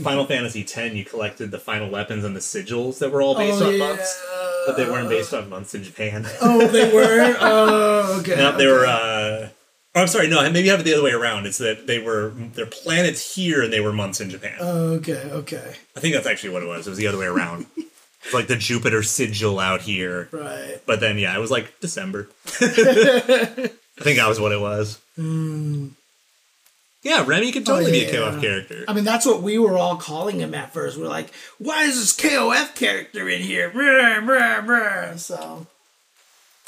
[0.02, 3.60] Final Fantasy X, you collected the final weapons and the sigils that were all based
[3.60, 3.78] Oh, on yeah.
[3.88, 4.26] months,
[4.66, 6.26] but they weren't based on months in Japan.
[6.40, 7.36] Oh, they were.
[7.38, 8.36] Oh, okay.
[8.36, 8.86] No, they were.
[8.86, 9.48] Uh,
[9.94, 10.28] oh, I'm sorry.
[10.28, 11.44] No, maybe you have it the other way around.
[11.44, 14.56] It's that they were their planets here and they were months in Japan.
[14.60, 16.86] Okay, okay, I think that's actually what it was.
[16.86, 17.66] It was the other way around.
[17.76, 20.80] It's like the Jupiter sigil out here, right.
[20.86, 22.28] but then yeah, it was like December.
[22.60, 23.70] I
[24.00, 24.98] think that was what it was.
[27.02, 28.08] Yeah, Remy could totally be a.
[28.20, 28.32] Oh, yeah.
[28.32, 28.84] KOF character.
[28.88, 30.98] I mean, that's what we were all calling him at first.
[30.98, 33.70] We're like, why is this KOF character in here?
[33.70, 35.14] Brr, brr, brr.
[35.16, 35.66] So,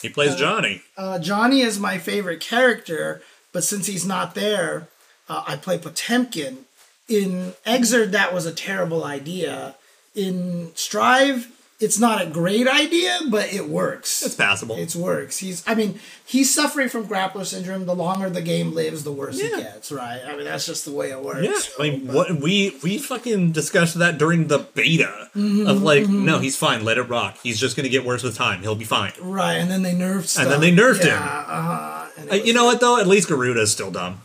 [0.01, 0.83] He plays Johnny.
[0.97, 4.89] uh, Johnny is my favorite character, but since he's not there,
[5.29, 6.65] uh, I play Potemkin.
[7.09, 9.75] In Xrd, that was a terrible idea.
[10.15, 11.49] In Strive,
[11.81, 14.23] it's not a great idea, but it works.
[14.23, 14.77] It's passable.
[14.77, 15.39] It works.
[15.39, 17.87] He's, I mean, he's suffering from grappler syndrome.
[17.87, 20.21] The longer the game lives, the worse it gets, right?
[20.27, 21.43] I mean, that's just the way it works.
[21.43, 26.39] Yeah, I mean, what we we fucking discussed that during the beta of like, no,
[26.39, 27.39] he's fine, let it rock.
[27.43, 28.61] He's just gonna get worse with time.
[28.61, 29.13] He'll be fine.
[29.21, 30.49] Right, and then they nerfed stuff.
[30.49, 31.23] then they nerfed yeah, him.
[31.23, 31.97] Uh-huh.
[32.31, 33.01] Uh, you know what though?
[33.01, 34.21] At least Garuda's still dumb.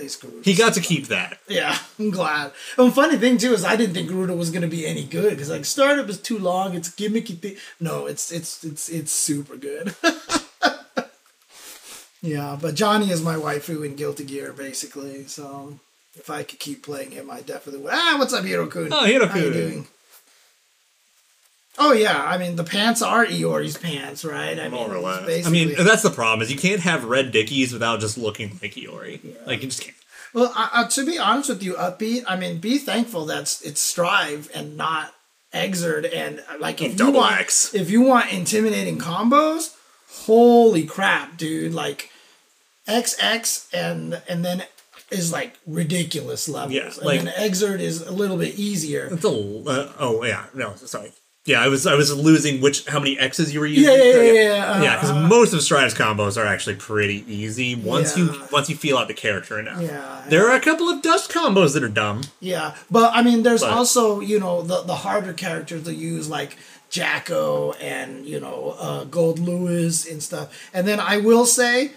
[0.00, 0.42] Least Garuda.
[0.42, 1.38] He got to keep that.
[1.46, 2.52] Yeah, I'm glad.
[2.78, 5.50] And funny thing too is I didn't think Garuda was gonna be any good because
[5.50, 6.74] like startup is too long.
[6.74, 7.56] It's gimmicky thing.
[7.78, 9.94] No, it's it's it's it's super good.
[12.22, 15.26] yeah, but Johnny is my waifu in Guilty Gear basically.
[15.26, 15.78] So
[16.14, 17.92] if I could keep playing him, I definitely would.
[17.92, 18.90] Ah, what's up, Hirokun?
[18.92, 19.28] Oh, Hirokun.
[19.28, 19.88] How you doing?
[21.82, 24.60] Oh yeah, I mean the pants are Iori's pants, right?
[24.60, 25.22] I mean, or it's less.
[25.22, 28.58] I basically- mean, that's the problem is you can't have red dickies without just looking
[28.62, 29.20] like Iori.
[29.46, 29.96] Like you just can't.
[30.34, 32.24] Well, I, I, to be honest with you, upbeat.
[32.28, 35.14] I mean, be thankful that it's Strive and not
[35.54, 36.14] Xrd.
[36.14, 37.74] And like, if you want, X.
[37.74, 39.74] if you want intimidating combos,
[40.26, 41.72] holy crap, dude!
[41.72, 42.10] Like
[42.86, 44.64] XX and and then
[45.10, 46.74] is like ridiculous levels.
[46.74, 49.08] Yeah, and like- then Xrd is a little bit easier.
[49.10, 51.12] It's a uh, oh yeah no sorry
[51.46, 54.22] yeah I was I was losing which how many X's you were using Yeah, yeah,
[54.22, 58.34] yeah, yeah, uh, yeah because most of Strive's combos are actually pretty easy once you
[58.52, 59.80] once you feel out the character enough.
[59.80, 60.22] Yeah.
[60.28, 62.22] There are a couple of dust combos that are dumb.
[62.40, 66.28] Yeah, but I mean, there's But- also you know the the harder characters to use
[66.28, 66.56] like
[66.90, 70.70] Jack-O and you know uh, Goldlewis and stuff.
[70.74, 71.92] And then I will say,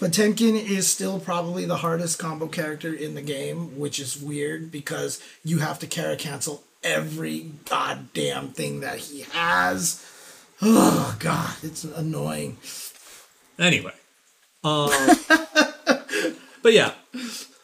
[0.00, 5.22] Potemkin is still probably the hardest combo character in the game, which is weird because
[5.44, 10.04] you have to carry cancel every goddamn thing that he has.
[10.60, 12.56] Oh god, it's annoying.
[13.58, 13.92] Anyway,
[14.64, 14.90] um,
[16.62, 16.92] but yeah,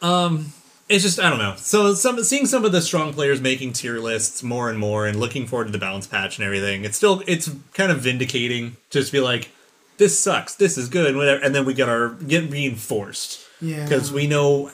[0.01, 0.53] um,
[0.87, 1.55] it's just I don't know.
[1.57, 5.19] So some seeing some of the strong players making tier lists more and more, and
[5.19, 6.85] looking forward to the balance patch and everything.
[6.85, 8.77] It's still it's kind of vindicating.
[8.91, 9.49] to Just be like,
[9.97, 14.11] this sucks, this is good, whatever, and then we get our get reinforced Yeah, because
[14.11, 14.71] we know,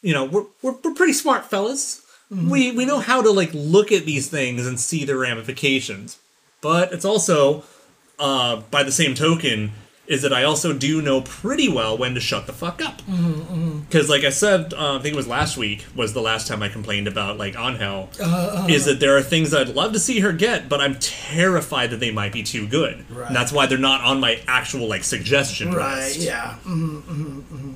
[0.00, 2.01] you know, we're we're, we're pretty smart fellas.
[2.32, 6.18] We we know how to like look at these things and see the ramifications.
[6.62, 7.64] But it's also,
[8.18, 9.72] uh, by the same token,
[10.06, 13.02] is that I also do know pretty well when to shut the fuck up.
[13.86, 16.62] Because, like I said, uh, I think it was last week was the last time
[16.62, 18.10] I complained about like Angel.
[18.68, 22.00] is that there are things I'd love to see her get, but I'm terrified that
[22.00, 23.04] they might be too good.
[23.10, 23.26] Right.
[23.26, 25.96] And that's why they're not on my actual like suggestion right.
[25.96, 26.20] list.
[26.20, 26.56] Yeah.
[26.64, 27.72] Mm-hmm, mm-hmm, mm-hmm.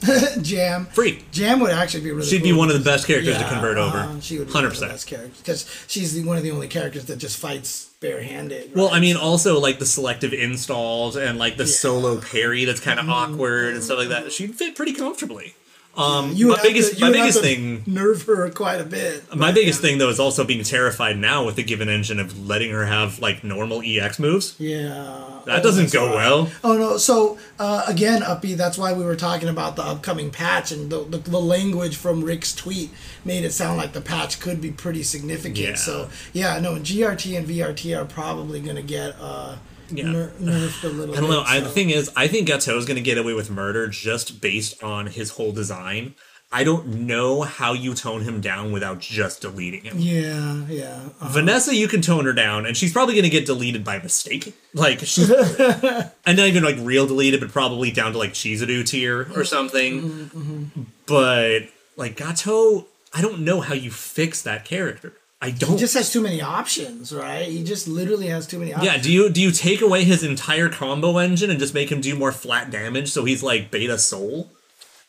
[0.42, 0.86] Jam.
[0.86, 1.22] Free.
[1.32, 2.26] Jam would actually be really.
[2.26, 3.98] She'd be one of the best characters to convert over.
[3.98, 4.88] uh, she would be one of the 100%.
[4.90, 8.74] best characters because she's the, one of the only characters that just fights barehanded.
[8.74, 8.90] Well.
[8.92, 13.08] I mean, also like the selective installs and like the solo parry that's kind of
[13.08, 14.32] awkward and stuff like that.
[14.32, 15.54] She'd fit pretty comfortably.
[15.96, 19.34] Um, You my have biggest, to- you my biggest thing, nerve her quite a bit.
[19.34, 19.88] my biggest yeah.
[19.90, 23.18] thing though is also being terrified now with the given engine of letting her have
[23.18, 24.54] like normal EX moves.
[24.58, 26.14] Yeah, That doesn't go right.
[26.16, 26.50] well.
[26.62, 26.98] Oh no!
[26.98, 31.04] So uh, again, Uppy, that's why we were talking about the upcoming patch, and the,
[31.04, 32.90] the the language from Rick's tweet
[33.24, 35.56] made it sound like the patch could be pretty significant.
[35.58, 35.74] Yeah.
[35.76, 39.56] So yeah, no, GRT and VRT are probably going to get uh,
[39.90, 40.10] Yeah.
[40.10, 41.16] ner- nerfed a little.
[41.16, 41.42] I don't know.
[41.42, 41.64] bit, I, so.
[41.64, 45.06] the thing is, I think Gato's going to get away with murder just based on
[45.06, 46.14] his whole design.
[46.52, 49.98] I don't know how you tone him down without just deleting him.
[49.98, 51.08] Yeah, yeah.
[51.20, 53.98] uh, Vanessa, you can tone her down, and she's probably going to get deleted by
[53.98, 54.54] mistake.
[54.72, 59.22] Like she's, and not even like real deleted, but probably down to like Chizuru tier
[59.22, 60.02] or mm-hmm, something.
[60.02, 60.82] Mm-hmm, mm-hmm.
[61.06, 65.14] But like Gato, I don't know how you fix that character.
[65.46, 65.78] I he don't.
[65.78, 67.46] just has too many options, right?
[67.48, 68.92] He just literally has too many options.
[68.94, 72.00] yeah, do you do you take away his entire combo engine and just make him
[72.00, 74.50] do more flat damage so he's like beta soul?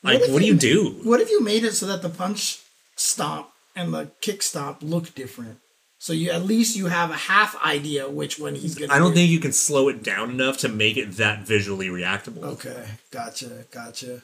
[0.04, 1.00] Like, if what do you- you do?
[1.04, 2.60] What if you made it so that the punch
[2.96, 5.58] stomp and the kick stomp look different?
[6.00, 8.94] So you at least you have a half idea which one he's gonna.
[8.94, 9.16] I don't do.
[9.18, 12.44] think you can slow it down enough to make it that visually reactable.
[12.44, 14.22] Okay, gotcha, gotcha.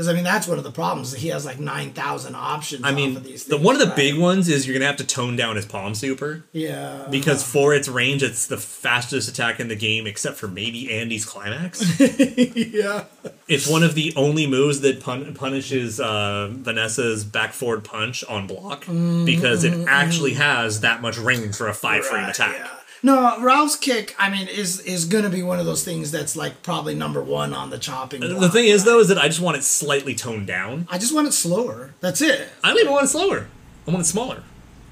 [0.00, 1.12] Because I mean that's one of the problems.
[1.12, 2.82] He has like nine thousand options.
[2.84, 3.96] I off mean, of these the things, one of the right?
[3.96, 6.42] big ones is you're gonna have to tone down his palm super.
[6.52, 7.06] Yeah.
[7.10, 11.26] because for its range, it's the fastest attack in the game, except for maybe Andy's
[11.26, 12.00] climax.
[12.16, 13.04] yeah.
[13.46, 18.46] it's one of the only moves that pun- punishes uh, Vanessa's back forward punch on
[18.46, 20.40] block mm-hmm, because it mm-hmm, actually mm-hmm.
[20.40, 22.56] has that much range for a five frame Right, attack.
[22.56, 22.70] yeah.
[23.02, 24.14] No, Ralph's kick.
[24.18, 27.22] I mean, is is going to be one of those things that's like probably number
[27.22, 28.20] one on the chopping.
[28.20, 30.86] The thing is, though, is that I just want it slightly toned down.
[30.90, 31.94] I just want it slower.
[32.00, 32.48] That's it.
[32.62, 33.46] I don't even want it slower.
[33.86, 34.42] I want it smaller,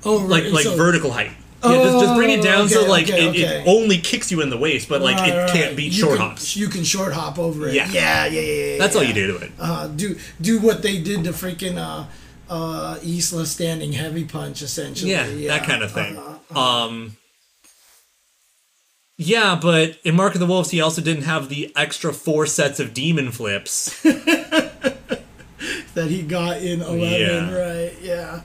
[0.04, 1.32] Oh, like right, like so- vertical height.
[1.62, 3.40] Yeah, just, just bring it down so like okay, it, okay.
[3.62, 5.76] it only kicks you in the waist, but like Right, it can't right.
[5.76, 6.56] beat You short can- hops.
[6.56, 7.74] You can short hop over it.
[7.74, 7.90] Yeah.
[7.90, 8.64] yeah, yeah, yeah.
[8.74, 9.52] yeah That's all you do to it.
[9.58, 12.06] Uh, do do what they did to freaking uh,
[12.48, 15.10] uh, Isla standing heavy punch essentially.
[15.10, 16.16] Yeah, that kind of thing.
[16.16, 17.16] Uh-huh, Um,
[19.18, 22.80] yeah, but in Mark of the Wolves, he also didn't have the extra four sets
[22.80, 24.00] of demon flips.
[24.02, 27.48] that he got in eleven.
[27.48, 27.54] Yeah.
[27.54, 27.92] Right.
[28.00, 28.40] Yeah.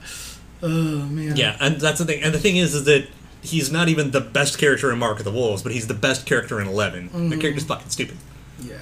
[0.62, 1.36] Oh man.
[1.36, 2.22] yeah, and that's the thing.
[2.22, 3.06] And the thing is, is that
[3.42, 6.26] he's not even the best character in Mark of the Wolves, but he's the best
[6.26, 7.28] character in 11 Mm-hmm.
[7.28, 8.16] The character's fucking stupid.
[8.62, 8.78] Yeah.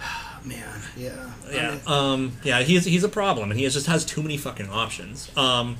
[0.44, 0.80] Man.
[0.96, 1.30] Yeah.
[1.46, 4.36] I Yeah, mean, um, yeah, he's he's a problem, and he just has too many
[4.36, 5.30] fucking options.
[5.36, 5.76] Um,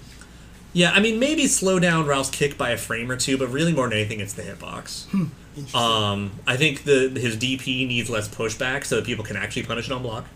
[0.73, 3.73] yeah, I mean, maybe slow down Ralph's kick by a frame or two, but really
[3.73, 5.07] more than anything, it's the hitbox.
[5.07, 5.27] Hmm.
[5.75, 9.87] Um, I think the his DP needs less pushback so that people can actually punish
[9.87, 10.27] it on block.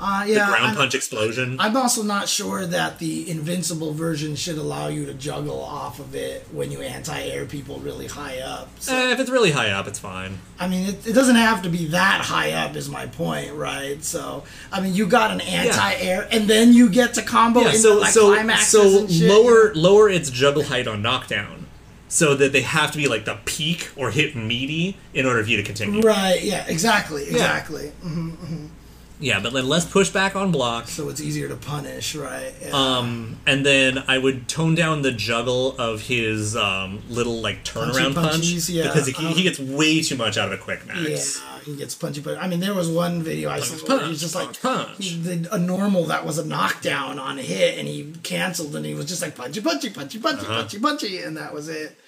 [0.00, 1.56] Uh, The ground I'm- punch explosion.
[1.60, 6.14] I'm also not sure that the invincible version should allow you to juggle off of
[6.14, 8.68] it when you anti-air people really high up.
[8.80, 10.38] So, Eh, if it's really high up, it's fine.
[10.58, 14.02] I mean, it, it doesn't have to be that high up, is my point, right?
[14.04, 17.78] So, I mean, you got an anti-air, and then you get to combo Yeah, into
[17.80, 19.28] so like so climaxes so and shit.
[19.30, 21.66] lower lower its juggle height on knockdown,
[22.08, 25.48] so that they have to be like the peak or hit meaty in order for
[25.50, 26.00] you to continue.
[26.02, 26.42] Right?
[26.42, 26.64] Yeah.
[26.66, 27.24] Exactly.
[27.28, 27.92] Exactly.
[28.04, 28.68] Mhm.
[29.20, 30.88] Yeah, but then less pushback on block.
[30.88, 32.54] So it's easier to punish, right?
[32.62, 32.70] Yeah.
[32.72, 38.14] Um, and then I would tone down the juggle of his um, little like turnaround
[38.14, 41.18] punch yeah, because he, um, he gets way too much out of a quick yeah,
[41.64, 44.34] he gets punchy, but I mean, there was one video I saw where he's just
[44.34, 45.04] like punch.
[45.04, 48.84] he did a normal that was a knockdown on a hit, and he canceled, and
[48.86, 50.60] he was just like punchy, punchy, punchy, punchy, Uh-huh.
[50.62, 51.98] punchy, punchy, and that was it.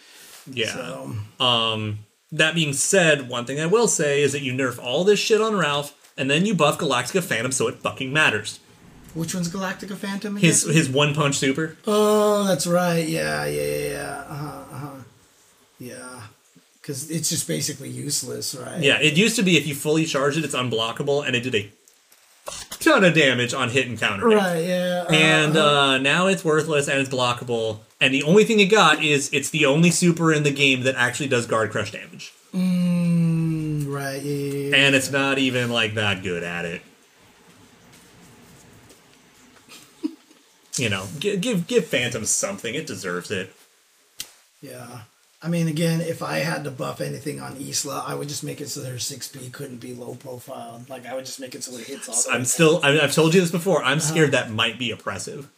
[0.50, 0.72] Yeah.
[0.72, 5.04] So Um, that being said, one thing I will say is that you nerf all
[5.04, 8.60] this shit on Ralph, and then you buff Galactica Phantom so it fucking matters.
[9.14, 10.36] which one's Galactica Phantom?
[10.36, 10.48] Again?
[10.48, 11.76] His his one punch super.
[11.86, 13.06] Oh, that's right.
[13.08, 14.24] Yeah, yeah, yeah, yeah.
[14.28, 14.90] Uh-huh, uh-huh.
[15.78, 16.22] Yeah.
[16.80, 18.80] Because it's just basically useless, right?
[18.82, 21.54] Yeah, it used to be if you fully charge it, it's unblockable, and it did
[21.54, 21.70] a
[22.80, 24.26] ton of damage on hit and counter.
[24.26, 25.04] Right, yeah.
[25.08, 27.78] uh, And uh, now it's worthless and it's blockable.
[28.00, 30.96] And the only thing it got is it's the only super in the game that
[30.96, 32.32] actually does guard crush damage.
[32.52, 33.61] mm,
[33.92, 34.76] right, yeah.
[34.76, 36.82] And it's not even like that good at it.
[40.76, 42.74] you know, give give, give Phantom something.
[42.74, 43.52] It deserves it.
[44.60, 45.02] Yeah.
[45.44, 48.60] I mean, again, if I had to buff anything on Isla, I would just make
[48.60, 50.84] it so their 6B couldn't be low profile.
[50.88, 52.78] Like, I would just make it so it hits all the I'm still.
[52.84, 53.82] I, I've told you this before.
[53.82, 54.06] I'm Uh-huh.
[54.06, 55.48] scared that might be oppressive.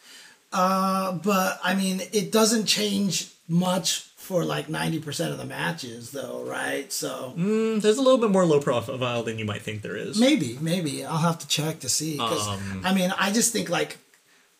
[0.54, 6.42] Uh, but I mean, it doesn't change much for like 90% of the matches, though,
[6.46, 6.90] right?
[6.90, 10.18] So Mm, there's a little bit more low profile than you might think there is.
[10.18, 12.12] maybe, maybe I'll have to check to see.
[12.14, 13.98] Because Um, I mean, I just think like,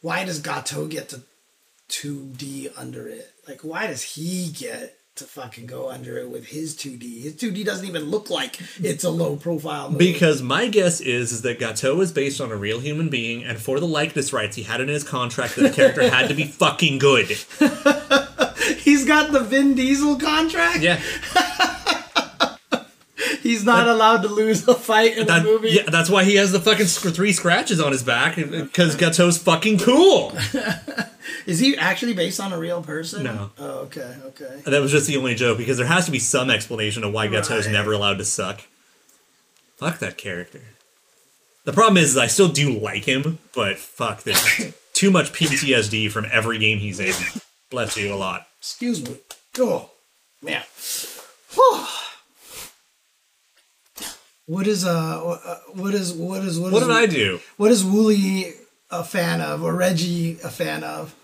[0.03, 1.23] why does Gato get to
[1.89, 3.33] 2D under it?
[3.49, 7.23] Like, why does he get to fucking go under it with his 2D.
[7.23, 10.13] His 2D doesn't even look like it's a low profile movie.
[10.13, 13.57] Because my guess is, is that Gato is based on a real human being, and
[13.59, 16.35] for the likeness rights, he had it in his contract that the character had to
[16.35, 17.27] be fucking good.
[18.79, 20.81] He's got the Vin Diesel contract.
[20.81, 21.01] Yeah,
[23.43, 25.69] He's not allowed to lose a fight in that, the movie.
[25.71, 29.37] yeah, that's why he has the fucking sc- three scratches on his back because Gato's
[29.39, 30.33] fucking cool.
[31.47, 33.23] Is he actually based on a real person?
[33.25, 33.51] No.
[33.59, 34.63] Oh, okay, okay.
[34.67, 37.27] That was just the only joke because there has to be some explanation of why
[37.29, 37.67] Right.
[37.71, 38.61] never allowed to suck.
[39.77, 40.61] Fuck that character.
[41.65, 44.73] The problem is, is I still do like him, but fuck this.
[44.93, 47.15] Too much PTSD from every game he's in.
[47.71, 48.47] Bless you a lot.
[48.61, 49.17] Excuse me.
[49.59, 49.91] Oh,
[50.43, 50.63] man.
[51.55, 51.87] Whew.
[54.47, 57.41] What is uh uh, what is what is what What is did I do?
[57.57, 58.53] what is Wooly
[59.01, 61.15] a fan of or Reggie a fan of?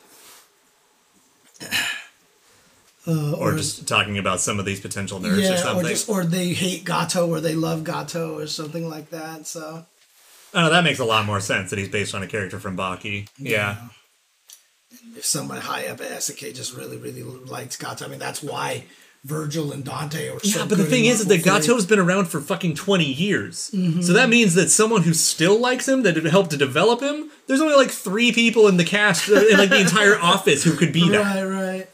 [3.07, 5.87] Uh, Or just talking about some of these potential nerds or yeah, or something.
[5.87, 9.47] just or they hate Gato or they love Gato or something like that.
[9.47, 9.87] So
[10.53, 13.27] Oh, that makes a lot more sense that he's based on a character from Baki.
[13.39, 13.89] Yeah.
[15.17, 18.85] if someone high up at SK just really really likes Gato, I mean that's why
[19.25, 22.41] Virgil and Dante so Yeah, but the thing is, is that Gato's been around for
[22.41, 23.71] fucking 20 years.
[23.75, 24.01] Mm-hmm.
[24.01, 27.61] So that means that someone who still likes him, that helped to develop him, there's
[27.61, 30.93] only like three people in the cast, uh, in like the entire office who could
[30.93, 31.21] be that.
[31.21, 31.89] Right, right.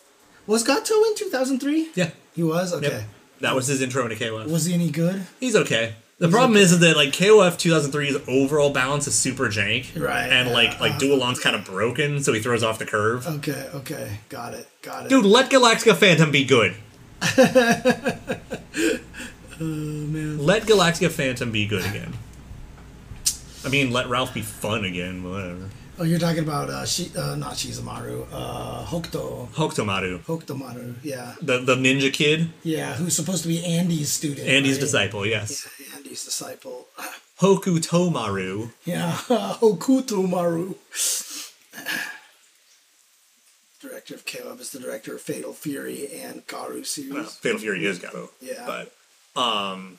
[0.46, 1.90] Was Gato in 2003?
[1.96, 2.10] Yeah.
[2.34, 2.72] He was?
[2.72, 2.88] Okay.
[2.88, 3.04] Yep.
[3.40, 4.50] That was his intro into KOF.
[4.50, 5.26] Was he any good?
[5.40, 5.94] He's okay.
[6.18, 10.72] The problem is that like KOF 2003's overall balance is super jank, Right, And like
[10.72, 13.26] yeah, like uh, Duolon's kind of broken, so he throws off the curve.
[13.26, 14.20] Okay, okay.
[14.30, 14.66] Got it.
[14.80, 15.08] Got it.
[15.10, 16.74] Dude, let Galactica Phantom be good.
[19.58, 20.38] Oh, man.
[20.44, 22.12] Let Galactica Phantom be good again.
[23.64, 25.24] I mean, let Ralph be fun again.
[25.24, 25.68] Whatever.
[25.98, 29.48] Oh, you're talking about uh, Shi- uh not Shizumaru, uh Hokuto.
[29.54, 31.34] Hokutomaru, Hokutomaru, yeah.
[31.40, 34.46] the the ninja kid, Yeah, who's supposed to be Andy's student.
[34.46, 34.80] Andy's right?
[34.82, 35.24] disciple.
[35.26, 35.66] Yes,
[35.96, 36.86] Andy's disciple.
[37.40, 38.72] Hokutomaru.
[38.84, 39.12] Yeah,
[39.62, 40.74] Hokutomaru.
[43.88, 47.12] Director of KOF is the director of Fatal Fury and Garou series.
[47.12, 48.30] Well, Fatal Fury is Gato.
[48.40, 48.64] Yeah.
[48.66, 49.98] But um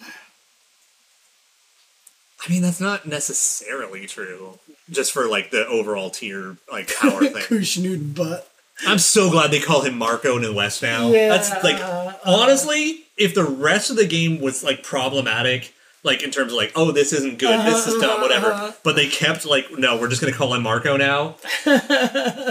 [2.45, 4.59] I mean that's not necessarily true.
[4.89, 7.33] Just for like the overall tier like power thing.
[7.43, 8.49] Kushnood Butt.
[8.85, 11.09] I'm so glad they call him Marco in the West now.
[11.09, 11.81] Yeah, That's like
[12.25, 15.73] honestly, if the rest of the game was like problematic,
[16.07, 18.73] like in terms of like, oh, this isn't good, this is dumb, whatever.
[18.83, 21.35] But they kept like, no, we're just gonna call him Marco now.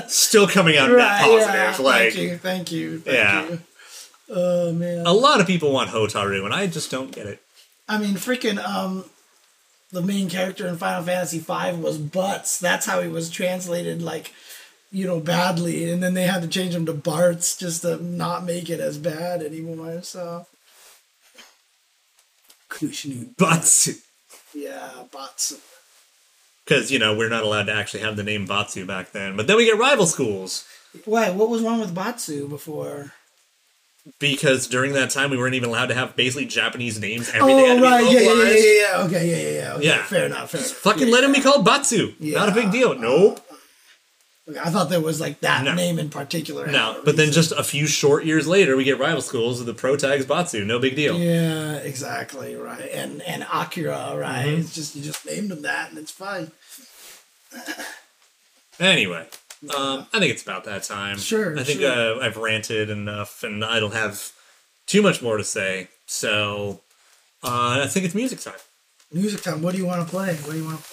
[0.08, 1.54] Still coming out net Right, positive.
[1.54, 1.76] yeah.
[1.80, 3.48] Like thank you, thank you, thank Yeah.
[3.48, 3.60] you.
[4.28, 5.06] Oh man.
[5.06, 7.40] a lot of people want Hotaru, and I just don't get it.
[7.88, 9.04] I mean, freaking um,
[9.92, 12.58] the main character in Final Fantasy V was Butts.
[12.58, 14.32] That's how he was translated, like,
[14.90, 15.88] you know, badly.
[15.90, 18.98] And then they had to change him to Barts just to not make it as
[18.98, 20.02] bad anymore.
[20.02, 20.46] So,
[22.76, 23.30] Kushnu.
[23.38, 23.88] But
[24.54, 25.54] Yeah, Butts.
[26.64, 29.36] because you know we're not allowed to actually have the name Batsu back then.
[29.36, 30.64] But then we get rival schools
[31.04, 33.12] Wait, what was wrong with Batsu before?
[34.20, 37.28] because during that time we weren't even allowed to have basically Japanese names.
[37.34, 39.04] Everything Oh right, yeah, yeah, yeah, yeah, yeah.
[39.04, 39.72] Okay, yeah, yeah, yeah.
[39.74, 40.02] Okay, Yeah.
[40.04, 40.50] fair enough.
[40.50, 40.60] Fair.
[40.60, 40.72] enough.
[40.72, 42.14] Fucking yeah, let him be called Batsu.
[42.20, 42.94] Not a big deal.
[42.96, 43.40] Nope.
[44.48, 45.74] I thought there was like that No.
[45.74, 46.68] name in particular.
[46.68, 47.00] No.
[47.04, 49.96] But then just a few short years later, we get rival schools with the pro
[49.96, 50.64] tags Batsu.
[50.64, 51.18] No big deal.
[51.18, 52.88] Yeah, exactly right.
[52.92, 54.46] And and Akira, right?
[54.46, 54.60] Mm-hmm.
[54.60, 56.52] It's just you just named them that, and it's fine.
[58.78, 59.26] Anyway,
[59.74, 61.18] um, I think it's about that time.
[61.18, 62.20] Sure, I think sure.
[62.20, 64.30] uh, I've ranted enough, and I don't have
[64.86, 65.88] too much more to say.
[66.06, 66.82] So
[67.42, 68.58] uh, I think it's music time.
[69.10, 69.62] Music time.
[69.62, 70.34] What do you want to play?
[70.36, 70.78] What do you want?
[70.78, 70.84] to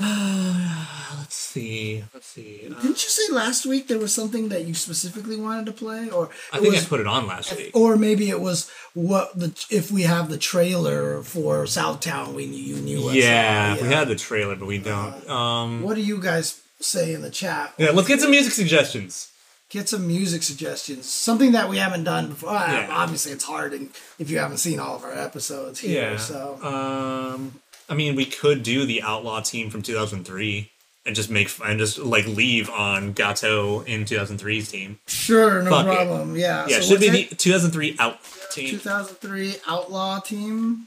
[1.18, 2.04] Let's see.
[2.14, 2.62] Let's see.
[2.70, 6.08] Uh, Didn't you say last week there was something that you specifically wanted to play,
[6.10, 7.72] or I think was, I put it on last week.
[7.74, 12.56] or maybe it was what the if we have the trailer for Southtown, we knew
[12.62, 13.10] you knew.
[13.10, 15.28] Yeah, we had the trailer, but we don't.
[15.28, 17.74] Um, What do you guys say in the chat?
[17.78, 19.32] yeah, let's get some music suggestions.
[19.70, 21.10] Get some music suggestions.
[21.10, 22.50] Something that we haven't done before.
[22.52, 22.88] Ah, Yeah.
[22.90, 26.12] Obviously, it's hard and if you haven't seen all of our episodes here.
[26.12, 26.16] Yeah.
[26.16, 30.70] So Um, I mean, we could do the Outlaw team from 2003
[31.06, 34.98] and just make and just like leave on Gato in 2003's team.
[35.06, 35.94] sure, no Fuck it.
[35.94, 36.36] problem.
[36.36, 36.66] Yeah.
[36.68, 38.18] Yeah, so should be the 2003 Outlaw
[38.52, 38.70] team.
[38.70, 40.86] 2003 Outlaw Team.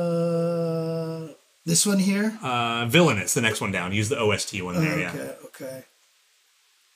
[0.00, 1.26] Uh,
[1.66, 2.38] this one here.
[2.42, 3.92] Uh, Villainous, the next one down.
[3.92, 4.98] Use the OST one there.
[4.98, 5.84] Yeah, Okay, okay.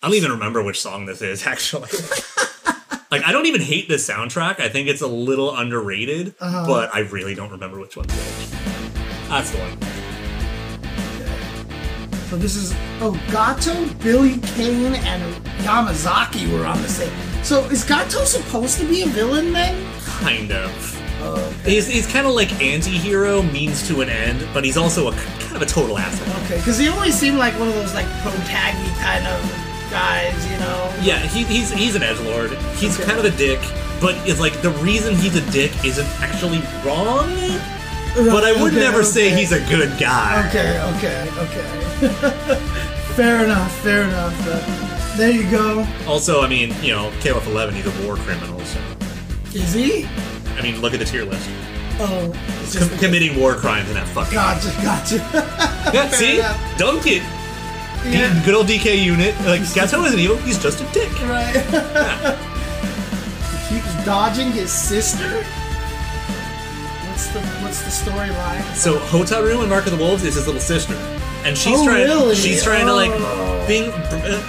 [0.02, 1.88] I don't even remember which song this is actually.
[3.18, 4.60] Like, I don't even hate this soundtrack.
[4.60, 6.64] I think it's a little underrated, Uh-huh.
[6.66, 8.50] but I really don't remember which one's which.
[9.28, 9.78] That's the one.
[12.30, 17.12] So this is oh Gato, Billy Kane, and Yamazaki were on the same.
[17.44, 19.86] So is Gato supposed to be a villain then?
[20.04, 21.00] Kind of.
[21.20, 25.12] Oh, He's, he's kind of like anti-hero, means to an end, but he's also a
[25.14, 26.44] kind of a total asshole.
[26.44, 26.56] okay.
[26.58, 29.40] Because he always seemed like one of those like pro taggy kind of
[29.94, 30.92] guys, you know.
[31.02, 32.50] Yeah, he, he's he's an edge lord.
[32.76, 33.06] He's Okay.
[33.08, 33.60] kind of a dick,
[34.00, 37.30] but it's like the reason he's a dick isn't actually wrong.
[38.16, 40.46] But I would Okay, never say he's a good guy.
[40.48, 41.66] Okay, okay, okay.
[43.14, 44.34] fair enough, fair enough.
[44.46, 45.86] Uh, there you go.
[46.06, 48.58] Also, I mean, you know, KOF 11, he's a war criminal.
[48.64, 48.80] So,
[49.52, 50.06] Is he?
[50.58, 51.48] I mean, look at the tier list.
[52.00, 52.32] Oh,
[52.76, 54.34] Com- committing war crimes in that fucking.
[54.34, 55.16] gotcha, gotcha.
[55.94, 56.78] Yeah, see, enough.
[56.78, 57.22] dunk it.
[58.04, 58.42] Yeah.
[58.44, 59.34] Good old DK unit.
[59.44, 60.36] Like Gato isn't evil.
[60.38, 61.10] He's just a dick.
[61.22, 61.54] Right.
[63.68, 65.42] he keeps dodging his sister.
[67.08, 68.62] What's the What's the storyline?
[68.74, 70.94] So Hotaru and Mark of the Wolves is his little sister,
[71.44, 72.04] and she's Oh, trying.
[72.04, 72.34] really?
[72.34, 73.62] She's trying to like Oh.
[73.66, 74.42] bring, uh,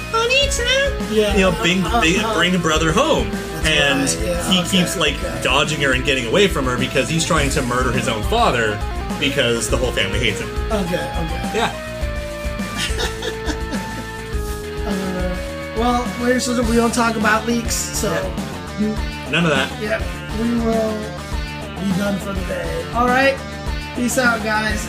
[1.12, 1.34] Yeah.
[1.36, 3.28] you know, bring, Uh, uh, bring, bring brother home,
[3.64, 5.40] and right, yeah, he okay, keeps like okay.
[5.42, 8.78] dodging her and getting away from her because he's trying to murder his own father
[9.20, 10.50] because the whole family hates him.
[10.72, 11.52] Okay, okay.
[11.54, 11.72] Yeah.
[15.76, 18.10] Well, gentlemen, we don't talk about leaks, so
[19.30, 19.70] None of that.
[19.82, 20.00] yeah,
[20.42, 20.94] we will
[21.82, 22.92] be done for the day.
[22.94, 23.36] All right,
[23.96, 24.88] peace out, guys.